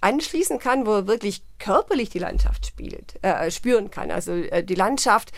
anschließen 0.00 0.58
kann, 0.58 0.86
wo 0.86 0.92
er 0.92 1.06
wirklich 1.06 1.42
körperlich 1.58 2.08
die 2.08 2.18
Landschaft 2.18 2.66
spielt, 2.66 3.22
äh, 3.22 3.50
spüren 3.50 3.90
kann. 3.90 4.10
Also 4.10 4.32
äh, 4.32 4.64
die 4.64 4.74
Landschaft, 4.74 5.32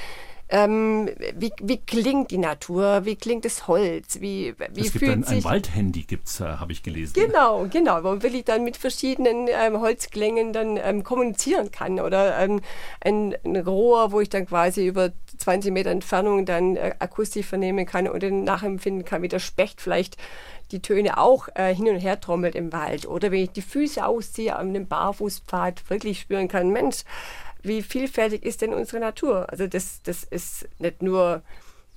ähm, 0.53 1.09
wie, 1.35 1.51
wie 1.63 1.79
klingt 1.79 2.31
die 2.31 2.37
Natur, 2.37 3.07
wie 3.07 3.17
klingt 3.17 3.47
das 3.47 3.69
Holz, 3.69 4.21
wie, 4.21 4.55
wie 4.75 4.81
es 4.83 4.93
gibt 4.93 5.07
fühlt 5.07 5.13
ein, 5.13 5.23
sich... 5.23 5.39
ein 5.39 5.45
Waldhandy, 5.45 6.03
gibt's, 6.03 6.41
äh, 6.41 6.45
habe 6.45 6.73
ich 6.73 6.83
gelesen. 6.83 7.15
Genau, 7.15 7.67
genau, 7.71 8.05
wo 8.05 8.09
man 8.09 8.23
wirklich 8.23 8.45
dann 8.45 8.63
mit 8.63 8.77
verschiedenen 8.77 9.49
ähm, 9.49 9.81
Holzklängen 9.81 10.53
dann 10.53 10.77
ähm, 10.77 11.05
kommunizieren 11.05 11.71
kann 11.71 11.99
oder 11.99 12.39
ähm, 12.39 12.61
ein, 13.01 13.35
ein, 13.47 13.57
Rohr, 13.57 14.13
wo 14.13 14.21
ich 14.21 14.29
dann 14.29 14.45
quasi 14.45 14.87
über 14.87 15.13
20 15.39 15.73
Meter 15.73 15.89
Entfernung 15.89 16.45
dann 16.45 16.77
äh, 16.77 16.95
akustisch 16.99 17.47
vernehmen 17.47 17.87
kann 17.87 18.07
und 18.07 18.23
dann 18.23 18.45
nachempfinden 18.45 19.07
kann, 19.07 19.23
wie 19.23 19.29
der 19.29 19.39
Specht 19.39 19.81
vielleicht 19.81 20.19
die 20.71 20.83
Töne 20.83 21.17
auch 21.17 21.49
äh, 21.55 21.75
hin 21.75 21.89
und 21.89 21.97
her 21.97 22.21
trommelt 22.21 22.55
im 22.55 22.75
Wald. 22.75 23.07
Oder 23.07 23.31
wenn 23.31 23.41
ich 23.41 23.53
die 23.53 23.63
Füße 23.63 24.05
ausziehe 24.05 24.55
an 24.55 24.69
einem 24.69 24.87
Barfußpfad, 24.87 25.89
wirklich 25.89 26.21
spüren 26.21 26.49
kann, 26.49 26.71
Mensch, 26.71 27.05
wie 27.63 27.83
vielfältig 27.83 28.45
ist 28.45 28.63
denn 28.63 28.75
unsere 28.75 29.01
Natur? 29.01 29.51
Also 29.51 29.67
das, 29.67 30.03
das 30.03 30.25
ist 30.25 30.69
nicht 30.79 31.03
nur 31.03 31.43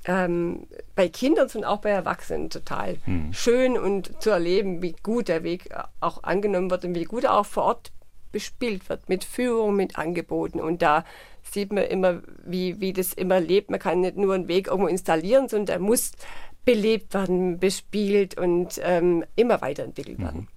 ähm, 0.05 0.67
bei 0.95 1.09
Kindern, 1.09 1.49
sondern 1.49 1.71
auch 1.71 1.81
bei 1.81 1.89
Erwachsenen 1.89 2.49
total 2.49 2.97
hm. 3.05 3.33
schön 3.33 3.77
und 3.77 4.21
zu 4.21 4.29
erleben, 4.29 4.81
wie 4.81 4.95
gut 5.03 5.27
der 5.27 5.43
Weg 5.43 5.69
auch 5.99 6.23
angenommen 6.23 6.69
wird 6.69 6.85
und 6.85 6.95
wie 6.95 7.05
gut 7.05 7.23
er 7.23 7.37
auch 7.37 7.45
vor 7.45 7.63
Ort 7.63 7.91
bespielt 8.31 8.89
wird, 8.89 9.07
mit 9.09 9.23
Führung, 9.23 9.75
mit 9.75 9.97
Angeboten. 9.97 10.59
Und 10.59 10.81
da 10.81 11.05
sieht 11.41 11.71
man 11.71 11.85
immer, 11.85 12.21
wie, 12.45 12.81
wie 12.81 12.93
das 12.93 13.13
immer 13.13 13.39
lebt. 13.39 13.71
Man 13.71 13.79
kann 13.79 14.01
nicht 14.01 14.17
nur 14.17 14.35
einen 14.35 14.47
Weg 14.47 14.67
irgendwo 14.67 14.87
installieren, 14.87 15.47
sondern 15.47 15.65
der 15.67 15.79
muss 15.79 16.11
belebt 16.65 17.13
werden, 17.13 17.59
bespielt 17.59 18.37
und 18.37 18.79
ähm, 18.83 19.23
immer 19.35 19.61
weiterentwickelt 19.61 20.19
werden. 20.19 20.41
Mhm. 20.41 20.47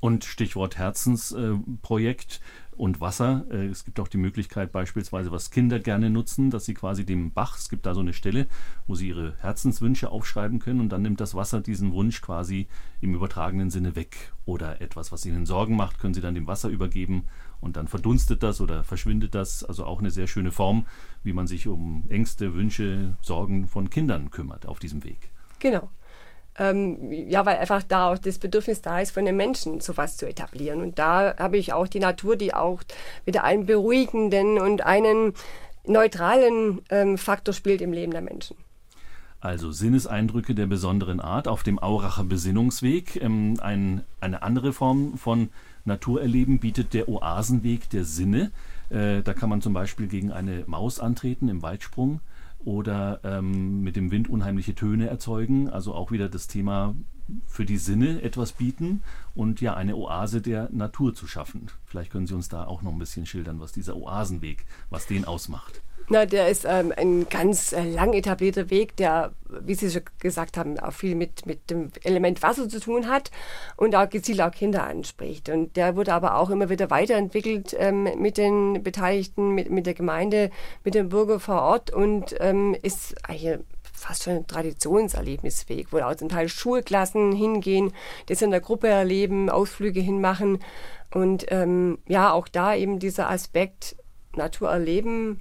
Und 0.00 0.24
Stichwort 0.24 0.78
Herzensprojekt 0.78 2.40
äh, 2.40 2.65
und 2.76 3.00
Wasser. 3.00 3.46
Äh, 3.50 3.66
es 3.66 3.84
gibt 3.84 4.00
auch 4.00 4.08
die 4.08 4.18
Möglichkeit 4.18 4.72
beispielsweise, 4.72 5.30
was 5.30 5.50
Kinder 5.50 5.78
gerne 5.78 6.10
nutzen, 6.10 6.50
dass 6.50 6.64
sie 6.64 6.74
quasi 6.74 7.04
dem 7.04 7.32
Bach, 7.32 7.56
es 7.58 7.68
gibt 7.68 7.86
da 7.86 7.94
so 7.94 8.00
eine 8.00 8.12
Stelle, 8.12 8.46
wo 8.86 8.94
sie 8.94 9.08
ihre 9.08 9.36
Herzenswünsche 9.38 10.10
aufschreiben 10.10 10.58
können 10.58 10.80
und 10.80 10.90
dann 10.90 11.02
nimmt 11.02 11.20
das 11.20 11.34
Wasser 11.34 11.60
diesen 11.60 11.92
Wunsch 11.92 12.20
quasi 12.20 12.68
im 13.00 13.14
übertragenen 13.14 13.70
Sinne 13.70 13.96
weg. 13.96 14.32
Oder 14.44 14.80
etwas, 14.80 15.10
was 15.10 15.26
ihnen 15.26 15.46
Sorgen 15.46 15.76
macht, 15.76 15.98
können 15.98 16.14
sie 16.14 16.20
dann 16.20 16.34
dem 16.34 16.46
Wasser 16.46 16.68
übergeben 16.68 17.24
und 17.60 17.76
dann 17.76 17.88
verdunstet 17.88 18.42
das 18.42 18.60
oder 18.60 18.84
verschwindet 18.84 19.34
das. 19.34 19.64
Also 19.64 19.84
auch 19.84 19.98
eine 19.98 20.10
sehr 20.10 20.26
schöne 20.26 20.52
Form, 20.52 20.86
wie 21.22 21.32
man 21.32 21.46
sich 21.46 21.66
um 21.66 22.04
Ängste, 22.08 22.54
Wünsche, 22.54 23.16
Sorgen 23.22 23.66
von 23.66 23.90
Kindern 23.90 24.30
kümmert 24.30 24.66
auf 24.66 24.78
diesem 24.78 25.02
Weg. 25.04 25.30
Genau. 25.58 25.90
Ähm, 26.58 27.12
ja, 27.12 27.44
weil 27.44 27.58
einfach 27.58 27.82
da 27.82 28.10
auch 28.10 28.18
das 28.18 28.38
Bedürfnis 28.38 28.80
da 28.80 29.00
ist, 29.00 29.10
von 29.10 29.26
den 29.26 29.36
Menschen 29.36 29.80
sowas 29.80 30.16
zu 30.16 30.26
etablieren. 30.26 30.80
Und 30.80 30.98
da 30.98 31.36
habe 31.38 31.58
ich 31.58 31.72
auch 31.72 31.86
die 31.86 32.00
Natur, 32.00 32.36
die 32.36 32.54
auch 32.54 32.80
wieder 33.26 33.44
einen 33.44 33.66
beruhigenden 33.66 34.58
und 34.58 34.80
einen 34.80 35.34
neutralen 35.84 36.80
ähm, 36.90 37.18
Faktor 37.18 37.52
spielt 37.54 37.80
im 37.80 37.92
Leben 37.92 38.12
der 38.12 38.22
Menschen. 38.22 38.56
Also 39.40 39.70
Sinneseindrücke 39.70 40.54
der 40.54 40.66
besonderen 40.66 41.20
Art 41.20 41.46
auf 41.46 41.62
dem 41.62 41.78
Auracher 41.78 42.24
Besinnungsweg. 42.24 43.20
Ähm, 43.22 43.58
ein, 43.60 44.02
eine 44.20 44.42
andere 44.42 44.72
Form 44.72 45.18
von 45.18 45.50
Naturerleben 45.84 46.58
bietet 46.58 46.94
der 46.94 47.08
Oasenweg 47.08 47.90
der 47.90 48.04
Sinne. 48.04 48.50
Äh, 48.88 49.22
da 49.22 49.34
kann 49.34 49.50
man 49.50 49.62
zum 49.62 49.72
Beispiel 49.72 50.06
gegen 50.06 50.32
eine 50.32 50.64
Maus 50.66 51.00
antreten 51.00 51.48
im 51.48 51.62
Weitsprung 51.62 52.20
oder 52.66 53.20
ähm, 53.22 53.80
mit 53.80 53.96
dem 53.96 54.10
Wind 54.10 54.28
unheimliche 54.28 54.74
Töne 54.74 55.06
erzeugen. 55.06 55.70
Also 55.70 55.94
auch 55.94 56.10
wieder 56.10 56.28
das 56.28 56.48
Thema 56.48 56.96
für 57.46 57.64
die 57.64 57.78
Sinne 57.78 58.22
etwas 58.22 58.52
bieten 58.52 59.02
und 59.34 59.60
ja 59.60 59.74
eine 59.74 59.96
Oase 59.96 60.40
der 60.40 60.68
Natur 60.70 61.14
zu 61.14 61.26
schaffen. 61.26 61.68
Vielleicht 61.84 62.12
können 62.12 62.26
Sie 62.26 62.34
uns 62.34 62.48
da 62.48 62.66
auch 62.66 62.82
noch 62.82 62.92
ein 62.92 62.98
bisschen 62.98 63.26
schildern, 63.26 63.60
was 63.60 63.72
dieser 63.72 63.96
Oasenweg, 63.96 64.64
was 64.90 65.06
den 65.06 65.24
ausmacht. 65.24 65.82
Na, 66.08 66.24
der 66.24 66.48
ist 66.48 66.64
ähm, 66.64 66.92
ein 66.96 67.28
ganz 67.28 67.72
äh, 67.72 67.82
lang 67.82 68.12
etablierter 68.12 68.70
Weg, 68.70 68.96
der, 68.96 69.32
wie 69.48 69.74
Sie 69.74 69.90
schon 69.90 70.02
gesagt 70.20 70.56
haben, 70.56 70.78
auch 70.78 70.92
viel 70.92 71.16
mit, 71.16 71.46
mit 71.46 71.68
dem 71.68 71.90
Element 72.04 72.42
Wasser 72.44 72.68
zu 72.68 72.78
tun 72.78 73.08
hat 73.08 73.32
und 73.76 73.96
auch 73.96 74.08
gezielt 74.08 74.40
auch 74.40 74.52
Kinder 74.52 74.84
anspricht. 74.84 75.48
Und 75.48 75.76
der 75.76 75.96
wurde 75.96 76.14
aber 76.14 76.36
auch 76.36 76.50
immer 76.50 76.68
wieder 76.68 76.90
weiterentwickelt 76.90 77.74
ähm, 77.76 78.04
mit 78.18 78.36
den 78.38 78.84
Beteiligten, 78.84 79.52
mit, 79.52 79.68
mit 79.70 79.86
der 79.86 79.94
Gemeinde, 79.94 80.50
mit 80.84 80.94
den 80.94 81.08
Bürgern 81.08 81.40
vor 81.40 81.62
Ort 81.62 81.90
und 81.90 82.36
ähm, 82.38 82.76
ist 82.82 83.16
eigentlich 83.28 83.58
fast 84.06 84.22
schon 84.22 84.34
ein 84.34 84.46
Traditionserlebnisweg, 84.46 85.92
wo 85.92 85.98
auch 85.98 86.14
zum 86.14 86.28
Teil 86.28 86.48
Schulklassen 86.48 87.32
hingehen, 87.32 87.92
das 88.26 88.42
in 88.42 88.50
der 88.50 88.60
Gruppe 88.60 88.88
erleben, 88.88 89.50
Ausflüge 89.50 90.00
hinmachen 90.00 90.60
und 91.12 91.46
ähm, 91.48 91.98
ja, 92.06 92.32
auch 92.32 92.48
da 92.48 92.74
eben 92.74 92.98
dieser 92.98 93.30
Aspekt 93.30 93.96
Natur 94.34 94.70
erleben, 94.70 95.40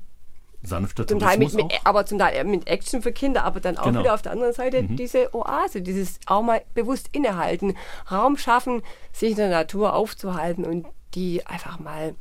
sanfter 0.63 1.05
zum 1.05 1.19
Teil 1.19 1.37
mit, 1.37 1.53
mit, 1.53 1.73
aber 1.83 2.05
zum 2.05 2.17
Teil 2.17 2.43
mit 2.45 2.67
Action 2.67 3.01
für 3.01 3.11
Kinder, 3.11 3.43
aber 3.43 3.59
dann 3.59 3.77
auch 3.77 3.85
genau. 3.85 3.99
wieder 3.99 4.13
auf 4.13 4.21
der 4.21 4.31
anderen 4.31 4.53
Seite 4.53 4.81
mhm. 4.81 4.95
diese 4.95 5.33
Oase, 5.35 5.81
dieses 5.81 6.19
auch 6.25 6.41
mal 6.41 6.63
bewusst 6.73 7.09
innehalten, 7.11 7.75
Raum 8.11 8.37
schaffen, 8.37 8.81
sich 9.11 9.31
in 9.31 9.37
der 9.37 9.49
Natur 9.49 9.93
aufzuhalten 9.93 10.65
und 10.65 10.87
die 11.13 11.45
einfach 11.45 11.79
mal 11.79 12.15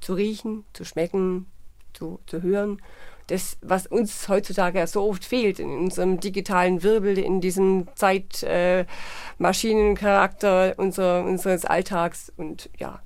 zu 0.00 0.14
riechen, 0.14 0.64
zu 0.72 0.84
schmecken, 0.84 1.50
zu, 1.92 2.20
zu 2.26 2.42
hören. 2.42 2.80
Das, 3.30 3.56
was 3.62 3.86
uns 3.86 4.28
heutzutage 4.28 4.84
so 4.88 5.08
oft 5.08 5.24
fehlt 5.24 5.60
in 5.60 5.70
unserem 5.70 6.18
digitalen 6.18 6.82
Wirbel, 6.82 7.16
in 7.16 7.40
diesem 7.40 7.86
Zeitmaschinencharakter 7.94 10.70
äh, 10.70 10.74
unser, 10.76 11.24
unseres 11.24 11.64
Alltags. 11.64 12.32
Und 12.36 12.68
ja, 12.78 13.00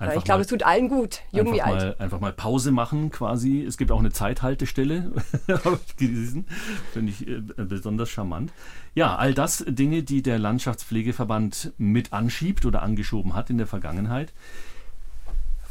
Einfach 0.00 0.16
ich 0.16 0.24
glaube, 0.24 0.40
es 0.40 0.46
tut 0.46 0.62
allen 0.62 0.88
gut, 0.88 1.20
jung 1.30 1.52
wie 1.52 1.60
alt. 1.60 1.76
Mal, 1.76 1.96
einfach 1.98 2.20
mal 2.20 2.32
Pause 2.32 2.72
machen 2.72 3.10
quasi. 3.10 3.62
Es 3.62 3.76
gibt 3.76 3.90
auch 3.90 3.98
eine 3.98 4.10
Zeithaltestelle, 4.10 5.12
habe 5.48 5.78
ich 5.86 5.96
gelesen. 5.96 6.46
Finde 6.92 7.12
ich 7.12 7.28
äh, 7.28 7.42
besonders 7.56 8.08
charmant. 8.08 8.50
Ja, 8.94 9.16
all 9.16 9.34
das 9.34 9.62
Dinge, 9.68 10.02
die 10.02 10.22
der 10.22 10.38
Landschaftspflegeverband 10.38 11.74
mit 11.76 12.14
anschiebt 12.14 12.64
oder 12.64 12.80
angeschoben 12.80 13.34
hat 13.34 13.50
in 13.50 13.58
der 13.58 13.66
Vergangenheit. 13.66 14.32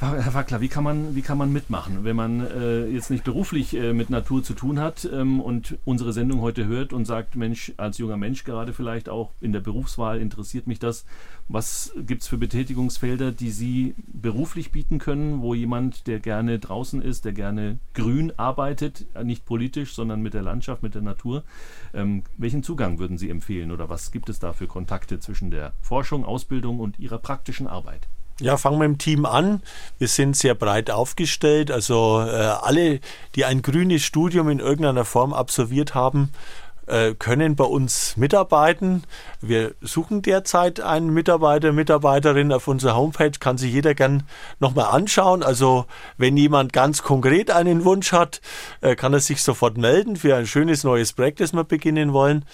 Herr 0.02 0.34
Wackler, 0.34 0.62
wie 0.62 0.70
kann 0.70 0.86
man, 0.86 1.14
wie 1.14 1.22
kann 1.22 1.38
man 1.38 1.52
mitmachen, 1.52 2.06
wenn 2.06 2.16
man 2.16 2.40
äh, 2.40 2.86
jetzt 2.86 3.10
nicht 3.10 3.26
beruflich 3.26 3.76
äh, 3.76 3.92
mit 3.92 4.10
Natur 4.10 4.42
zu 4.42 4.54
tun 4.54 4.80
hat 4.80 5.04
ähm, 5.12 5.42
und 5.42 5.78
unsere 5.84 6.14
Sendung 6.14 6.40
heute 6.40 6.68
hört 6.68 6.94
und 6.94 7.04
sagt, 7.04 7.36
Mensch, 7.36 7.74
als 7.76 7.98
junger 7.98 8.16
Mensch 8.16 8.46
gerade 8.46 8.72
vielleicht 8.72 9.10
auch 9.10 9.34
in 9.42 9.52
der 9.52 9.60
Berufswahl 9.60 10.22
interessiert 10.22 10.68
mich 10.68 10.80
das. 10.80 11.04
Was 11.50 11.92
gibt 11.98 12.22
es 12.22 12.30
für 12.30 12.38
Betätigungsfelder, 12.38 13.34
die 13.34 13.52
Sie 13.52 13.94
beruflich 14.08 14.72
bieten 14.72 15.00
können, 15.00 15.42
wo 15.42 15.54
jemand, 15.54 16.08
der 16.08 16.22
gerne 16.22 16.60
draußen 16.60 17.02
ist, 17.02 17.26
der 17.26 17.34
gerne 17.34 17.80
grün 17.94 18.32
arbeitet, 18.38 19.06
äh, 19.16 19.26
nicht 19.26 19.44
politisch, 19.44 19.96
sondern 19.96 20.22
mit 20.22 20.34
der 20.34 20.44
Landschaft, 20.44 20.82
mit 20.82 20.96
der 20.96 21.02
Natur, 21.02 21.44
ähm, 21.94 22.24
welchen 22.38 22.64
Zugang 22.64 23.00
würden 23.00 23.18
Sie 23.18 23.30
empfehlen 23.30 23.70
oder 23.70 23.90
was 23.90 24.14
gibt 24.14 24.30
es 24.30 24.40
da 24.40 24.54
für 24.54 24.68
Kontakte 24.68 25.20
zwischen 25.20 25.52
der 25.52 25.74
Forschung, 25.82 26.24
Ausbildung 26.24 26.80
und 26.80 27.00
Ihrer 27.00 27.18
praktischen 27.18 27.68
Arbeit? 27.68 28.08
Ja, 28.40 28.56
fangen 28.56 28.80
wir 28.80 28.86
im 28.86 28.98
Team 28.98 29.26
an. 29.26 29.62
Wir 29.98 30.08
sind 30.08 30.36
sehr 30.36 30.56
breit 30.56 30.92
aufgestellt. 30.92 31.72
Also 31.72 32.22
äh, 32.22 32.32
alle, 32.32 33.02
die 33.36 33.44
ein 33.44 33.62
grünes 33.62 34.04
Studium 34.04 34.50
in 34.50 34.60
irgendeiner 34.60 35.04
Form 35.04 35.34
absolviert 35.34 35.94
haben, 35.94 36.32
äh, 36.90 37.16
können 37.16 37.56
bei 37.56 37.66
uns 37.66 38.16
mitarbeiten. 38.16 39.04
Wir 39.42 39.76
suchen 39.82 40.22
derzeit 40.22 40.80
einen 40.80 41.14
Mitarbeiter, 41.14 41.74
Mitarbeiterin 41.74 42.54
auf 42.54 42.68
unserer 42.68 42.96
Homepage, 42.96 43.32
kann 43.40 43.58
sich 43.58 43.74
jeder 43.74 43.94
gern 43.94 44.24
nochmal 44.60 44.86
anschauen. 44.86 45.44
Also 45.44 45.86
wenn 46.18 46.38
jemand 46.38 46.72
ganz 46.72 47.04
konkret 47.04 47.52
einen 47.52 47.84
Wunsch 47.84 48.14
hat, 48.14 48.42
äh, 48.80 48.96
kann 48.96 49.14
er 49.14 49.20
sich 49.20 49.44
sofort 49.44 49.78
melden 49.78 50.16
für 50.16 50.36
ein 50.36 50.48
schönes 50.48 50.84
neues 50.86 51.12
Projekt, 51.12 51.42
das 51.42 51.54
wir 51.54 51.66
beginnen 51.66 52.14
wollen. 52.14 52.46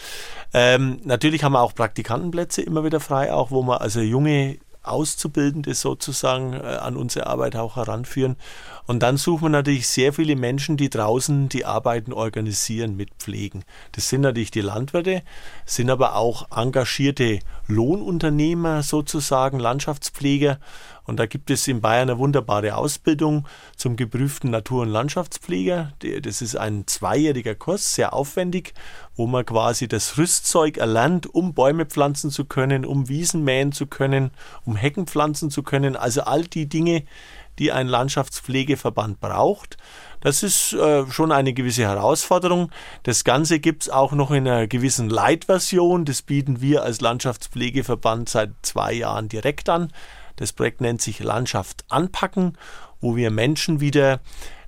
Ähm, 0.53 0.99
natürlich 1.03 1.43
haben 1.43 1.53
wir 1.53 1.61
auch 1.61 1.75
Praktikantenplätze 1.75 2.61
immer 2.61 2.83
wieder 2.83 2.99
frei, 2.99 3.31
auch 3.31 3.51
wo 3.51 3.61
wir 3.61 3.81
also 3.81 4.01
junge 4.01 4.57
Auszubildende 4.87 5.73
sozusagen 5.73 6.53
äh, 6.53 6.57
an 6.57 6.97
unsere 6.97 7.27
Arbeit 7.27 7.55
auch 7.55 7.75
heranführen. 7.75 8.35
Und 8.87 9.01
dann 9.01 9.17
suchen 9.17 9.43
wir 9.45 9.49
natürlich 9.49 9.87
sehr 9.87 10.13
viele 10.13 10.35
Menschen, 10.35 10.77
die 10.77 10.89
draußen 10.89 11.49
die 11.49 11.65
Arbeiten 11.65 12.13
organisieren, 12.13 12.95
mitpflegen. 12.95 13.65
Das 13.93 14.09
sind 14.09 14.21
natürlich 14.21 14.51
die 14.51 14.61
Landwirte, 14.61 15.23
sind 15.65 15.89
aber 15.89 16.15
auch 16.15 16.55
engagierte 16.55 17.39
Lohnunternehmer 17.67 18.83
sozusagen, 18.83 19.59
Landschaftspfleger 19.59 20.59
und 21.05 21.19
da 21.19 21.25
gibt 21.25 21.49
es 21.49 21.67
in 21.67 21.81
Bayern 21.81 22.09
eine 22.09 22.19
wunderbare 22.19 22.75
Ausbildung 22.75 23.47
zum 23.75 23.95
geprüften 23.95 24.51
Natur- 24.51 24.83
und 24.83 24.89
Landschaftspfleger. 24.89 25.93
Das 26.21 26.41
ist 26.41 26.55
ein 26.55 26.87
zweijähriger 26.87 27.55
Kurs, 27.55 27.93
sehr 27.93 28.13
aufwendig, 28.13 28.73
wo 29.15 29.27
man 29.27 29.45
quasi 29.45 29.87
das 29.87 30.17
Rüstzeug 30.17 30.77
erlernt, 30.77 31.33
um 31.33 31.53
Bäume 31.53 31.85
pflanzen 31.85 32.31
zu 32.31 32.45
können, 32.45 32.85
um 32.85 33.07
Wiesen 33.07 33.43
mähen 33.43 33.71
zu 33.71 33.87
können, 33.87 34.31
um 34.65 34.75
Hecken 34.75 35.07
pflanzen 35.07 35.49
zu 35.49 35.63
können. 35.63 35.95
Also 35.95 36.21
all 36.21 36.43
die 36.43 36.67
Dinge, 36.67 37.03
die 37.59 37.71
ein 37.71 37.87
Landschaftspflegeverband 37.87 39.19
braucht. 39.19 39.77
Das 40.21 40.43
ist 40.43 40.73
äh, 40.73 41.05
schon 41.11 41.31
eine 41.31 41.53
gewisse 41.53 41.83
Herausforderung. 41.83 42.71
Das 43.03 43.23
Ganze 43.23 43.59
gibt 43.59 43.83
es 43.83 43.89
auch 43.89 44.11
noch 44.11 44.31
in 44.31 44.47
einer 44.47 44.67
gewissen 44.67 45.09
Light-Version. 45.09 46.03
Das 46.03 46.23
bieten 46.23 46.61
wir 46.61 46.83
als 46.83 46.99
Landschaftspflegeverband 46.99 48.27
seit 48.27 48.51
zwei 48.63 48.93
Jahren 48.93 49.29
direkt 49.29 49.69
an. 49.69 49.91
Das 50.35 50.53
Projekt 50.53 50.81
nennt 50.81 51.01
sich 51.01 51.19
Landschaft 51.19 51.85
anpacken, 51.89 52.57
wo 53.01 53.15
wir 53.15 53.31
Menschen 53.31 53.79
wieder 53.79 54.19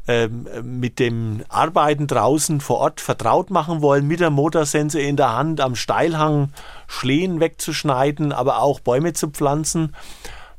ähm, 0.07 0.47
mit 0.63 0.99
dem 0.99 1.43
Arbeiten 1.49 2.07
draußen 2.07 2.61
vor 2.61 2.77
Ort 2.77 3.01
vertraut 3.01 3.49
machen 3.49 3.81
wollen, 3.81 4.07
mit 4.07 4.21
der 4.21 4.29
Motorsense 4.29 5.01
in 5.01 5.17
der 5.17 5.35
Hand 5.35 5.59
am 5.59 5.75
Steilhang 5.75 6.53
Schlehen 6.87 7.41
wegzuschneiden, 7.41 8.31
aber 8.31 8.61
auch 8.61 8.79
Bäume 8.79 9.11
zu 9.11 9.29
pflanzen 9.29 9.93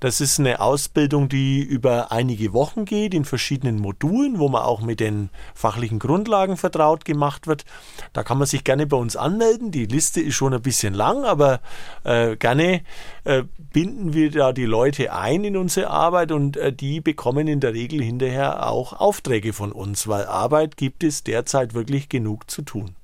das 0.00 0.20
ist 0.20 0.38
eine 0.38 0.60
Ausbildung, 0.60 1.28
die 1.28 1.60
über 1.60 2.12
einige 2.12 2.52
Wochen 2.52 2.84
geht, 2.84 3.14
in 3.14 3.24
verschiedenen 3.24 3.78
Modulen, 3.78 4.38
wo 4.38 4.48
man 4.48 4.62
auch 4.62 4.80
mit 4.80 5.00
den 5.00 5.30
fachlichen 5.54 5.98
Grundlagen 5.98 6.56
vertraut 6.56 7.04
gemacht 7.04 7.46
wird. 7.46 7.64
Da 8.12 8.22
kann 8.22 8.38
man 8.38 8.46
sich 8.46 8.64
gerne 8.64 8.86
bei 8.86 8.96
uns 8.96 9.16
anmelden. 9.16 9.70
Die 9.70 9.86
Liste 9.86 10.20
ist 10.20 10.34
schon 10.34 10.54
ein 10.54 10.62
bisschen 10.62 10.94
lang, 10.94 11.24
aber 11.24 11.60
äh, 12.04 12.36
gerne 12.36 12.82
äh, 13.24 13.42
binden 13.72 14.12
wir 14.12 14.30
da 14.30 14.52
die 14.52 14.66
Leute 14.66 15.12
ein 15.12 15.44
in 15.44 15.56
unsere 15.56 15.90
Arbeit 15.90 16.32
und 16.32 16.56
äh, 16.56 16.72
die 16.72 17.00
bekommen 17.00 17.48
in 17.48 17.60
der 17.60 17.74
Regel 17.74 18.02
hinterher 18.02 18.68
auch 18.68 18.92
Aufträge 18.92 19.52
von 19.52 19.72
uns, 19.72 20.06
weil 20.06 20.26
Arbeit 20.26 20.76
gibt 20.76 21.02
es 21.02 21.24
derzeit 21.24 21.74
wirklich 21.74 22.08
genug 22.08 22.50
zu 22.50 22.62
tun. 22.62 22.97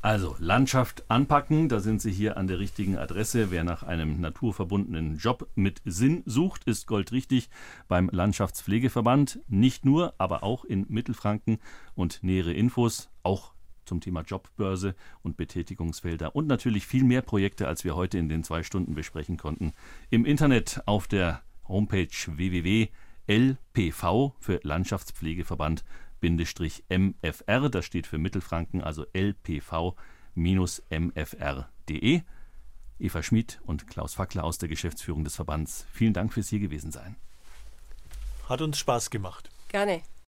Also 0.00 0.36
Landschaft 0.38 1.10
anpacken, 1.10 1.68
da 1.68 1.80
sind 1.80 2.00
Sie 2.00 2.12
hier 2.12 2.36
an 2.36 2.46
der 2.46 2.60
richtigen 2.60 2.96
Adresse. 2.96 3.50
Wer 3.50 3.64
nach 3.64 3.82
einem 3.82 4.20
naturverbundenen 4.20 5.16
Job 5.16 5.48
mit 5.56 5.82
Sinn 5.84 6.22
sucht, 6.24 6.62
ist 6.64 6.86
goldrichtig 6.86 7.50
beim 7.88 8.08
Landschaftspflegeverband. 8.12 9.40
Nicht 9.48 9.84
nur, 9.84 10.14
aber 10.18 10.44
auch 10.44 10.64
in 10.64 10.86
Mittelfranken 10.88 11.58
und 11.96 12.22
nähere 12.22 12.52
Infos, 12.52 13.10
auch 13.24 13.54
zum 13.86 14.00
Thema 14.00 14.20
Jobbörse 14.22 14.94
und 15.22 15.36
Betätigungsfelder 15.36 16.36
und 16.36 16.46
natürlich 16.46 16.86
viel 16.86 17.02
mehr 17.02 17.22
Projekte, 17.22 17.66
als 17.66 17.82
wir 17.82 17.96
heute 17.96 18.18
in 18.18 18.28
den 18.28 18.44
zwei 18.44 18.62
Stunden 18.62 18.94
besprechen 18.94 19.36
konnten. 19.36 19.72
Im 20.10 20.24
Internet 20.24 20.80
auf 20.86 21.08
der 21.08 21.42
Homepage 21.66 22.06
www.lpv 22.06 22.92
für 24.38 24.60
Landschaftspflegeverband 24.62 25.84
MFR, 26.20 27.68
das 27.68 27.84
steht 27.84 28.06
für 28.06 28.18
Mittelfranken, 28.18 28.82
also 28.82 29.04
lpv-mfr.de. 29.12 29.94
Eva 33.00 33.22
Schmid 33.22 33.60
und 33.64 33.86
Klaus 33.86 34.14
Fackler 34.14 34.42
aus 34.44 34.58
der 34.58 34.68
Geschäftsführung 34.68 35.22
des 35.24 35.36
Verbands, 35.36 35.86
vielen 35.92 36.12
Dank 36.12 36.32
fürs 36.32 36.48
hier 36.48 36.58
gewesen 36.58 36.90
sein. 36.90 37.16
Hat 38.48 38.60
uns 38.60 38.78
Spaß 38.78 39.10
gemacht. 39.10 39.50
Gerne. 39.68 40.02